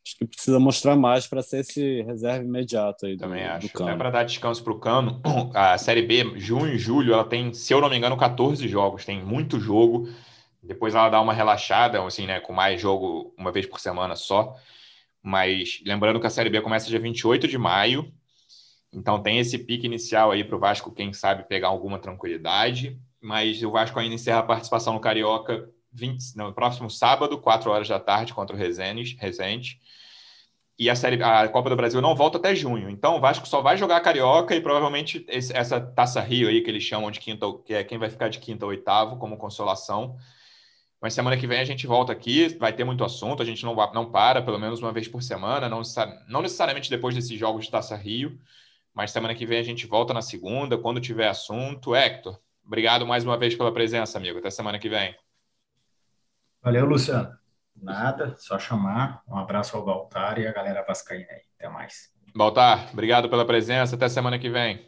acho 0.06 0.18
que 0.18 0.26
precisa 0.26 0.60
mostrar 0.60 0.96
mais 0.96 1.26
para 1.26 1.42
ser 1.42 1.60
esse 1.60 2.02
reserva 2.02 2.44
imediato 2.44 3.06
aí 3.06 3.16
do, 3.16 3.22
Também 3.22 3.44
acho. 3.46 3.68
do 3.68 3.74
Cano. 3.74 3.90
É 3.90 3.96
para 3.96 4.10
dar 4.10 4.24
descanso 4.24 4.62
para 4.64 4.74
o 4.74 4.80
Cano. 4.80 5.22
A 5.56 5.78
Série 5.78 6.02
B, 6.02 6.38
junho 6.38 6.74
e 6.74 6.78
julho, 6.78 7.14
ela 7.14 7.24
tem, 7.24 7.54
se 7.54 7.74
eu 7.74 7.80
não 7.80 7.90
me 7.90 7.96
engano, 7.96 8.18
14 8.18 8.68
jogos. 8.68 9.06
Tem 9.06 9.24
muito 9.24 9.60
jogo. 9.60 10.10
Depois 10.62 10.94
ela 10.94 11.10
dá 11.10 11.22
uma 11.22 11.34
relaxada, 11.34 12.04
assim, 12.06 12.28
né? 12.28 12.40
Com 12.42 12.54
mais 12.54 12.80
jogo 12.82 13.34
uma 13.38 13.52
vez 13.52 13.66
por 13.66 13.80
semana 13.80 14.16
só. 14.16 14.56
Mas 15.22 15.82
lembrando 15.86 16.20
que 16.20 16.28
a 16.28 16.30
Série 16.30 16.50
B 16.50 16.60
começa 16.60 16.90
dia 16.90 17.00
28 17.00 17.48
de 17.48 17.58
maio. 17.58 18.14
Então 18.92 19.24
tem 19.24 19.40
esse 19.40 19.58
pique 19.58 19.88
inicial 19.88 20.32
aí 20.32 20.44
para 20.44 20.56
o 20.56 20.60
Vasco, 20.60 20.92
quem 20.92 21.14
sabe, 21.14 21.48
pegar 21.48 21.70
alguma 21.70 21.98
tranquilidade. 21.98 23.00
Mas 23.22 23.64
o 23.64 23.72
Vasco 23.72 23.98
ainda 23.98 24.16
encerra 24.16 24.40
a 24.40 24.44
participação 24.44 24.94
no 24.94 25.00
Carioca 25.00 25.70
20, 25.94 26.36
no 26.36 26.54
próximo 26.54 26.90
sábado, 26.90 27.38
4 27.38 27.70
horas 27.70 27.88
da 27.88 28.00
tarde, 28.00 28.34
contra 28.34 28.56
o 28.56 28.60
Resende. 28.60 29.16
Resende. 29.20 29.80
E 30.78 30.90
a, 30.90 30.96
série, 30.96 31.22
a 31.22 31.48
Copa 31.48 31.70
do 31.70 31.76
Brasil 31.76 32.02
não 32.02 32.16
volta 32.16 32.38
até 32.38 32.56
junho. 32.56 32.90
Então 32.90 33.18
o 33.18 33.20
Vasco 33.20 33.48
só 33.48 33.62
vai 33.62 33.78
jogar 33.78 34.02
Carioca 34.02 34.56
e 34.56 34.62
provavelmente 34.62 35.24
esse, 35.30 35.56
essa 35.56 35.80
Taça 35.80 36.20
Rio 36.20 36.50
aí, 36.50 36.62
que 36.62 36.70
eles 36.70 36.84
chamam 36.84 37.12
de 37.12 37.20
quinta, 37.20 37.46
que 37.64 37.74
é 37.74 37.84
quem 37.84 37.98
vai 37.98 38.10
ficar 38.10 38.28
de 38.28 38.40
quinta 38.40 38.66
ou 38.66 38.72
oitavo 38.72 39.18
como 39.18 39.38
consolação. 39.38 40.18
Mas 41.00 41.14
semana 41.14 41.38
que 41.38 41.46
vem 41.46 41.60
a 41.60 41.66
gente 41.66 41.86
volta 41.86 42.12
aqui, 42.12 42.48
vai 42.58 42.74
ter 42.74 42.86
muito 42.86 43.04
assunto, 43.04 43.44
a 43.44 43.46
gente 43.46 43.64
não, 43.66 43.76
não 43.94 44.10
para, 44.10 44.42
pelo 44.42 44.58
menos 44.58 44.80
uma 44.80 44.92
vez 44.92 45.08
por 45.08 45.22
semana, 45.22 45.68
não, 45.68 45.82
não 46.30 46.42
necessariamente 46.42 46.90
depois 46.90 47.14
desses 47.14 47.38
jogos 47.38 47.66
de 47.66 47.72
Taça 47.72 47.96
Rio, 47.96 48.40
mas 48.94 49.12
semana 49.12 49.36
que 49.36 49.46
vem 49.46 49.60
a 49.60 49.64
gente 49.64 49.86
volta 49.86 50.14
na 50.14 50.22
segunda, 50.22 50.78
quando 50.78 51.02
tiver 51.02 51.28
assunto. 51.28 51.94
Hector, 51.94 52.40
obrigado 52.66 53.06
mais 53.06 53.26
uma 53.26 53.38
vez 53.38 53.54
pela 53.54 53.72
presença, 53.72 54.18
amigo. 54.18 54.40
Até 54.40 54.50
semana 54.50 54.80
que 54.80 54.88
vem. 54.88 55.14
Valeu, 56.64 56.86
Luciano. 56.86 57.30
Nada, 57.76 58.36
só 58.38 58.58
chamar. 58.58 59.22
Um 59.28 59.38
abraço 59.38 59.76
ao 59.76 59.84
Baltar 59.84 60.40
e 60.40 60.48
a 60.48 60.54
galera 60.54 60.86
vascaína 60.88 61.28
aí. 61.30 61.42
Até 61.60 61.68
mais. 61.68 62.14
Baltar, 62.34 62.90
obrigado 62.94 63.30
pela 63.30 63.46
presença. 63.46 63.96
Até 63.96 64.08
semana 64.08 64.40
que 64.40 64.50
vem. 64.50 64.82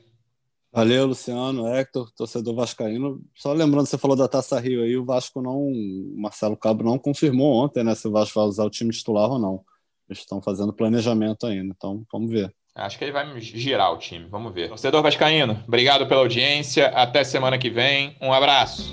Valeu, 0.71 1.05
Luciano, 1.05 1.67
Hector, 1.67 2.11
torcedor 2.11 2.55
vascaíno. 2.55 3.21
Só 3.34 3.53
lembrando, 3.53 3.86
você 3.86 3.97
falou 3.97 4.15
da 4.15 4.28
Taça 4.28 4.59
Rio 4.59 4.84
aí, 4.84 4.97
o 4.97 5.05
Vasco 5.05 5.41
não, 5.41 5.57
o 5.57 6.15
Marcelo 6.17 6.57
Cabo 6.57 6.84
não 6.84 6.99
confirmou 6.99 7.63
ontem, 7.63 7.82
né, 7.82 7.95
se 7.95 8.09
o 8.09 8.11
Vasco 8.11 8.38
vai 8.38 8.47
usar 8.47 8.65
o 8.65 8.69
time 8.69 8.91
titular 8.91 9.30
ou 9.30 9.39
não. 9.39 9.63
Eles 10.09 10.19
estão 10.19 10.41
fazendo 10.41 10.73
planejamento 10.73 11.47
ainda, 11.47 11.73
então 11.73 12.03
vamos 12.11 12.30
ver. 12.30 12.53
Acho 12.76 12.97
que 12.97 13.05
ele 13.05 13.13
vai 13.13 13.39
girar 13.39 13.93
o 13.93 13.97
time, 13.97 14.28
vamos 14.30 14.53
ver. 14.53 14.67
Torcedor 14.67 15.01
vascaíno, 15.01 15.63
obrigado 15.65 16.07
pela 16.07 16.19
audiência, 16.19 16.88
até 16.88 17.23
semana 17.23 17.57
que 17.57 17.69
vem, 17.69 18.17
um 18.21 18.34
abraço. 18.34 18.91